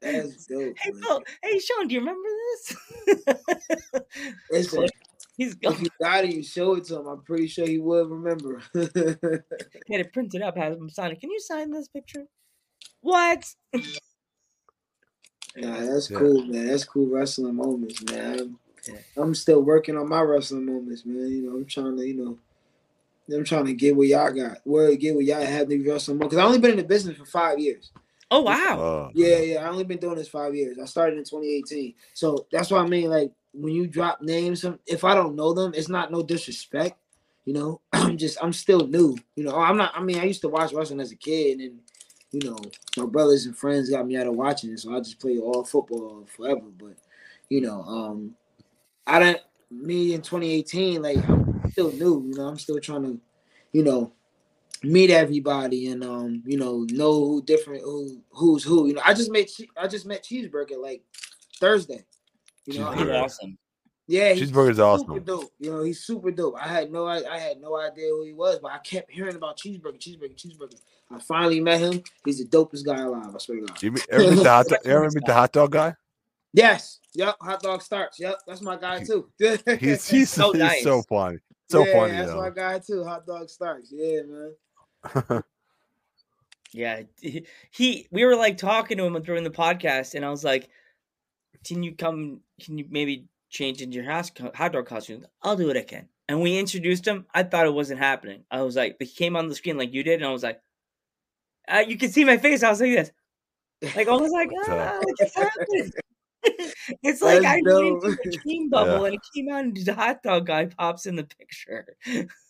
That's 0.01 0.45
dope. 0.49 0.77
Hey. 0.77 0.91
Bill, 1.01 1.23
hey, 1.43 1.59
Shawn, 1.59 1.87
do 1.87 1.95
you 1.95 1.99
remember 2.01 2.29
this? 2.53 2.75
Listen, 4.51 4.87
He's 5.37 5.55
gone. 5.55 5.73
if 5.73 5.81
you 5.81 5.89
got 5.99 6.23
it, 6.25 6.35
you 6.35 6.43
show 6.43 6.75
it 6.75 6.83
to 6.85 6.99
him. 6.99 7.07
I'm 7.07 7.21
pretty 7.21 7.47
sure 7.47 7.65
he 7.65 7.79
would 7.79 8.09
remember. 8.09 8.61
Get 8.75 9.99
it 9.99 10.13
printed 10.13 10.41
up, 10.41 10.57
have 10.57 10.73
him 10.73 10.89
sign 10.89 11.11
it. 11.11 11.19
Can 11.19 11.31
you 11.31 11.39
sign 11.39 11.71
this 11.71 11.87
picture? 11.87 12.25
What? 13.01 13.45
Nah, 15.57 15.79
that's 15.85 16.09
Yeah. 16.09 16.19
cool, 16.19 16.45
man. 16.45 16.67
That's 16.67 16.83
cool 16.85 17.07
wrestling 17.07 17.55
moments, 17.55 18.03
man. 18.03 18.39
I'm, 18.39 18.59
Yeah. 18.87 18.99
I'm 19.17 19.35
still 19.35 19.61
working 19.61 19.97
on 19.97 20.09
my 20.09 20.21
wrestling 20.21 20.65
moments, 20.65 21.05
man. 21.05 21.29
You 21.29 21.43
know, 21.43 21.55
I'm 21.57 21.65
trying 21.65 21.95
to, 21.97 22.07
you 22.07 22.15
know, 22.15 22.37
I'm 23.35 23.43
trying 23.43 23.65
to 23.65 23.73
get 23.73 23.95
what 23.95 24.07
y'all 24.07 24.31
got. 24.31 24.57
Where 24.63 24.95
get 24.95 25.15
what 25.15 25.25
y'all 25.25 25.41
have 25.41 25.69
the 25.69 25.77
wrestling 25.87 26.17
moments. 26.17 26.33
Because 26.35 26.43
I 26.43 26.47
only 26.47 26.59
been 26.59 26.71
in 26.71 26.77
the 26.77 26.83
business 26.83 27.17
for 27.17 27.25
five 27.25 27.59
years. 27.59 27.91
Oh 28.29 28.41
wow. 28.41 28.77
Oh, 28.79 29.11
Yeah, 29.13 29.39
yeah. 29.39 29.65
I 29.65 29.69
only 29.69 29.83
been 29.83 29.99
doing 29.99 30.15
this 30.15 30.29
five 30.29 30.55
years. 30.55 30.77
I 30.81 30.85
started 30.85 31.17
in 31.17 31.23
2018. 31.25 31.93
So 32.13 32.47
that's 32.51 32.71
what 32.71 32.81
I 32.81 32.87
mean. 32.87 33.09
Like 33.09 33.31
when 33.53 33.73
you 33.73 33.87
drop 33.87 34.21
names, 34.21 34.65
if 34.87 35.03
I 35.03 35.13
don't 35.13 35.35
know 35.35 35.53
them, 35.53 35.73
it's 35.75 35.89
not 35.89 36.11
no 36.11 36.23
disrespect. 36.23 36.97
You 37.45 37.53
know, 37.53 37.81
I'm 37.93 38.17
just 38.17 38.37
I'm 38.41 38.53
still 38.53 38.87
new. 38.87 39.17
You 39.35 39.43
know, 39.43 39.51
oh, 39.51 39.59
I'm 39.59 39.77
not. 39.77 39.91
I 39.95 40.01
mean, 40.01 40.17
I 40.19 40.23
used 40.23 40.41
to 40.41 40.49
watch 40.49 40.73
wrestling 40.73 41.01
as 41.01 41.11
a 41.11 41.15
kid, 41.15 41.59
and 41.59 41.61
then 41.61 41.79
you 42.31 42.49
know, 42.49 42.57
my 42.97 43.05
brothers 43.05 43.45
and 43.45 43.57
friends 43.57 43.89
got 43.89 44.07
me 44.07 44.17
out 44.17 44.27
of 44.27 44.35
watching 44.35 44.71
it, 44.71 44.79
so 44.79 44.95
I 44.95 44.99
just 44.99 45.19
play 45.19 45.37
all 45.37 45.63
football 45.63 46.25
forever. 46.35 46.67
But 46.79 46.95
you 47.49 47.61
know, 47.61 47.81
um, 47.83 48.35
I 49.05 49.19
don't. 49.19 49.39
Me 49.69 50.13
in 50.13 50.21
2018, 50.21 51.01
like 51.01 51.17
I'm 51.29 51.71
still 51.71 51.91
new. 51.93 52.25
You 52.27 52.33
know, 52.35 52.47
I'm 52.47 52.57
still 52.57 52.79
trying 52.79 53.03
to, 53.03 53.19
you 53.71 53.83
know, 53.83 54.11
meet 54.83 55.09
everybody 55.09 55.87
and 55.87 56.03
um, 56.03 56.43
you 56.45 56.57
know, 56.57 56.85
know 56.91 57.13
who 57.13 57.41
different 57.43 57.83
who 57.83 58.21
who's 58.31 58.63
who. 58.63 58.87
You 58.87 58.95
know, 58.95 59.01
I 59.05 59.13
just 59.13 59.31
met 59.31 59.47
Che- 59.47 59.69
I 59.77 59.87
just 59.87 60.05
met 60.05 60.23
Cheeseburger 60.23 60.81
like 60.81 61.03
Thursday. 61.59 62.03
You 62.65 62.79
know, 62.79 62.91
He's 62.91 63.03
Cheeseburger. 63.03 63.15
I- 63.15 63.23
awesome. 63.23 63.57
Yeah, 64.11 64.33
he's 64.33 64.51
Cheeseburger's 64.51 64.75
super 64.75 64.83
awesome. 64.83 65.23
dope. 65.23 65.53
You 65.59 65.71
know, 65.71 65.83
he's 65.83 66.03
super 66.03 66.31
dope. 66.31 66.55
I 66.59 66.67
had 66.67 66.91
no 66.91 67.05
I, 67.05 67.23
I 67.33 67.37
had 67.39 67.61
no 67.61 67.79
idea 67.79 68.09
who 68.09 68.25
he 68.25 68.33
was, 68.33 68.59
but 68.59 68.71
I 68.71 68.77
kept 68.79 69.09
hearing 69.09 69.35
about 69.35 69.57
Cheeseburger, 69.57 69.97
Cheeseburger, 69.97 70.35
Cheeseburger. 70.35 70.79
I 71.09 71.19
finally 71.19 71.61
met 71.61 71.79
him. 71.79 72.03
He's 72.25 72.39
the 72.39 72.45
dopest 72.45 72.85
guy 72.85 72.99
alive. 73.01 73.33
I 73.33 73.37
swear 73.37 73.61
to 73.61 73.65
God. 73.67 73.81
You 73.83 73.91
meet, 73.93 74.05
ever 74.09 74.31
meet 74.31 74.43
the 74.43 74.49
hot 74.49 74.67
dog, 74.67 74.79
ever 74.85 75.09
meet 75.09 75.25
the 75.25 75.33
hot 75.33 75.51
dog 75.53 75.71
guy? 75.71 75.95
Yes. 76.53 76.99
Yep. 77.13 77.35
Hot 77.41 77.61
dog 77.61 77.81
starts. 77.81 78.19
Yep. 78.19 78.39
That's 78.45 78.61
my 78.61 78.75
guy 78.75 79.03
too. 79.03 79.29
He's 79.79 80.07
he's, 80.09 80.29
So 80.29 80.51
he's 80.51 80.59
nice. 80.61 80.83
so 80.83 81.01
funny. 81.03 81.37
So 81.69 81.85
yeah, 81.85 81.93
funny 81.93 82.11
That's 82.11 82.31
my 82.33 82.49
though. 82.49 82.51
guy 82.51 82.79
too. 82.79 83.03
Hot 83.05 83.25
dog 83.25 83.49
starts. 83.49 83.91
Yeah, 83.91 84.21
man. 84.27 85.43
Yeah. 86.73 87.01
He, 87.19 87.45
he 87.71 88.07
we 88.11 88.23
were 88.23 88.35
like 88.35 88.57
talking 88.57 88.97
to 88.97 89.03
him 89.05 89.21
during 89.21 89.43
the 89.43 89.49
podcast, 89.49 90.15
and 90.15 90.23
I 90.23 90.29
was 90.29 90.43
like, 90.43 90.69
Can 91.65 91.83
you 91.83 91.95
come 91.95 92.41
can 92.61 92.77
you 92.77 92.85
maybe 92.89 93.27
change 93.51 93.81
into 93.81 93.95
your 93.95 94.05
house 94.05 94.31
hot 94.55 94.71
dog 94.73 94.87
costume? 94.87 95.27
I'll 95.43 95.55
do 95.57 95.67
what 95.67 95.77
I 95.77 95.83
can. 95.83 96.09
And 96.27 96.41
we 96.41 96.57
introduced 96.57 97.05
him. 97.05 97.27
I 97.33 97.43
thought 97.43 97.67
it 97.67 97.73
wasn't 97.73 97.99
happening. 97.99 98.45
I 98.49 98.61
was 98.63 98.75
like, 98.75 98.97
but 98.97 99.07
he 99.07 99.13
came 99.13 99.35
on 99.35 99.47
the 99.47 99.55
screen 99.55 99.77
like 99.77 99.93
you 99.93 100.03
did, 100.03 100.15
and 100.21 100.25
I 100.25 100.31
was 100.31 100.43
like, 100.43 100.61
uh, 101.67 101.83
you 101.87 101.97
can 101.97 102.09
see 102.11 102.23
my 102.23 102.37
face. 102.37 102.63
I 102.63 102.69
was 102.69 102.81
like 102.81 102.91
this. 102.91 103.11
Like 103.95 104.07
I 104.07 104.11
was 104.15 104.31
like, 104.31 104.51
What's 104.51 104.69
ah, 104.69 104.97
up? 104.97 105.03
what's 105.03 105.35
happening? 105.35 105.91
it's 107.03 107.21
like 107.21 107.41
That's 107.41 107.45
I 107.45 107.61
dope. 107.61 108.01
went 108.03 108.19
into 108.23 108.29
a 108.29 108.31
dream 108.43 108.69
bubble 108.69 109.01
Yeah. 109.01 109.05
and 109.05 109.15
it 109.15 109.21
came 109.35 109.49
out 109.49 109.63
and 109.65 109.77
the 109.77 109.93
hot 109.93 110.23
dog 110.23 110.45
guy 110.47 110.65
pops 110.65 111.05
in 111.05 111.15
the 111.15 111.23
picture. 111.23 111.85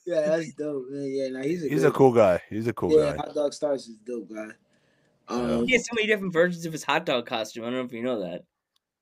Yeah, 0.05 0.21
that's 0.21 0.53
dope, 0.53 0.85
man. 0.89 1.09
Yeah, 1.11 1.27
nah, 1.29 1.43
he's 1.43 1.63
a 1.63 1.69
He's 1.69 1.81
good 1.81 1.89
a 1.89 1.91
cool 1.91 2.11
guy. 2.11 2.41
He's 2.49 2.67
a 2.67 2.73
cool 2.73 2.91
Yeah, 2.91 3.11
guy. 3.11 3.17
hot 3.17 3.35
dog 3.35 3.53
stars 3.53 3.87
is 3.87 3.95
a 3.95 4.05
dope 4.05 4.29
guy. 4.33 4.51
Um, 5.27 5.65
He 5.65 5.73
has 5.73 5.85
so 5.85 5.93
many 5.95 6.07
different 6.07 6.33
versions 6.33 6.65
of 6.65 6.73
his 6.73 6.83
hot 6.83 7.05
dog 7.05 7.25
costume. 7.25 7.63
I 7.63 7.67
don't 7.67 7.79
know 7.79 7.85
if 7.85 7.93
you 7.93 8.03
know 8.03 8.19
that. 8.21 8.45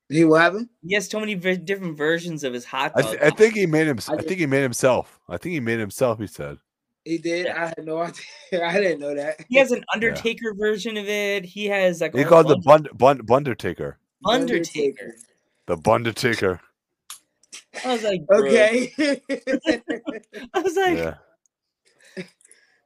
He 0.09 0.25
what 0.25 0.41
happened? 0.41 0.69
He 0.85 0.95
has 0.95 1.07
so 1.07 1.19
many 1.19 1.35
v- 1.35 1.57
different 1.57 1.97
versions 1.97 2.43
of 2.43 2.53
his 2.53 2.65
hot 2.65 2.91
I, 2.95 3.01
th- 3.03 3.17
I 3.21 3.29
think 3.29 3.53
he 3.55 3.65
made 3.65 3.87
him. 3.87 3.99
I 4.09 4.13
I 4.13 4.17
think 4.17 4.39
he 4.39 4.45
made 4.47 4.63
himself. 4.63 5.19
I 5.29 5.37
think 5.37 5.53
he 5.53 5.59
made 5.59 5.79
himself. 5.79 6.19
He 6.19 6.27
said. 6.27 6.57
He 7.05 7.17
did. 7.17 7.45
Yeah. 7.45 7.63
I 7.63 7.67
had 7.67 7.85
no 7.85 7.99
idea. 8.01 8.65
I 8.65 8.73
didn't 8.79 8.99
know 8.99 9.15
that. 9.15 9.45
he 9.47 9.57
has 9.57 9.71
an 9.71 9.83
Undertaker 9.93 10.53
version 10.53 10.97
of 10.97 11.07
it. 11.07 11.45
He 11.45 11.65
has 11.67 12.01
like 12.01 12.13
He 12.15 12.21
a 12.23 12.25
called 12.25 12.47
the 12.47 12.57
bunch- 12.57 12.87
Bund, 12.97 13.25
Bund, 13.27 13.45
Bundertaker. 13.45 13.95
Undertaker. 14.25 15.15
The 15.67 15.77
Bundertaker. 15.77 16.59
I 17.85 17.93
was 17.93 18.03
like, 18.03 18.25
bro. 18.25 18.39
Okay. 18.45 18.91
I 20.53 20.59
was 20.59 20.75
like, 20.75 20.97
Yeah. 20.97 21.15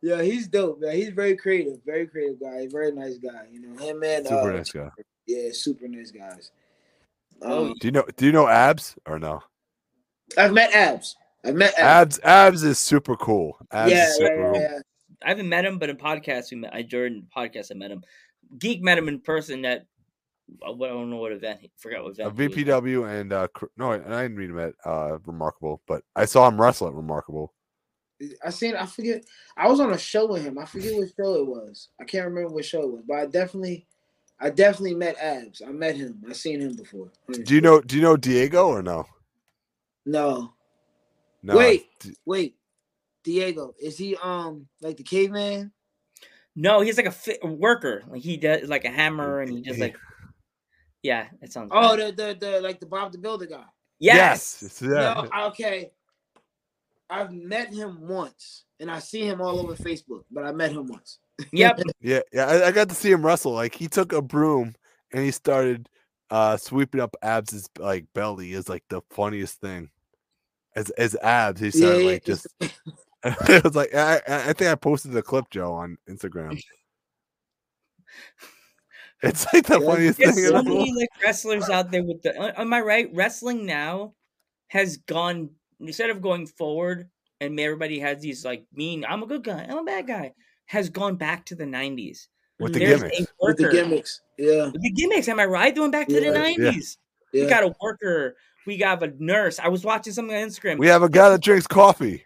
yeah, 0.01 0.21
he's 0.21 0.47
dope, 0.47 0.79
man. 0.81 0.95
He's 0.95 1.09
very 1.09 1.35
creative, 1.37 1.79
very 1.85 2.05
creative 2.07 2.39
guy, 2.39 2.67
very 2.69 2.91
nice 2.91 3.17
guy. 3.17 3.47
You 3.51 3.61
know, 3.61 3.77
him 3.83 4.03
and 4.03 4.27
Super 4.27 4.51
uh, 4.53 4.57
nice 4.57 4.71
guy. 4.71 4.89
yeah, 5.25 5.49
super 5.53 5.87
nice 5.87 6.11
guys. 6.11 6.51
Oh, 7.41 7.65
Um, 7.67 7.73
Do 7.79 7.87
you 7.87 7.91
know 7.91 8.05
do 8.15 8.25
you 8.25 8.31
know 8.31 8.47
abs 8.47 8.95
or 9.05 9.19
no? 9.19 9.41
I've 10.37 10.53
met 10.53 10.73
Abs. 10.73 11.15
I've 11.45 11.55
met 11.55 11.73
Abs. 11.77 12.19
Abs 12.19 12.19
abs 12.23 12.63
is 12.63 12.79
super 12.79 13.15
cool. 13.17 13.57
Abs 13.71 13.91
yeah, 13.91 14.07
is 14.07 14.17
yeah, 14.19 14.27
super 14.27 14.39
yeah, 14.41 14.51
cool. 14.51 14.61
yeah. 14.61 14.79
I 15.23 15.29
haven't 15.29 15.49
met 15.49 15.65
him, 15.65 15.77
but 15.79 15.89
in 15.89 15.97
podcast 15.97 16.51
we 16.51 16.57
met. 16.57 16.73
I 16.73 16.81
during 16.81 17.27
podcast 17.35 17.71
I 17.71 17.75
met 17.75 17.91
him. 17.91 18.03
Geek 18.59 18.81
met 18.81 18.97
him 18.97 19.07
in 19.07 19.19
person 19.19 19.63
at 19.65 19.85
uh, 20.65 20.71
I 20.73 20.87
don't 20.87 21.09
know 21.09 21.17
what 21.17 21.31
event. 21.31 21.59
He 21.61 21.71
forgot 21.77 22.03
what 22.03 22.17
A 22.19 22.27
event. 22.27 22.39
he 22.39 22.47
was. 22.47 22.55
VPW 22.83 23.19
and 23.21 23.33
uh 23.33 23.47
no, 23.77 23.91
and 23.91 24.13
I 24.13 24.23
didn't 24.23 24.37
meet 24.37 24.49
him 24.49 24.59
at 24.59 24.73
uh 24.85 25.17
Remarkable, 25.25 25.81
but 25.87 26.03
I 26.15 26.25
saw 26.25 26.47
him 26.47 26.59
wrestle 26.59 26.87
at 26.87 26.93
Remarkable. 26.93 27.53
I 28.45 28.49
seen. 28.51 28.75
I 28.75 28.85
forget. 28.85 29.23
I 29.57 29.67
was 29.67 29.79
on 29.81 29.91
a 29.91 29.97
show 29.97 30.27
with 30.27 30.43
him. 30.43 30.57
I 30.57 30.65
forget 30.65 30.93
what 30.95 31.09
show 31.17 31.35
it 31.35 31.47
was. 31.47 31.89
I 31.99 32.05
can't 32.05 32.25
remember 32.27 32.53
what 32.53 32.63
show 32.65 32.81
it 32.83 32.91
was, 32.91 33.03
but 33.07 33.17
I 33.17 33.25
definitely, 33.25 33.85
I 34.39 34.49
definitely 34.49 34.95
met 34.95 35.17
Abs. 35.19 35.61
I 35.61 35.71
met 35.71 35.95
him. 35.95 36.21
I 36.29 36.33
seen 36.33 36.59
him 36.59 36.75
before. 36.75 37.11
Do 37.31 37.55
you 37.55 37.61
know 37.61 37.79
do 37.81 37.95
you 37.95 38.01
know 38.01 38.17
Diego 38.17 38.67
or 38.67 38.81
no? 38.81 39.05
No. 40.05 40.53
No. 41.41 41.57
Wait. 41.57 41.85
D- 41.99 42.15
Wait. 42.25 42.57
Diego 43.23 43.73
is 43.81 43.97
he 43.97 44.17
um 44.17 44.67
like 44.81 44.97
the 44.97 45.03
caveman? 45.03 45.71
No, 46.55 46.81
he's 46.81 46.97
like 46.97 47.05
a 47.05 47.11
fit 47.11 47.39
worker. 47.43 48.03
Like 48.07 48.21
he 48.21 48.37
does 48.37 48.67
like 48.69 48.85
a 48.85 48.89
hammer, 48.91 49.41
and 49.41 49.51
he 49.51 49.61
just 49.61 49.79
like. 49.79 49.95
Yeah, 51.03 51.27
it 51.41 51.51
sounds. 51.51 51.69
Oh, 51.73 51.97
bad. 51.97 52.15
the 52.15 52.23
the 52.39 52.51
the 52.51 52.61
like 52.61 52.79
the 52.79 52.85
Bob 52.85 53.11
the 53.11 53.17
Builder 53.17 53.45
guy. 53.45 53.65
yes. 53.99 54.59
Yes. 54.61 54.81
Yeah. 54.81 54.89
No, 55.33 55.47
okay. 55.47 55.91
I've 57.13 57.31
met 57.31 57.73
him 57.73 58.07
once, 58.07 58.63
and 58.79 58.89
I 58.89 58.99
see 58.99 59.21
him 59.27 59.39
all 59.41 59.59
over 59.59 59.75
Facebook, 59.75 60.23
but 60.31 60.45
I 60.45 60.51
met 60.51 60.71
him 60.71 60.87
once. 60.87 61.19
Yep. 61.51 61.79
Yeah, 62.01 62.19
yeah. 62.31 62.45
I, 62.47 62.67
I 62.67 62.71
got 62.71 62.89
to 62.89 62.95
see 62.95 63.11
him 63.11 63.25
wrestle. 63.25 63.53
Like 63.53 63.75
he 63.75 63.87
took 63.87 64.11
a 64.13 64.21
broom 64.21 64.75
and 65.13 65.23
he 65.23 65.31
started 65.31 65.87
uh 66.29 66.57
sweeping 66.57 67.01
up 67.01 67.15
Abs's 67.21 67.69
like 67.79 68.05
belly 68.13 68.53
is 68.53 68.67
like 68.69 68.83
the 68.89 69.01
funniest 69.11 69.59
thing. 69.61 69.89
As 70.75 70.89
as 70.91 71.15
abs, 71.21 71.61
he 71.61 71.71
started 71.71 72.05
like 72.05 72.27
it's- 72.27 72.45
just 72.61 72.73
it 73.49 73.63
was 73.63 73.75
like 73.75 73.93
I 73.95 74.15
I 74.27 74.49
I 74.49 74.53
think 74.53 74.69
I 74.71 74.75
posted 74.75 75.11
the 75.11 75.21
clip 75.21 75.49
Joe 75.51 75.73
on 75.73 75.97
Instagram. 76.09 76.59
It's 79.21 79.45
like 79.53 79.65
the 79.67 79.79
Yeah, 79.79 79.87
funniest 79.87 80.19
There's 80.19 80.35
thing 80.35 80.43
in 80.43 80.49
so 80.51 80.61
the 80.61 80.63
world. 80.69 80.79
many 80.79 80.93
like 80.99 81.09
wrestlers 81.23 81.69
out 81.69 81.91
there 81.91 82.03
with 82.03 82.21
the. 82.23 82.37
uh, 82.37 82.51
Am 82.57 82.73
I 82.73 82.81
right? 82.81 83.09
Wrestling 83.13 83.65
now 83.65 84.13
has 84.67 84.97
gone 84.97 85.51
instead 85.87 86.09
of 86.09 86.21
going 86.21 86.47
forward 86.47 87.09
and 87.41 87.59
everybody 87.59 87.99
has 87.99 88.21
these 88.21 88.43
like 88.45 88.65
mean. 88.73 89.05
I'm 89.07 89.23
a 89.23 89.27
good 89.27 89.43
guy. 89.43 89.65
I'm 89.69 89.77
a 89.79 89.83
bad 89.83 90.07
guy. 90.07 90.33
Has 90.65 90.89
gone 90.89 91.15
back 91.15 91.45
to 91.47 91.55
the 91.55 91.65
'90s. 91.65 92.27
with 92.59 92.73
the 92.73 92.79
There's 92.79 93.01
gimmicks. 93.03 93.33
with 93.41 93.57
the 93.57 93.69
gimmicks. 93.69 94.21
Yeah, 94.37 94.65
with 94.67 94.81
the 94.81 94.91
gimmicks. 94.91 95.27
Am 95.27 95.39
I 95.39 95.45
right? 95.45 95.75
Going 95.75 95.91
back 95.91 96.07
to 96.07 96.19
the 96.19 96.27
'90s. 96.27 96.57
yeah. 96.57 96.71
yeah. 97.33 97.43
We 97.43 97.49
got 97.49 97.63
a 97.63 97.73
worker. 97.81 98.35
We 98.65 98.77
got 98.77 99.03
a 99.03 99.13
nurse. 99.19 99.59
I 99.59 99.67
was 99.67 99.83
watching 99.83 100.13
something 100.13 100.35
on 100.35 100.47
Instagram. 100.47 100.77
We 100.77 100.87
have 100.87 101.03
a 101.03 101.09
guy 101.09 101.29
that 101.29 101.41
drinks 101.41 101.67
coffee. 101.67 102.23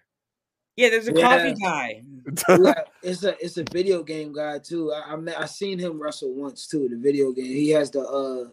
yeah, 0.75 0.89
there's 0.89 1.07
a 1.07 1.13
Yeah. 1.13 1.21
coffee 1.21 1.55
guy. 1.59 2.03
Yeah, 2.47 2.73
it's 3.03 3.23
a 3.23 3.35
it's 3.43 3.57
a 3.57 3.63
video 3.71 4.03
game 4.03 4.33
guy 4.33 4.59
too. 4.59 4.93
I, 4.93 5.13
I 5.13 5.15
met 5.15 5.39
I 5.39 5.45
seen 5.47 5.79
him 5.79 5.99
wrestle 5.99 6.33
once 6.35 6.67
too. 6.67 6.87
The 6.89 6.97
video 6.97 7.31
game. 7.31 7.45
He 7.45 7.69
has 7.69 7.89
the 7.89 8.01
uh 8.01 8.49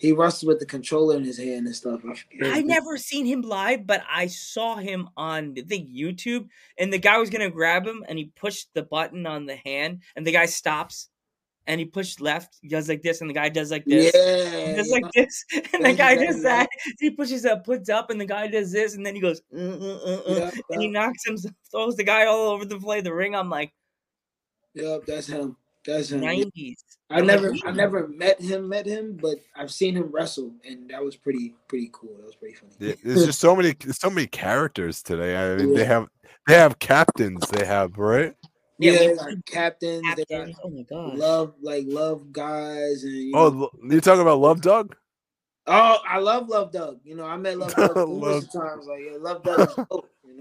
he 0.00 0.12
wrestles 0.12 0.48
with 0.48 0.58
the 0.58 0.66
controller 0.66 1.16
in 1.16 1.24
his 1.24 1.36
hand 1.36 1.66
and 1.66 1.76
stuff. 1.76 2.00
I. 2.42 2.58
I 2.58 2.62
never 2.62 2.96
seen 2.96 3.26
him 3.26 3.42
live, 3.42 3.86
but 3.86 4.02
I 4.10 4.28
saw 4.28 4.76
him 4.76 5.10
on 5.16 5.54
I 5.58 5.60
think 5.62 5.90
YouTube, 5.90 6.48
and 6.78 6.92
the 6.92 6.98
guy 6.98 7.18
was 7.18 7.28
gonna 7.28 7.50
grab 7.50 7.86
him, 7.86 8.04
and 8.08 8.18
he 8.18 8.32
pushed 8.34 8.72
the 8.72 8.82
button 8.82 9.26
on 9.26 9.44
the 9.44 9.56
hand, 9.56 10.00
and 10.16 10.26
the 10.26 10.32
guy 10.32 10.46
stops, 10.46 11.10
and 11.66 11.78
he 11.78 11.84
pushed 11.84 12.20
left, 12.20 12.56
he 12.62 12.68
does 12.68 12.88
like 12.88 13.02
this, 13.02 13.20
and 13.20 13.28
the 13.28 13.34
guy 13.34 13.50
does 13.50 13.70
like 13.70 13.84
this. 13.84 14.12
Yeah, 14.14 14.70
He 14.70 14.76
does 14.76 14.88
yeah. 14.88 14.94
like 14.94 15.12
this, 15.12 15.44
and 15.74 15.84
the 15.84 15.92
guy 15.92 16.16
does 16.16 16.42
that. 16.42 16.68
He 16.98 17.10
pushes 17.10 17.44
up, 17.44 17.64
puts 17.64 17.90
up, 17.90 18.10
and 18.10 18.20
the 18.20 18.26
guy 18.26 18.48
does 18.48 18.72
this, 18.72 18.94
and 18.94 19.04
then 19.04 19.14
he 19.14 19.20
goes, 19.20 19.42
"Uh, 19.54 19.60
uh, 19.60 19.98
uh, 20.04 20.22
uh," 20.26 20.34
Yep, 20.34 20.54
and 20.70 20.82
he 20.82 20.88
knocks 20.88 21.24
himself, 21.26 21.54
throws 21.70 21.96
the 21.96 22.04
guy 22.04 22.24
all 22.24 22.48
over 22.48 22.64
the 22.64 22.78
play, 22.78 23.02
the 23.02 23.12
ring. 23.12 23.34
I'm 23.34 23.50
like, 23.50 23.72
yep, 24.74 25.04
that's 25.06 25.26
him. 25.26 25.56
That's 25.86 26.10
him. 26.10 26.22
Yeah. 26.22 26.28
nineties. 26.30 26.84
I 27.08 27.20
never 27.22 27.52
I 27.64 27.72
never 27.72 28.06
met 28.06 28.40
him, 28.40 28.68
met 28.68 28.86
him, 28.86 29.18
but 29.20 29.38
I've 29.56 29.72
seen 29.72 29.96
him 29.96 30.10
wrestle, 30.12 30.52
and 30.64 30.88
that 30.90 31.02
was 31.02 31.16
pretty 31.16 31.54
pretty 31.68 31.90
cool. 31.92 32.14
That 32.18 32.26
was 32.26 32.36
pretty 32.36 32.54
funny. 32.54 32.72
Yeah, 32.78 32.94
There's 33.02 33.24
just 33.26 33.40
so 33.40 33.56
many 33.56 33.74
so 33.90 34.10
many 34.10 34.26
characters 34.28 35.02
today. 35.02 35.36
I 35.36 35.56
mean, 35.56 35.74
they 35.74 35.84
have 35.84 36.06
they 36.46 36.54
have 36.54 36.78
captains. 36.78 37.48
They 37.48 37.64
have 37.66 37.98
right. 37.98 38.34
Yeah, 38.78 38.92
Yeah, 38.92 39.00
we 39.00 39.06
they 39.08 39.14
got 39.16 39.30
sea 39.30 39.36
captains, 39.46 40.14
they 40.16 40.24
got 40.30 40.48
Oh 40.62 40.70
my 40.70 40.82
god. 40.88 41.18
love 41.18 41.54
like 41.60 41.84
love 41.88 42.30
guys, 42.32 43.02
and 43.02 43.12
you 43.12 43.32
Oh, 43.34 43.48
know, 43.50 43.62
l- 43.82 43.90
you 43.90 44.00
talking 44.00 44.22
about 44.22 44.38
Love 44.38 44.60
Dog? 44.60 44.94
oh, 45.66 45.98
I 46.08 46.18
love 46.18 46.48
Love 46.48 46.70
Doug. 46.72 47.00
You 47.04 47.16
know, 47.16 47.24
I 47.26 47.36
met 47.36 47.58
Love 47.58 47.74
Doug 47.74 47.96
Love- 48.08 48.50
times. 48.52 48.86
Like, 48.86 49.00
yeah, 49.04 49.18
Love 49.18 49.42
Doug 49.42 49.68
is 49.68 49.74
dope. 49.90 50.10
You 50.24 50.36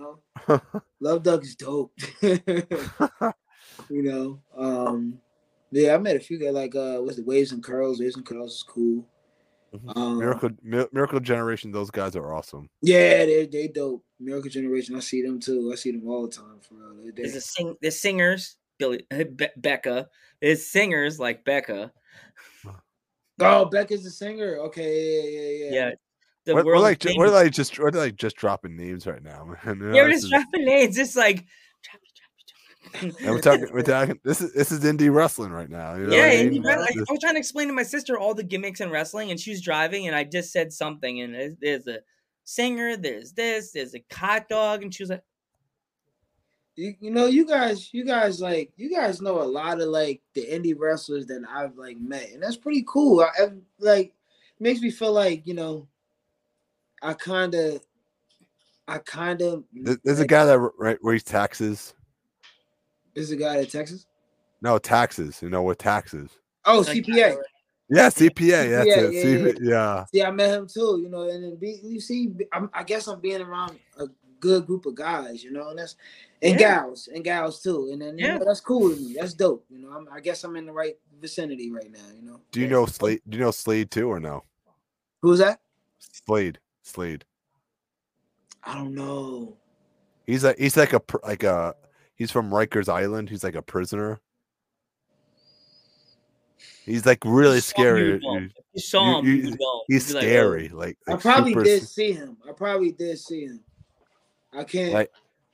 know, 0.48 0.62
Love 1.02 1.24
Doug 1.24 1.44
is 1.44 1.56
dope. 1.56 1.92
you 2.22 4.04
know, 4.04 4.40
um, 4.58 5.20
yeah, 5.72 5.96
I 5.96 5.98
met 5.98 6.16
a 6.16 6.20
few 6.20 6.40
guys 6.40 6.54
like 6.54 6.76
uh, 6.76 6.98
what's 6.98 7.18
the 7.18 7.24
Waves 7.24 7.52
and 7.52 7.64
Curls? 7.64 8.00
Waves 8.00 8.16
and 8.16 8.26
Curls 8.26 8.54
is 8.56 8.64
cool. 8.64 9.06
Mhm. 9.74 9.96
Um, 9.98 10.18
Miracle 10.18 10.50
Mi- 10.64 10.88
Miracle 10.92 11.20
Generation. 11.20 11.72
Those 11.72 11.92
guys 11.92 12.16
are 12.16 12.34
awesome. 12.34 12.70
Yeah, 12.82 13.26
they 13.26 13.46
they 13.46 13.68
dope. 13.68 14.04
Miracle 14.20 14.50
Generation, 14.50 14.96
I 14.96 15.00
see 15.00 15.22
them 15.22 15.40
too. 15.40 15.70
I 15.72 15.76
see 15.76 15.92
them 15.92 16.08
all 16.08 16.28
the 16.28 16.36
time 16.36 16.60
for 16.62 16.74
real. 16.76 17.06
They- 17.06 17.12
There's 17.22 17.34
they- 17.34 17.38
a 17.38 17.42
sing. 17.42 17.76
There's 17.82 18.00
singers. 18.00 18.58
Billy 18.80 19.06
Be- 19.36 19.48
Becca. 19.58 20.08
There's 20.42 20.66
singers 20.66 21.20
like 21.20 21.44
Becca. 21.46 21.92
Oh, 23.42 23.66
Becca's 23.66 24.04
the 24.04 24.10
singer. 24.10 24.58
Okay, 24.58 25.24
yeah, 25.24 25.40
yeah, 25.40 25.50
yeah. 25.70 25.88
Yeah. 25.90 25.92
The 26.46 26.54
What, 26.56 26.66
we're 26.66 26.78
like 26.80 27.00
ju- 27.00 27.14
we're 27.18 27.30
like 27.30 27.52
just 27.52 27.78
we're 27.80 27.92
like 27.92 28.16
just 28.16 28.36
dropping 28.38 28.76
names 28.76 29.06
right 29.08 29.22
now, 29.24 29.46
man. 29.46 29.58
You 29.66 29.76
know, 29.88 29.94
Yeah, 29.96 30.02
we're 30.04 30.10
this 30.10 30.24
just 30.24 30.26
is- 30.26 30.30
dropping 30.32 30.66
names. 30.66 30.98
It's 30.98 31.16
like 31.16 31.36
drop 31.84 32.02
it, 32.02 32.12
drop 32.16 32.32
it, 32.38 32.46
drop 32.48 32.62
it. 32.72 32.79
and 33.02 33.16
we're 33.22 33.42
talking 33.42 33.68
we're 33.72 33.82
talking 33.82 34.20
this 34.24 34.42
is 34.42 34.54
this 34.54 34.72
is 34.72 34.84
indie 34.84 35.14
wrestling 35.14 35.52
right 35.52 35.70
now. 35.70 35.96
You 35.96 36.08
know 36.08 36.16
yeah, 36.16 36.28
what 36.28 36.38
I 36.38 36.44
mean? 36.44 36.64
you 36.64 36.70
I, 36.70 36.74
I 36.74 37.12
was 37.12 37.20
trying 37.20 37.34
to 37.36 37.40
explain 37.40 37.68
to 37.68 37.74
my 37.74 37.84
sister 37.84 38.18
all 38.18 38.34
the 38.34 38.44
gimmicks 38.44 38.82
in 38.82 38.90
wrestling, 38.90 39.32
and 39.32 39.40
she 39.40 39.52
was 39.52 39.62
driving, 39.62 40.08
and 40.08 40.16
I 40.16 40.24
just 40.24 40.52
said 40.52 40.74
something, 40.74 41.22
and 41.22 41.34
there's, 41.34 41.56
there's 41.62 41.88
a 41.88 42.00
singer, 42.44 42.98
there's 42.98 43.32
this, 43.34 43.72
there's 43.72 43.96
a 43.96 44.04
hot 44.12 44.50
dog, 44.50 44.82
and 44.84 44.94
she 44.94 45.04
was 45.04 45.12
like, 45.12 45.24
You, 46.76 46.96
you 47.00 47.12
know, 47.12 47.28
you 47.28 47.46
guys, 47.46 47.94
you 47.94 48.06
guys 48.06 48.42
like, 48.42 48.72
you 48.76 48.90
guys 48.90 49.22
know 49.22 49.42
a 49.42 49.44
lot 49.44 49.82
of 49.82 49.90
like 49.90 50.22
the 50.34 50.46
indie 50.46 50.76
wrestlers 50.78 51.26
that 51.28 51.44
I've 51.50 51.76
like 51.78 51.98
met, 51.98 52.32
and 52.32 52.42
that's 52.42 52.58
pretty 52.58 52.84
cool. 52.88 53.22
I, 53.22 53.30
I 53.44 53.48
like 53.80 54.14
makes 54.60 54.82
me 54.82 54.90
feel 54.92 55.14
like 55.14 55.46
you 55.46 55.54
know, 55.54 55.88
I 57.02 57.14
kind 57.14 57.54
of, 57.56 57.86
I 58.88 58.98
kind 58.98 59.42
of. 59.42 59.64
There- 59.74 60.00
There's 60.04 60.20
a 60.20 60.28
guy 60.28 60.46
that 60.46 60.60
right 60.78 60.98
where 61.02 61.14
he 61.14 61.20
taxes. 61.20 61.94
Is 63.16 63.32
a 63.32 63.36
guy 63.36 63.58
at 63.58 63.70
Texas? 63.70 64.06
No 64.62 64.78
taxes. 64.78 65.42
You 65.42 65.50
know 65.50 65.64
what 65.64 65.80
taxes? 65.80 66.30
Oh, 66.66 66.80
like, 66.80 66.98
CPA. 66.98 67.38
Yeah, 67.90 68.10
CPA. 68.10 68.70
That's 68.70 68.88
Yeah, 68.88 69.02
it. 69.02 69.14
yeah, 69.14 69.24
CPA, 69.24 69.58
yeah. 69.62 70.06
See, 70.06 70.24
I 70.24 70.32
met 70.32 70.50
him 70.52 70.68
too. 70.68 71.00
You 71.02 71.10
know, 71.10 71.30
and 71.30 71.44
then 71.44 71.56
be, 71.56 71.80
you 71.84 72.00
see, 72.00 72.32
I'm, 72.54 72.70
I 72.74 72.84
guess 72.84 73.08
I'm 73.08 73.20
being 73.20 73.42
around 73.42 73.80
a 73.98 74.06
good 74.40 74.68
group 74.68 74.86
of 74.86 74.96
guys. 74.96 75.44
You 75.44 75.52
know, 75.52 75.70
and 75.70 75.80
that's 75.80 75.96
and 76.42 76.60
Yeah. 76.60 76.82
gals 76.82 77.10
and 77.14 77.24
gals 77.24 77.62
too. 77.64 77.90
And 77.92 78.02
then 78.02 78.18
you 78.20 78.28
know, 78.28 78.46
that's 78.46 78.62
cool 78.62 78.90
with 78.90 79.00
me. 79.00 79.16
That's 79.20 79.34
dope. 79.34 79.66
You 79.70 79.80
know, 79.80 79.90
I'm, 79.90 80.08
I 80.12 80.20
guess 80.20 80.44
I'm 80.44 80.56
in 80.56 80.66
the 80.66 80.72
right 80.72 80.98
vicinity 81.20 81.72
right 81.72 81.92
now. 81.92 82.06
You 82.16 82.22
know, 82.30 82.42
Do 82.52 82.60
you 82.60 82.68
know 82.68 82.86
Slade? 82.86 83.22
Do 83.28 83.38
you 83.38 83.44
know 83.44 83.52
Slade 83.52 83.90
too 83.92 84.08
or 84.08 84.20
no? 84.20 84.44
who's 85.22 85.40
that? 85.40 85.60
Slade. 86.00 86.60
Slade. 86.84 87.26
I 88.64 88.76
don't 88.76 88.94
know. 88.94 89.58
He's 90.28 90.44
like 90.44 90.60
he's 90.60 90.78
like 90.78 90.94
a 90.94 91.02
like 91.24 91.44
a 91.44 91.76
he's 92.20 92.30
from 92.30 92.52
Rikers 92.52 92.88
Island. 92.90 93.30
He's 93.30 93.44
like 93.44 93.56
a 93.56 93.62
prisoner. 93.64 94.20
He's 96.86 97.06
like 97.06 97.24
really 97.26 97.56
"You 97.56 97.62
saw 97.62 97.82
him, 97.82 97.96
you 97.98 98.20
scary. 98.20 98.20
You- 98.22 98.50
You 98.74 98.82
saw 98.82 99.20
him. 99.20 99.26
you- 99.26 99.34
you 99.34 99.50
would. 99.52 99.60
He's 99.88 100.10
You'd 100.10 100.16
like, 100.16 100.24
"Oh." 100.24 100.28
scary. 100.28 100.70
Like, 100.70 100.98
I 101.08 101.16
probably 101.16 101.54
super 101.54 101.64
did 101.64 101.88
see 101.88 102.12
him. 102.12 102.38
I 102.48 102.52
probably 102.52 102.92
did 102.92 103.18
see 103.20 103.46
him. 103.46 103.64
I 104.54 104.64
can't. 104.64 104.94
Like, 104.94 105.12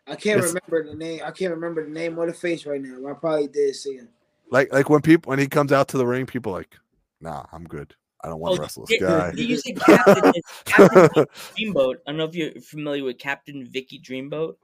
I 0.08 0.16
can't 0.16 0.40
it's- 0.40 0.54
remember 0.54 0.90
the 0.92 0.98
name. 0.98 1.22
I 1.24 1.32
can't 1.32 1.52
remember 1.54 1.84
the 1.84 1.90
name 1.92 2.18
or 2.18 2.26
the 2.28 2.34
face 2.34 2.66
right 2.66 2.82
now. 2.82 2.98
But 3.02 3.12
I 3.12 3.14
probably 3.14 3.48
did 3.48 3.76
see 3.76 3.96
him. 3.96 4.10
like 4.52 4.72
like 4.72 4.90
when 4.90 5.02
people 5.02 5.30
when 5.30 5.40
he 5.40 5.48
comes 5.48 5.72
out 5.72 5.88
to 5.90 5.98
the 5.98 6.06
ring, 6.06 6.26
people 6.26 6.52
like, 6.52 6.78
nah, 7.20 7.46
I'm 7.52 7.64
good. 7.66 7.96
I 8.24 8.28
don't 8.30 8.40
want 8.40 8.54
Oh, 8.54 8.56
to 8.58 8.62
wrestle 8.64 8.86
did- 8.86 9.02
this 9.02 9.08
guy. 9.10 9.32
did 9.32 9.50
you 9.50 9.58
say 9.58 9.74
Captain, 9.74 10.34
Captain 10.66 11.26
Dreamboat? 11.58 11.96
I 12.08 12.12
don't 12.12 12.18
know 12.18 12.26
if 12.26 12.36
you're 12.36 12.52
familiar 12.62 13.04
with 13.04 13.18
Captain 13.20 13.66
Vicky 13.68 14.00
Dreamboat. 14.00 14.56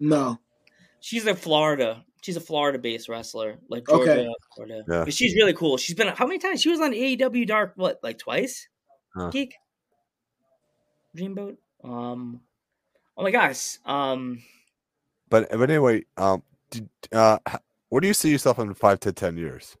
No. 0.00 0.38
She's 1.06 1.24
a 1.24 1.36
Florida. 1.36 2.04
She's 2.20 2.36
a 2.36 2.40
Florida-based 2.40 3.08
wrestler, 3.08 3.58
like 3.68 3.88
Okay. 3.88 4.24
Georgia, 4.24 4.32
Florida. 4.56 4.84
Yeah. 4.88 5.04
But 5.04 5.14
she's 5.14 5.36
really 5.36 5.52
cool. 5.52 5.76
She's 5.76 5.94
been 5.94 6.08
how 6.08 6.26
many 6.26 6.40
times? 6.40 6.60
She 6.60 6.68
was 6.68 6.80
on 6.80 6.90
AEW 6.90 7.46
Dark, 7.46 7.74
what, 7.76 8.00
like 8.02 8.18
twice? 8.18 8.66
Huh. 9.14 9.30
Geek. 9.30 9.54
Dreamboat. 11.16 11.58
Um, 11.84 12.40
oh 13.16 13.22
my 13.22 13.30
gosh. 13.30 13.78
Um, 13.86 14.42
But 15.30 15.48
but 15.50 15.70
anyway, 15.70 16.04
um, 16.16 16.42
did, 16.70 16.88
uh, 17.12 17.38
where 17.88 18.00
do 18.00 18.08
you 18.08 18.14
see 18.14 18.32
yourself 18.32 18.58
in 18.58 18.74
five 18.74 18.98
to 19.00 19.12
ten 19.12 19.36
years? 19.36 19.76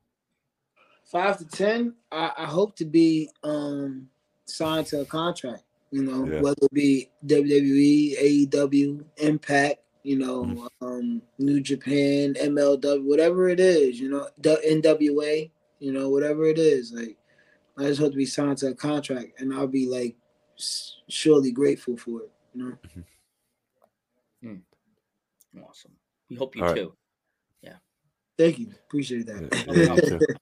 Five 1.06 1.38
to 1.38 1.44
ten, 1.44 1.94
I, 2.12 2.30
I 2.38 2.44
hope 2.46 2.76
to 2.76 2.84
be 2.84 3.28
um 3.42 4.08
signed 4.44 4.86
to 4.88 5.00
a 5.00 5.04
contract. 5.04 5.64
You 5.90 6.04
know, 6.04 6.24
Yeah. 6.24 6.40
whether 6.40 6.62
it 6.62 6.72
be 6.72 7.10
WWE, 7.26 8.16
AEW, 8.22 9.04
Impact, 9.16 9.80
you 10.06 10.16
know, 10.16 10.44
Mhm. 10.44 10.68
um, 10.86 11.22
New 11.38 11.60
Japan, 11.60 12.34
MLW, 12.34 13.02
whatever 13.02 13.48
it 13.48 13.58
is, 13.58 13.98
you 13.98 14.08
know, 14.08 14.28
the 14.38 14.60
NWA, 14.64 15.50
you 15.80 15.92
know, 15.92 16.08
whatever 16.10 16.46
it 16.46 16.60
is. 16.60 16.92
Like, 16.92 17.16
I 17.76 17.84
just 17.84 18.00
hope 18.00 18.12
to 18.12 18.16
be 18.16 18.24
signed 18.24 18.58
to 18.58 18.68
a 18.68 18.74
contract, 18.74 19.40
and 19.40 19.52
I'll 19.52 19.66
be 19.66 19.86
like 19.86 20.16
surely 21.08 21.50
grateful 21.50 21.96
for 21.96 22.22
it. 22.22 22.30
You 22.54 22.62
know. 22.62 22.78
awesome. 25.68 25.92
We 26.30 26.36
hope 26.36 26.54
you 26.54 26.62
All 26.62 26.68
right. 26.68 26.76
too. 26.76 26.96
Thank 28.38 28.58
you, 28.58 28.68
appreciate 28.86 29.26
that. 29.26 29.50
Yeah, 29.66 30.18
me. 30.20 30.26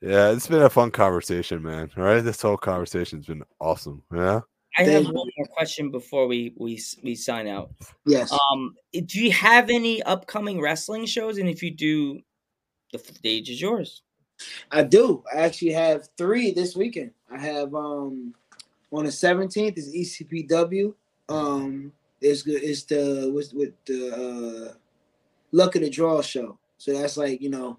Yeah, 0.00 0.32
it's 0.32 0.46
been 0.46 0.62
a 0.62 0.70
fun 0.70 0.90
conversation, 0.90 1.62
man. 1.62 1.90
All 1.96 2.02
right, 2.02 2.20
this 2.20 2.42
whole 2.42 2.56
conversation's 2.56 3.26
been 3.26 3.42
awesome. 3.60 4.02
Yeah. 4.12 4.40
I 4.76 4.82
have 4.84 5.04
one 5.04 5.14
more 5.14 5.46
question 5.50 5.90
before 5.90 6.26
we 6.26 6.52
we 6.56 6.80
we 7.02 7.14
sign 7.14 7.46
out. 7.46 7.70
yes. 8.06 8.32
Um, 8.32 8.74
do 8.92 9.22
you 9.22 9.32
have 9.32 9.70
any 9.70 10.02
upcoming 10.02 10.60
wrestling 10.60 11.06
shows? 11.06 11.38
And 11.38 11.48
if 11.48 11.62
you 11.62 11.70
do, 11.70 12.20
the 12.92 12.98
stage 12.98 13.50
is 13.50 13.60
yours. 13.60 14.02
I 14.70 14.82
do. 14.82 15.22
I 15.32 15.40
actually 15.40 15.72
have 15.72 16.08
three 16.18 16.52
this 16.52 16.74
weekend. 16.74 17.12
I 17.30 17.38
have 17.38 17.74
um 17.74 18.34
on 18.90 19.04
the 19.04 19.12
seventeenth 19.12 19.78
is 19.78 19.94
ECPW. 19.94 20.94
Um, 21.28 21.92
it's 22.20 22.42
good. 22.42 22.62
It's 22.62 22.84
the 22.84 23.30
with 23.34 23.52
with 23.54 23.72
the 23.84 24.70
uh, 24.70 24.74
luck 25.52 25.76
of 25.76 25.82
the 25.82 25.90
draw 25.90 26.20
show. 26.22 26.58
So 26.78 26.92
that's 26.92 27.16
like 27.16 27.40
you 27.40 27.50
know 27.50 27.78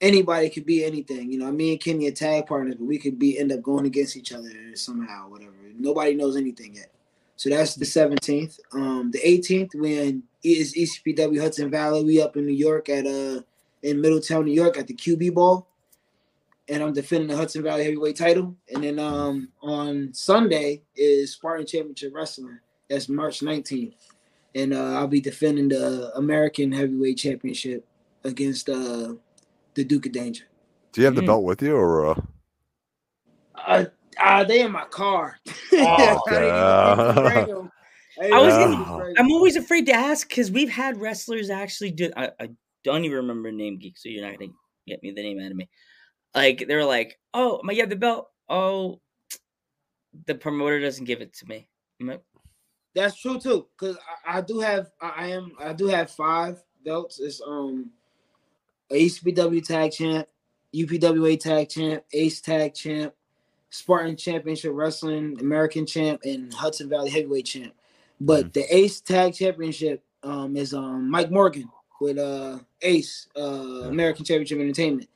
anybody 0.00 0.48
could 0.50 0.66
be 0.66 0.84
anything. 0.84 1.30
You 1.30 1.38
know, 1.38 1.50
me 1.52 1.72
and 1.72 1.80
Kenny 1.80 2.08
are 2.08 2.12
tag 2.12 2.46
partners, 2.46 2.76
but 2.78 2.86
we 2.86 2.98
could 2.98 3.18
be 3.18 3.38
end 3.38 3.52
up 3.52 3.62
going 3.62 3.86
against 3.86 4.16
each 4.16 4.32
other 4.32 4.50
somehow, 4.74 5.28
whatever. 5.28 5.52
Nobody 5.78 6.14
knows 6.14 6.36
anything 6.36 6.74
yet. 6.74 6.90
So 7.36 7.48
that's 7.48 7.74
the 7.74 7.86
seventeenth. 7.86 8.60
Um, 8.72 9.10
the 9.10 9.26
eighteenth 9.26 9.74
when 9.74 10.24
is 10.42 10.74
ECPW 10.74 11.40
Hudson 11.40 11.70
Valley. 11.70 12.04
We 12.04 12.20
up 12.20 12.36
in 12.36 12.46
New 12.46 12.52
York 12.54 12.88
at 12.88 13.06
uh 13.06 13.40
in 13.82 14.00
Middletown, 14.00 14.44
New 14.44 14.52
York 14.52 14.78
at 14.78 14.86
the 14.86 14.94
QB 14.94 15.34
Ball. 15.34 15.66
And 16.68 16.82
I'm 16.82 16.92
defending 16.92 17.28
the 17.28 17.36
Hudson 17.36 17.62
Valley 17.62 17.84
Heavyweight 17.84 18.16
title. 18.16 18.56
And 18.72 18.84
then 18.84 18.98
um 18.98 19.48
on 19.62 20.12
Sunday 20.12 20.82
is 20.96 21.32
Spartan 21.32 21.66
Championship 21.66 22.14
Wrestling. 22.14 22.58
That's 22.88 23.08
March 23.08 23.40
19th. 23.40 23.94
And 24.54 24.74
uh, 24.74 24.98
I'll 24.98 25.06
be 25.06 25.20
defending 25.20 25.68
the 25.68 26.12
American 26.16 26.72
Heavyweight 26.72 27.18
Championship 27.18 27.86
against 28.24 28.68
uh 28.68 29.14
the 29.74 29.84
Duke 29.84 30.06
of 30.06 30.12
Danger. 30.12 30.44
Do 30.92 31.00
you 31.00 31.04
have 31.04 31.14
the 31.14 31.22
Mm. 31.22 31.26
belt 31.26 31.44
with 31.44 31.62
you, 31.62 31.76
or 31.76 32.06
uh, 32.06 32.20
Uh, 33.54 33.84
uh 34.18 34.44
they 34.44 34.62
in 34.62 34.72
my 34.72 34.84
car. 34.86 35.38
Oh, 35.72 36.22
I 36.26 36.30
didn't 36.30 36.44
even 36.44 37.16
okay. 37.16 37.44
bring 37.46 37.50
'em. 37.58 37.70
didn't 38.20 38.34
I 38.34 38.38
was 38.40 38.54
even 38.54 38.72
gonna- 38.72 38.96
bring 38.98 39.16
'em. 39.16 39.24
I'm 39.26 39.32
always 39.32 39.56
afraid 39.56 39.86
to 39.86 39.92
ask 39.92 40.28
because 40.28 40.50
we've 40.50 40.70
had 40.70 41.00
wrestlers 41.00 41.48
actually 41.50 41.92
do. 41.92 42.10
I, 42.16 42.30
I 42.40 42.48
don't 42.84 43.04
even 43.04 43.16
remember 43.18 43.50
the 43.50 43.56
name 43.56 43.78
geek, 43.78 43.96
so 43.98 44.08
you're 44.08 44.26
not 44.28 44.38
gonna 44.38 44.52
get 44.86 45.02
me 45.02 45.12
the 45.12 45.22
name 45.22 45.40
out 45.40 45.50
of 45.50 45.56
me. 45.56 45.68
Like 46.34 46.66
they're 46.66 46.84
like, 46.84 47.18
"Oh, 47.34 47.60
my, 47.62 47.72
you 47.72 47.80
have 47.80 47.90
the 47.90 47.96
belt." 47.96 48.28
Oh, 48.48 49.00
the 50.26 50.34
promoter 50.34 50.80
doesn't 50.80 51.04
give 51.04 51.20
it 51.20 51.32
to 51.34 51.46
me. 51.46 51.68
Like, 52.00 52.22
That's 52.94 53.20
true 53.20 53.38
too, 53.38 53.68
because 53.78 53.96
I, 54.26 54.38
I 54.38 54.40
do 54.40 54.58
have 54.60 54.90
I, 55.00 55.08
I 55.16 55.26
am 55.28 55.52
I 55.60 55.72
do 55.72 55.86
have 55.86 56.10
five 56.10 56.62
belts. 56.84 57.20
It's 57.20 57.40
um 57.40 57.90
a 58.90 59.06
ECPW 59.06 59.64
tag 59.64 59.92
champ, 59.92 60.26
UPWA 60.74 61.38
tag 61.38 61.68
champ, 61.68 62.04
Ace 62.12 62.40
tag 62.40 62.74
champ, 62.74 63.14
Spartan 63.70 64.16
Championship 64.16 64.72
Wrestling 64.74 65.38
American 65.40 65.86
champ, 65.86 66.20
and 66.24 66.52
Hudson 66.52 66.88
Valley 66.88 67.10
Heavyweight 67.10 67.46
champ. 67.46 67.72
But 68.20 68.52
the 68.52 68.74
Ace 68.74 69.00
tag 69.00 69.34
championship 69.34 70.02
um 70.22 70.56
is 70.56 70.74
um 70.74 71.10
Mike 71.10 71.30
Morgan 71.30 71.70
with 72.00 72.18
uh 72.18 72.58
Ace 72.82 73.28
uh 73.36 73.88
American 73.88 74.24
Championship 74.24 74.58
Entertainment. 74.58 75.08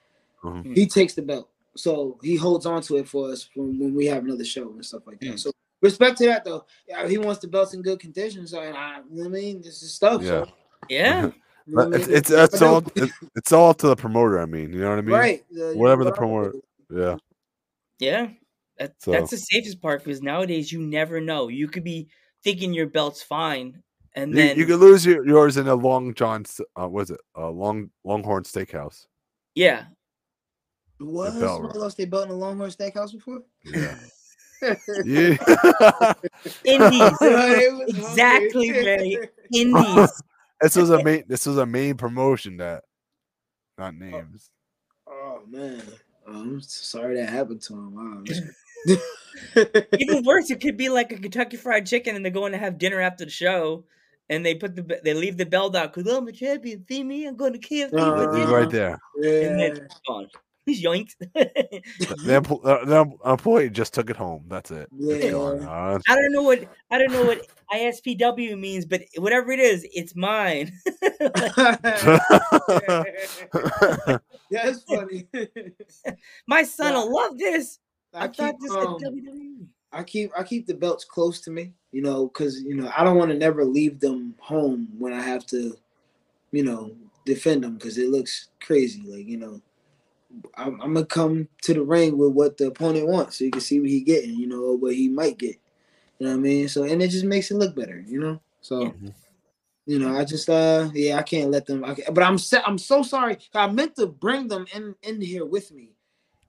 Mhm. 0.42 0.76
He 0.76 0.86
takes 0.86 1.14
the 1.14 1.22
belt, 1.22 1.48
so 1.74 2.18
he 2.22 2.36
holds 2.36 2.66
on 2.66 2.82
to 2.82 2.96
it 2.96 3.08
for 3.08 3.30
us 3.30 3.48
when, 3.54 3.78
when 3.78 3.94
we 3.94 4.06
have 4.06 4.24
another 4.24 4.44
show 4.44 4.70
and 4.70 4.84
stuff 4.84 5.06
like 5.06 5.20
that. 5.20 5.34
Mm. 5.34 5.38
So 5.38 5.52
respect 5.80 6.18
to 6.18 6.26
that 6.26 6.44
though. 6.44 6.64
Yeah, 6.88 7.06
he 7.08 7.18
wants 7.18 7.40
the 7.40 7.48
belts 7.48 7.74
in 7.74 7.82
good 7.82 8.00
condition. 8.00 8.46
So 8.46 8.60
I, 8.60 8.66
you 8.66 8.72
know 8.72 9.02
what 9.10 9.26
I 9.26 9.28
mean, 9.28 9.62
this 9.62 9.82
is 9.82 9.92
stuff. 9.92 10.22
So, 10.22 10.46
yeah, 10.88 11.30
you 11.66 11.74
know 11.76 11.90
But 11.90 11.94
I 11.94 11.96
it's 11.98 12.08
mean? 12.08 12.16
it's, 12.16 12.30
it's 12.30 12.62
I 12.62 12.66
all 12.66 12.80
know. 12.80 12.86
it's, 12.96 13.12
it's 13.36 13.52
all 13.52 13.70
up 13.70 13.78
to 13.78 13.88
the 13.88 13.96
promoter. 13.96 14.40
I 14.40 14.46
mean, 14.46 14.72
you 14.72 14.80
know 14.80 14.90
what 14.90 14.98
I 14.98 15.02
mean? 15.02 15.14
right. 15.14 15.44
you 15.50 15.72
Whatever 15.78 16.04
the 16.04 16.12
promoter- 16.12 16.54
Yeah. 16.90 17.16
yeah. 17.98 18.28
That, 18.78 18.94
So- 18.98 19.12
That's 19.12 19.30
the 19.30 19.36
safest 19.38 19.80
part 19.80 20.04
because 20.04 20.20
nowadays 20.22 20.72
you 20.72 20.80
never 20.80 21.20
know. 21.20 21.48
You 21.48 21.68
could 21.68 21.84
be 21.84 22.08
thinking 22.42 22.72
your 22.74 22.86
belt's 22.88 23.22
fine, 23.22 23.82
and 24.14 24.30
You, 24.32 24.36
then 24.36 24.56
you 24.58 24.66
could 24.66 24.80
lose 24.80 25.06
your, 25.06 25.24
yours 25.26 25.56
in 25.56 25.68
a 25.68 25.74
Long 25.74 26.12
John's. 26.14 26.60
Uh, 26.78 26.88
was 26.88 27.10
it 27.10 27.20
a 27.36 27.46
Long 27.48 27.90
Longhorn 28.04 28.42
Steakhouse? 28.44 29.06
yeah, 29.54 29.84
Was 31.00 31.38
belt, 31.38 31.60
somebody 31.60 31.78
lost 31.78 31.96
their 31.96 32.06
belt 32.08 32.24
in 32.24 32.28
the 32.30 32.34
Longhorn 32.36 32.70
Steakhouse 32.70 33.12
before? 33.12 33.42
Yeah. 33.64 33.96
yeah. 35.04 35.36
yeah. 35.44 36.12
indies, 36.64 37.96
Exactly, 37.96 38.72
Ray. 38.72 39.18
indies. 39.54 40.22
This 40.64 40.76
was 40.76 40.90
a 40.90 41.02
main. 41.04 41.24
This 41.28 41.46
was 41.46 41.58
a 41.58 41.66
main 41.66 41.96
promotion 41.96 42.56
that, 42.58 42.84
not 43.78 43.94
names. 43.94 44.50
Oh 45.06 45.40
man, 45.48 45.82
I'm 46.26 46.60
sorry 46.60 47.16
that 47.16 47.28
happened 47.28 47.62
to 47.62 47.74
him. 47.74 47.94
Wow. 47.94 48.24
Even 49.98 50.24
worse, 50.24 50.50
it 50.50 50.60
could 50.60 50.76
be 50.76 50.88
like 50.88 51.10
a 51.12 51.16
Kentucky 51.16 51.56
Fried 51.56 51.86
Chicken, 51.86 52.16
and 52.16 52.24
they're 52.24 52.32
going 52.32 52.52
to 52.52 52.58
have 52.58 52.78
dinner 52.78 53.00
after 53.00 53.24
the 53.24 53.30
show, 53.30 53.84
and 54.28 54.44
they 54.44 54.54
put 54.54 54.76
the 54.76 55.00
they 55.02 55.14
leave 55.14 55.36
the 55.36 55.46
belt 55.46 55.74
out 55.76 55.92
because 55.92 56.10
I'm 56.12 56.26
a 56.28 56.32
champion. 56.32 56.84
See 56.88 57.02
me, 57.02 57.26
I'm 57.26 57.36
going 57.36 57.52
to 57.52 57.58
KFC 57.58 57.90
for 57.90 57.98
Uh, 57.98 58.50
right 58.50 58.70
there. 58.70 58.98
and 59.16 59.58
then 59.60 59.76
it's 59.76 60.00
gone. 60.06 60.28
He's 60.66 60.82
yoinked. 60.82 61.14
The, 61.18 62.80
the 62.84 63.30
employee 63.30 63.70
just 63.70 63.92
took 63.94 64.08
it 64.10 64.16
home. 64.16 64.44
That's 64.48 64.70
it. 64.70 64.88
Yeah. 64.96 65.34
Uh, 65.36 65.98
I 66.08 66.14
don't 66.14 66.32
know 66.32 66.42
what 66.42 66.64
I 66.90 66.98
don't 66.98 67.12
know 67.12 67.24
what 67.24 67.46
ISPW 67.72 68.58
means, 68.58 68.84
but 68.86 69.02
whatever 69.16 69.52
it 69.52 69.60
is, 69.60 69.86
it's 69.92 70.14
mine. 70.16 70.72
That's 74.50 74.82
funny. 74.84 75.26
My 76.46 76.62
son 76.62 76.92
Yeah. 76.92 76.98
will 76.98 77.14
love 77.14 77.38
this. 77.38 77.78
I, 78.12 78.24
I 78.24 78.28
thought 78.28 78.36
keep 78.36 78.60
this 78.60 78.70
um, 78.70 78.98
WWE. 79.00 79.66
I 79.92 80.02
keep 80.02 80.30
I 80.36 80.42
keep 80.42 80.66
the 80.66 80.74
belts 80.74 81.04
close 81.04 81.40
to 81.42 81.50
me, 81.50 81.72
you 81.92 82.02
know, 82.02 82.26
because 82.28 82.62
you 82.62 82.74
know 82.74 82.90
I 82.96 83.04
don't 83.04 83.16
want 83.16 83.30
to 83.30 83.36
never 83.36 83.64
leave 83.64 84.00
them 84.00 84.34
home 84.38 84.88
when 84.98 85.12
I 85.12 85.20
have 85.22 85.46
to, 85.46 85.76
you 86.52 86.64
know, 86.64 86.92
defend 87.24 87.64
them 87.64 87.74
because 87.74 87.98
it 87.98 88.10
looks 88.10 88.48
crazy. 88.60 89.02
Like 89.06 89.26
you 89.26 89.36
know, 89.36 89.60
I'm, 90.56 90.80
I'm 90.80 90.94
gonna 90.94 91.06
come 91.06 91.48
to 91.62 91.74
the 91.74 91.82
ring 91.82 92.16
with 92.18 92.32
what 92.32 92.56
the 92.56 92.66
opponent 92.68 93.06
wants, 93.08 93.38
so 93.38 93.44
you 93.44 93.50
can 93.50 93.60
see 93.60 93.80
what 93.80 93.88
he 93.90 94.00
getting, 94.00 94.34
you 94.34 94.46
know, 94.46 94.60
or 94.62 94.76
what 94.76 94.94
he 94.94 95.08
might 95.08 95.38
get. 95.38 95.56
You 96.18 96.26
know 96.26 96.32
what 96.32 96.38
I 96.38 96.40
mean? 96.40 96.68
So 96.68 96.84
and 96.84 97.02
it 97.02 97.08
just 97.08 97.24
makes 97.24 97.50
it 97.50 97.56
look 97.56 97.74
better, 97.74 98.02
you 98.06 98.20
know. 98.20 98.40
So. 98.60 98.94
Yeah. 99.00 99.10
You 99.86 99.98
know, 99.98 100.18
I 100.18 100.24
just 100.24 100.48
uh 100.48 100.88
yeah, 100.94 101.18
I 101.18 101.22
can't 101.22 101.50
let 101.50 101.66
them. 101.66 101.84
I 101.84 101.94
can't, 101.94 102.14
but 102.14 102.24
I'm 102.24 102.38
sa- 102.38 102.62
I'm 102.66 102.78
so 102.78 103.02
sorry. 103.02 103.36
I 103.54 103.66
meant 103.66 103.96
to 103.96 104.06
bring 104.06 104.48
them 104.48 104.64
in 104.74 104.94
in 105.02 105.20
here 105.20 105.44
with 105.44 105.70
me, 105.72 105.90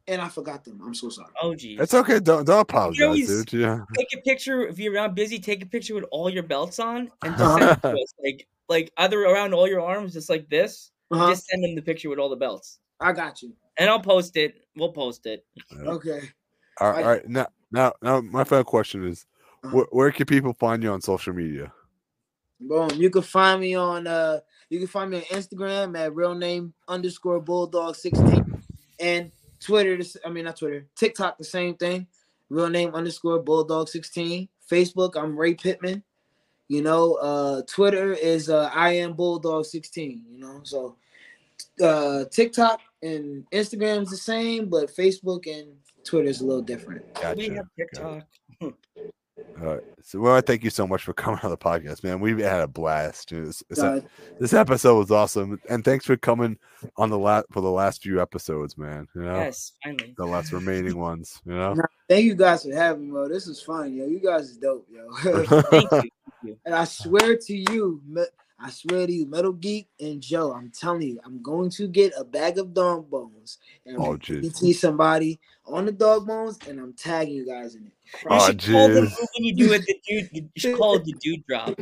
and 0.08 0.22
I 0.22 0.30
forgot 0.30 0.64
them. 0.64 0.80
I'm 0.82 0.94
so 0.94 1.10
sorry. 1.10 1.34
Oh 1.42 1.54
geez. 1.54 1.78
it's 1.82 1.94
okay. 1.94 2.22
Don't 2.22 2.46
don't 2.46 2.62
apologize, 2.62 3.04
always- 3.04 3.44
dude. 3.44 3.60
Yeah. 3.60 3.80
take 3.94 4.08
a 4.16 4.22
picture 4.22 4.66
if 4.66 4.80
you're 4.80 4.94
around 4.94 5.16
busy. 5.16 5.38
Take 5.38 5.62
a 5.62 5.66
picture 5.66 5.96
with 5.96 6.06
all 6.12 6.30
your 6.30 6.44
belts 6.44 6.80
on 6.80 7.12
and 7.24 7.38
just 7.38 7.58
send 7.58 7.72
it 7.72 7.82
to 7.82 7.90
us. 8.02 8.14
Like 8.24 8.48
like 8.70 8.94
either 8.96 9.22
around 9.26 9.54
all 9.54 9.68
your 9.68 9.82
arms, 9.82 10.14
just 10.14 10.30
like 10.30 10.48
this. 10.50 10.92
Uh-huh. 11.12 11.32
Just 11.32 11.48
send 11.48 11.62
them 11.62 11.76
the 11.76 11.82
picture 11.82 12.10
with 12.10 12.20
all 12.20 12.30
the 12.30 12.38
belts, 12.38 12.80
I 13.02 13.12
got 13.12 13.42
you. 13.42 13.52
And 13.78 13.90
I'll 13.90 14.00
post 14.00 14.36
it. 14.38 14.66
We'll 14.76 14.92
post 14.92 15.26
it. 15.26 15.46
Okay. 15.80 16.22
All 16.82 16.92
right, 16.92 16.98
I- 17.00 17.04
all 17.04 17.10
right. 17.10 17.28
Now, 17.30 17.48
now, 17.72 17.94
now, 18.02 18.22
my 18.22 18.44
final 18.44 18.64
question 18.64 19.08
is, 19.08 19.26
Uh-huh. 19.64 19.76
where, 19.76 19.86
where 19.92 20.12
can 20.12 20.26
people 20.26 20.54
find 20.54 20.84
you 20.84 20.92
on 20.92 21.02
social 21.02 21.34
media? 21.34 21.72
Boom. 22.60 22.90
You 22.96 23.10
can 23.10 23.22
find 23.22 23.60
me 23.60 23.76
on 23.76 24.08
uh 24.08 24.40
you 24.70 24.80
can 24.80 24.88
find 24.88 25.12
me 25.12 25.18
on 25.18 25.24
Instagram 25.24 25.98
at 25.98 26.16
real 26.16 26.34
name 26.36 26.74
underscore 26.88 27.40
bulldog 27.42 27.96
16 27.96 28.46
and 29.00 29.32
Twitter, 29.60 30.02
I 30.26 30.30
mean 30.30 30.46
not 30.46 30.58
Twitter, 30.58 30.86
TikTok 30.96 31.38
the 31.38 31.44
same 31.44 31.76
thing. 31.76 32.08
Real 32.50 32.70
name 32.70 32.94
underscore 32.96 33.40
bulldog 33.42 33.90
16. 33.90 34.48
Facebook, 34.72 35.16
I'm 35.22 35.38
Ray 35.38 35.54
Pittman. 35.56 36.02
You 36.70 36.82
know, 36.82 37.16
uh 37.16 37.62
Twitter 37.68 38.14
is 38.14 38.50
uh 38.50 38.70
I 38.74 38.92
am 38.92 39.14
bulldog 39.14 39.66
16, 39.66 40.24
you 40.30 40.40
know. 40.40 40.62
So 40.64 40.96
uh 41.84 42.26
TikTok 42.32 42.80
and 43.06 43.46
Instagram 43.52 44.02
is 44.04 44.10
the 44.10 44.18
same, 44.18 44.70
but 44.70 44.94
Facebook 44.96 45.46
and 45.48 45.74
Twitter 46.04 46.28
is 46.30 46.42
a 46.42 46.46
little 46.46 46.62
different. 46.62 47.14
Gotcha. 47.16 47.36
We 47.38 47.46
have 47.50 47.56
Got 47.56 47.66
it. 47.78 47.90
TikTok. 47.94 48.24
All 49.62 49.66
right. 49.76 49.82
So, 50.02 50.20
well, 50.20 50.36
I 50.36 50.42
thank 50.42 50.64
you 50.64 50.70
so 50.70 50.88
much 50.88 51.04
for 51.04 51.14
coming 51.24 51.40
on 51.44 51.50
the 51.50 51.58
podcast, 51.58 52.04
man. 52.04 52.20
We've 52.20 52.40
had 52.40 52.62
a 52.62 52.68
blast. 52.68 53.30
This, 53.32 53.64
this, 53.70 53.80
Uh, 53.80 54.02
this 54.40 54.54
episode 54.54 54.98
was 54.98 55.12
awesome, 55.12 55.60
and 55.70 55.84
thanks 55.84 56.06
for 56.06 56.16
coming 56.18 56.58
on 56.98 57.10
the 57.10 57.18
last 57.20 57.46
for 57.52 57.62
the 57.62 57.70
last 57.72 58.02
few 58.02 58.22
episodes, 58.22 58.78
man. 58.78 59.08
You 59.16 59.24
know, 59.24 59.36
Yes, 59.36 59.74
finally. 59.84 60.14
the 60.18 60.26
last 60.26 60.52
remaining 60.54 60.98
ones. 60.98 61.42
You 61.46 61.54
know, 61.56 61.76
thank 62.10 62.26
you 62.26 62.36
guys 62.36 62.64
for 62.64 62.74
having 62.74 63.06
me, 63.08 63.12
bro. 63.12 63.28
This 63.28 63.48
is 63.48 63.62
fun, 63.62 63.94
yo. 63.94 64.06
You 64.08 64.20
guys 64.20 64.50
is 64.52 64.58
dope, 64.58 64.88
yo. 64.90 65.10
Thank 65.62 65.92
you. 66.44 66.58
and 66.66 66.76
I 66.76 66.84
swear 66.86 67.36
to 67.38 67.56
you, 67.56 68.02
me- 68.08 68.24
I 68.58 68.70
swear 68.70 69.06
to 69.06 69.12
you, 69.12 69.26
Metal 69.26 69.52
Geek 69.52 69.90
and 70.00 70.22
Joe, 70.22 70.54
I'm 70.54 70.72
telling 70.72 71.02
you, 71.02 71.20
I'm 71.26 71.42
going 71.42 71.70
to 71.72 71.88
get 71.88 72.14
a 72.18 72.24
bag 72.24 72.58
of 72.58 72.74
dog 72.74 73.10
bones 73.10 73.58
and 73.86 73.98
Oh, 73.98 74.12
I'm 74.14 74.20
jeez. 74.20 74.42
gonna 74.42 74.54
see 74.54 74.74
somebody 74.74 75.40
on 75.66 75.86
the 75.86 75.92
dog 75.92 76.26
bones, 76.28 76.60
and 76.68 76.80
I'm 76.80 76.94
tagging 76.94 77.34
you 77.36 77.46
guys 77.46 77.76
in 77.76 77.88
it. 77.88 77.92
You 78.24 78.28
Oh, 78.32 78.48
should 78.48 78.62
call 78.64 78.88
the 78.88 79.02
move 79.02 79.12
when 79.36 79.44
you 79.44 79.56
do 79.56 79.74
it 79.74 79.82
the 79.86 80.00
dude. 80.08 80.30
You 80.34 80.50
should 80.58 80.78
call 80.78 80.96
it 80.96 81.04
the 81.06 81.14
dude 81.22 81.46
drop. 81.48 81.78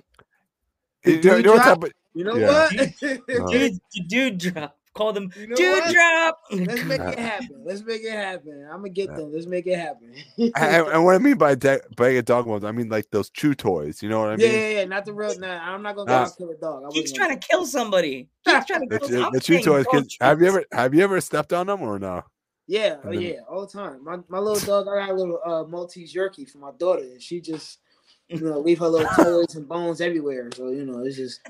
you 1.05 1.21
know, 1.21 1.35
you 1.37 1.43
know 1.43 1.53
what 1.53 1.63
type 1.63 1.83
of 1.83 1.91
You 2.15 2.23
know 2.23 2.37
Yeah. 2.37 2.47
what? 2.47 2.77
Uh, 2.77 3.49
Dude, 3.51 3.79
the 3.93 4.03
dude 4.07 4.37
drop. 4.37 4.77
Call 4.95 5.11
them 5.11 5.31
You 5.35 5.47
know 5.47 5.55
dude 5.55 5.71
what? 5.71 5.91
drop. 5.93 6.39
Let's 6.51 6.83
make 6.83 7.01
it 7.01 7.17
happen. 7.19 7.63
Let's 7.65 7.81
make 7.83 8.03
it 8.03 8.11
happen. 8.11 8.67
I'm 8.69 8.77
gonna 8.77 8.89
get 8.89 9.09
Yeah. 9.09 9.15
them. 9.17 9.33
Let's 9.33 9.47
make 9.47 9.65
it 9.65 9.75
happen. 9.79 10.13
and, 10.37 10.53
and 10.87 11.03
what 11.03 11.15
I 11.15 11.17
mean 11.17 11.35
by 11.37 11.55
de- 11.55 11.81
bag 11.97 12.15
of 12.17 12.25
dog 12.25 12.45
bones, 12.45 12.63
I 12.63 12.71
mean 12.71 12.89
like 12.89 13.09
those 13.09 13.31
chew 13.31 13.55
toys. 13.55 14.03
You 14.03 14.09
know 14.09 14.19
what 14.19 14.29
I 14.29 14.35
mean? 14.35 14.51
yeah, 14.51 14.69
yeah. 14.69 14.85
Not 14.85 15.05
the 15.05 15.13
real. 15.13 15.37
Nah, 15.39 15.47
I'm 15.47 15.81
not 15.81 15.95
gonna 15.95 16.07
go 16.07 16.13
Nah. 16.13 16.21
out 16.25 16.37
kill 16.37 16.51
a 16.51 16.55
dog. 16.57 16.83
I 16.83 16.89
Keeps 16.89 17.11
wasn't 17.11 17.15
trying 17.17 17.39
to 17.39 17.47
kill 17.47 17.65
somebody. 17.65 18.29
Keeps 18.45 18.65
trying 18.67 18.87
to 18.87 18.99
kill. 18.99 19.07
the, 19.07 19.23
I'm 19.25 19.33
the 19.33 19.39
chew 19.39 19.53
saying 19.53 19.65
toys. 19.65 19.85
dog 19.85 19.93
Kids, 20.03 20.17
have 20.21 20.39
you 20.41 20.47
ever 20.47 20.63
have 20.71 20.93
you 20.93 21.03
ever 21.03 21.19
stepped 21.21 21.53
on 21.53 21.65
them 21.67 21.81
or 21.81 21.97
no? 21.97 22.21
Yeah, 22.67 22.97
oh 23.03 23.09
then- 23.11 23.21
yeah, 23.21 23.33
all 23.49 23.65
the 23.65 23.71
time. 23.71 24.03
My 24.03 24.17
my 24.29 24.37
little 24.39 24.59
dog, 24.63 24.87
I 24.87 25.07
got 25.07 25.09
a 25.09 25.13
little 25.15 25.39
uh 25.43 25.63
Maltese 25.63 26.13
Yorkie 26.13 26.47
for 26.49 26.59
my 26.59 26.71
daughter, 26.77 27.01
and 27.01 27.21
she 27.21 27.41
just 27.41 27.79
you 28.27 28.39
know 28.41 28.59
leave 28.59 28.77
her 28.77 28.87
little 28.87 29.09
toys 29.15 29.55
and 29.55 29.67
bones 29.67 30.01
everywhere. 30.01 30.49
So 30.53 30.69
you 30.69 30.85
know, 30.85 30.99
it's 30.99 31.17
just 31.17 31.41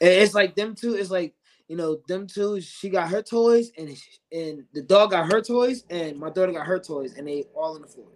it's 0.00 0.34
like 0.34 0.54
them 0.54 0.74
two. 0.74 0.94
It's 0.94 1.10
like 1.10 1.34
you 1.68 1.76
know 1.76 1.98
them 2.08 2.26
two. 2.26 2.60
She 2.60 2.88
got 2.88 3.08
her 3.08 3.22
toys, 3.22 3.70
and 3.78 3.88
and 4.32 4.64
the 4.74 4.82
dog 4.82 5.10
got 5.10 5.30
her 5.32 5.40
toys, 5.40 5.84
and 5.90 6.18
my 6.18 6.30
daughter 6.30 6.52
got 6.52 6.66
her 6.66 6.78
toys, 6.78 7.14
and 7.16 7.26
they 7.26 7.44
all 7.54 7.74
on 7.74 7.82
the 7.82 7.88
floor. 7.88 8.06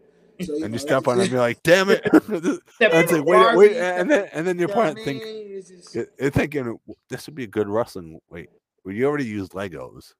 So 0.42 0.54
And 0.54 0.62
know, 0.62 0.66
you 0.68 0.78
step 0.78 1.06
on 1.06 1.18
it 1.18 1.22
and 1.24 1.30
just- 1.30 1.32
be 1.32 1.38
like, 1.38 1.62
"Damn 1.62 1.90
it!" 1.90 2.02
step 2.74 2.94
I'd 2.94 3.10
say, 3.10 3.20
wait, 3.20 3.36
Barbie, 3.36 3.58
wait, 3.58 3.76
and 3.76 4.10
then 4.10 4.28
and 4.32 4.46
then 4.46 4.58
your 4.58 4.68
you 4.70 4.74
know 4.74 4.80
partner 4.82 5.04
think 5.04 5.22
mean? 5.22 5.46
It's 5.58 5.68
just- 5.68 5.96
it- 5.96 6.12
it 6.18 6.32
thinking 6.32 6.78
this 7.10 7.26
would 7.26 7.34
be 7.34 7.44
a 7.44 7.48
good 7.48 7.68
wrestling. 7.68 8.18
Wait, 8.30 8.48
well, 8.84 8.94
you 8.94 9.04
already 9.06 9.26
used 9.26 9.52
Legos. 9.52 10.14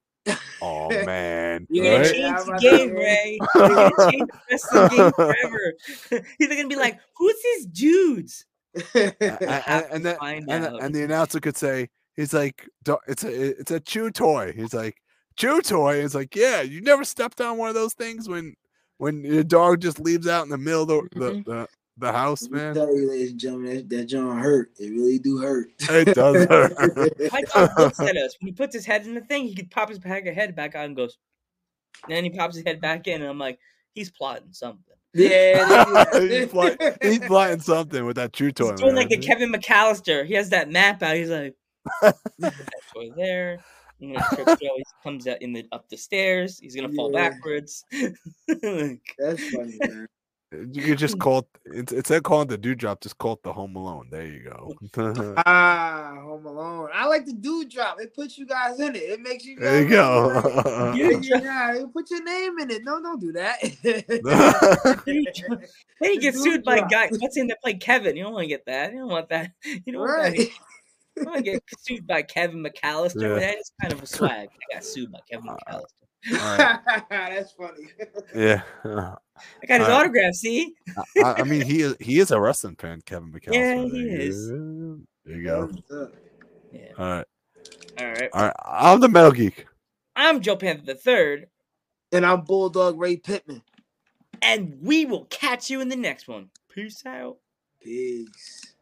Oh 0.61 0.91
man, 1.07 1.67
You're 1.71 1.85
gonna 1.87 2.05
right? 2.05 2.13
change 2.13 2.45
the 2.45 2.59
game, 2.61 2.89
say. 2.91 2.95
Ray. 2.95 3.39
You're 3.55 3.69
gonna 3.69 4.11
change 4.11 4.29
the 4.31 4.39
wrestling 4.51 4.89
game 4.91 5.13
forever. 5.13 5.73
He's 6.39 6.49
gonna 6.49 6.69
be 6.69 6.77
like, 6.77 7.01
"Who's 7.17 7.37
these 7.43 7.67
dudes?" 7.67 8.45
A- 8.95 9.15
I 9.23 9.37
a- 9.41 9.61
have 9.63 9.85
and 9.91 10.05
to 10.05 10.19
then 10.21 10.45
and, 10.51 10.65
the- 10.65 10.77
and 10.77 10.95
the 10.95 11.03
announcer 11.05 11.41
could 11.41 11.57
say, 11.57 11.89
"He's 12.17 12.33
like, 12.33 12.69
it's 13.07 13.25
a 13.25 13.59
it's 13.61 13.71
a 13.71 13.81
chew 13.81 14.11
toy." 14.11 14.53
He's 14.55 14.75
like, 14.75 14.97
"Chew 15.37 15.61
toy." 15.63 15.97
It's 16.05 16.15
like, 16.15 16.35
"Yeah, 16.37 16.63
you 16.63 16.81
never 16.81 17.05
stepped 17.05 17.41
on 17.41 17.57
one 17.59 17.69
of 17.69 17.75
those 17.75 17.95
things 17.95 18.29
when 18.29 18.55
when 18.99 19.25
your 19.25 19.45
dog 19.45 19.81
just 19.81 19.99
leaves 20.01 20.29
out 20.29 20.45
in 20.45 20.51
the 20.51 20.59
middle 20.59 20.83
of 20.83 20.89
the 20.89 21.09
the, 21.19 21.31
Mhm. 21.33 21.45
the, 21.47 21.69
the 21.99 22.13
house, 22.13 22.43
Let 22.43 22.51
me 22.53 22.59
man." 22.59 22.75
tell 22.75 22.95
you, 22.97 23.09
ladies 23.11 23.31
and 23.31 23.41
gentlemen, 23.41 23.77
that, 23.77 23.89
that 23.91 24.05
John 24.07 24.39
hurt. 24.39 24.71
It 24.79 24.91
really 24.91 25.19
do 25.19 25.39
hurt. 25.39 25.69
It 25.81 26.15
does 26.15 26.45
hurt. 26.49 27.33
My 27.33 27.43
dog 27.55 27.71
looks 27.79 28.01
at 28.01 28.17
us 28.17 28.37
when 28.41 28.49
he 28.49 28.53
puts 28.53 28.75
his 28.75 28.87
head 28.87 29.07
in 29.07 29.15
the 29.15 29.21
thing. 29.23 29.47
He 29.47 29.55
could 29.55 29.71
pop 29.71 29.89
his 29.89 29.99
back 29.99 30.27
head 30.27 30.55
back 30.57 30.75
out 30.75 30.87
and 30.87 30.97
goes. 30.97 31.17
And 32.09 32.17
then 32.17 32.25
he 32.25 32.31
pops 32.31 32.57
his 32.57 32.65
head 32.65 32.81
back 32.81 33.07
in, 33.09 33.21
and 33.21 33.31
I'm 33.31 33.39
like, 33.39 33.59
he's 33.95 34.11
plotting 34.11 34.53
something. 34.53 34.95
yeah, 35.13 36.05
they 36.13 36.39
he's, 36.41 36.49
plotting, 36.49 36.93
he's 37.03 37.19
plotting 37.19 37.61
something 37.61 38.05
with 38.07 38.17
that 38.17 38.33
chew 38.33 38.53
toy. 38.53 38.71
He's 38.71 38.81
doing 38.81 38.95
man. 38.95 39.09
like 39.09 39.09
the 39.11 39.19
Kevin 39.19 39.53
McCallister. 39.53 40.25
He 40.25 40.35
has 40.35 40.51
that 40.51 40.71
map 40.71 41.03
out. 41.03 41.17
He's 41.17 41.29
like, 41.31 41.43
that 41.43 41.55
toy 42.95 43.11
there. 43.17 43.59
And 44.01 44.17
then 44.17 44.23
Trick 44.33 44.47
Joe, 44.61 44.75
he 44.77 44.85
comes 45.03 45.27
out 45.27 45.43
in 45.43 45.53
the 45.53 45.67
up 45.73 45.89
the 45.91 45.97
stairs. 45.97 46.59
He's 46.59 46.75
gonna 46.75 46.93
fall 46.93 47.13
backwards. 47.13 47.85
Like, 48.49 49.01
That's 49.19 49.51
funny, 49.51 49.77
man. 49.81 50.07
You 50.73 50.83
could 50.83 50.99
just 50.99 51.17
call 51.21 51.41
it 51.41 51.47
it's- 51.77 51.93
instead 51.93 52.17
of 52.17 52.23
calling 52.25 52.47
it 52.47 52.51
the 52.51 52.59
dude 52.59 52.79
drop, 52.79 53.01
just 53.03 53.17
call 53.19 53.35
it 53.35 53.43
the 53.45 53.53
home 53.53 53.77
alone. 53.77 54.09
There 54.11 54.27
you 54.27 54.43
go. 54.43 54.75
Ah, 55.47 56.17
Home 56.23 56.45
Alone. 56.47 56.89
I 56.93 57.07
like 57.07 57.25
the 57.27 57.33
dude 57.35 57.69
drop. 57.71 58.01
It 58.01 58.15
puts 58.15 58.37
you 58.39 58.47
guys 58.47 58.81
in 58.81 58.97
it. 58.97 59.03
It 59.03 59.21
makes 59.21 59.45
you. 59.45 59.57
there 59.59 59.83
you 59.83 59.89
go. 59.89 60.93
Yeah, 60.97 61.19
yeah, 61.23 61.85
put 61.93 62.11
your 62.11 62.23
name 62.25 62.59
in 62.59 62.71
it. 62.71 62.83
No, 62.85 63.01
don't 63.03 63.21
do 63.21 63.33
that. 63.33 63.61
Dude 65.05 65.29
drop. 65.35 65.61
then 66.01 66.11
he 66.13 66.19
gets 66.19 66.43
sued 66.43 66.65
by 66.65 66.79
drop. 66.79 66.91
guy. 66.91 67.09
What's 67.19 67.37
in 67.37 67.47
that 67.49 67.61
play 67.63 67.75
Kevin? 67.75 68.17
You 68.17 68.25
don't 68.25 68.33
want 68.33 68.45
to 68.45 68.49
get 68.49 68.65
that. 68.67 68.93
You 68.93 69.01
don't 69.01 69.09
want 69.11 69.29
that. 69.29 69.53
You 69.65 69.93
don't 69.93 70.01
want 70.01 70.37
that. 70.37 70.49
Right. 71.21 71.25
You 71.25 71.25
don't 71.25 71.33
want 71.35 71.45
to 71.45 71.51
get 71.53 71.63
sued 71.81 72.07
by 72.07 72.23
Kevin 72.23 72.65
McCallister. 72.65 73.23
Yeah. 73.23 73.39
That 73.41 73.59
is 73.59 73.73
kind 73.81 73.93
of 73.93 74.03
a 74.03 74.07
swag. 74.07 74.49
I 74.71 74.75
got 74.75 74.85
sued 74.85 75.13
by 75.13 75.21
Kevin 75.31 75.49
Uh, 75.51 75.57
McCallister. 75.57 75.85
That's 77.11 77.53
funny. 77.53 77.89
yeah. 78.35 78.63
I 78.85 79.67
got 79.67 79.81
his 79.81 79.89
uh, 79.89 79.93
autograph. 79.93 80.35
See, 80.35 80.75
I, 81.25 81.35
I 81.39 81.43
mean, 81.45 81.63
he 81.63 81.81
is 81.81 81.97
he 82.01 82.19
is 82.19 82.31
a 82.31 82.39
wrestling 82.41 82.77
fan, 82.77 83.01
Kevin 83.07 83.33
McCallister. 83.33 83.55
Yeah, 83.55 83.75
There 83.77 83.89
he 83.89 83.99
you 83.99 84.19
is. 84.19 84.49
There 85.25 85.37
you 85.37 85.45
go. 85.45 85.71
yeah. 86.73 86.81
All 86.99 87.07
right, 87.07 87.27
All 87.99 88.07
right. 88.07 88.29
all 88.35 88.43
right. 88.45 88.57
I'm 88.67 89.01
the 89.01 89.09
metal 89.09 89.33
geek. 89.33 89.67
I'm 90.15 90.41
Joe 90.43 90.57
Panther 90.57 90.85
the 90.85 90.95
third, 90.95 91.47
And 92.13 92.27
I'm 92.27 92.43
Bulldog 92.43 93.01
Ray 93.01 93.17
Pittman. 93.17 93.63
and 94.43 94.77
we 94.83 95.07
will 95.07 95.25
catch 95.27 95.71
you 95.71 95.81
in 95.81 95.89
the 95.89 95.97
next 95.97 96.29
one. 96.29 96.51
Peace 96.69 97.03
out. 97.07 97.39
Peace. 97.83 98.75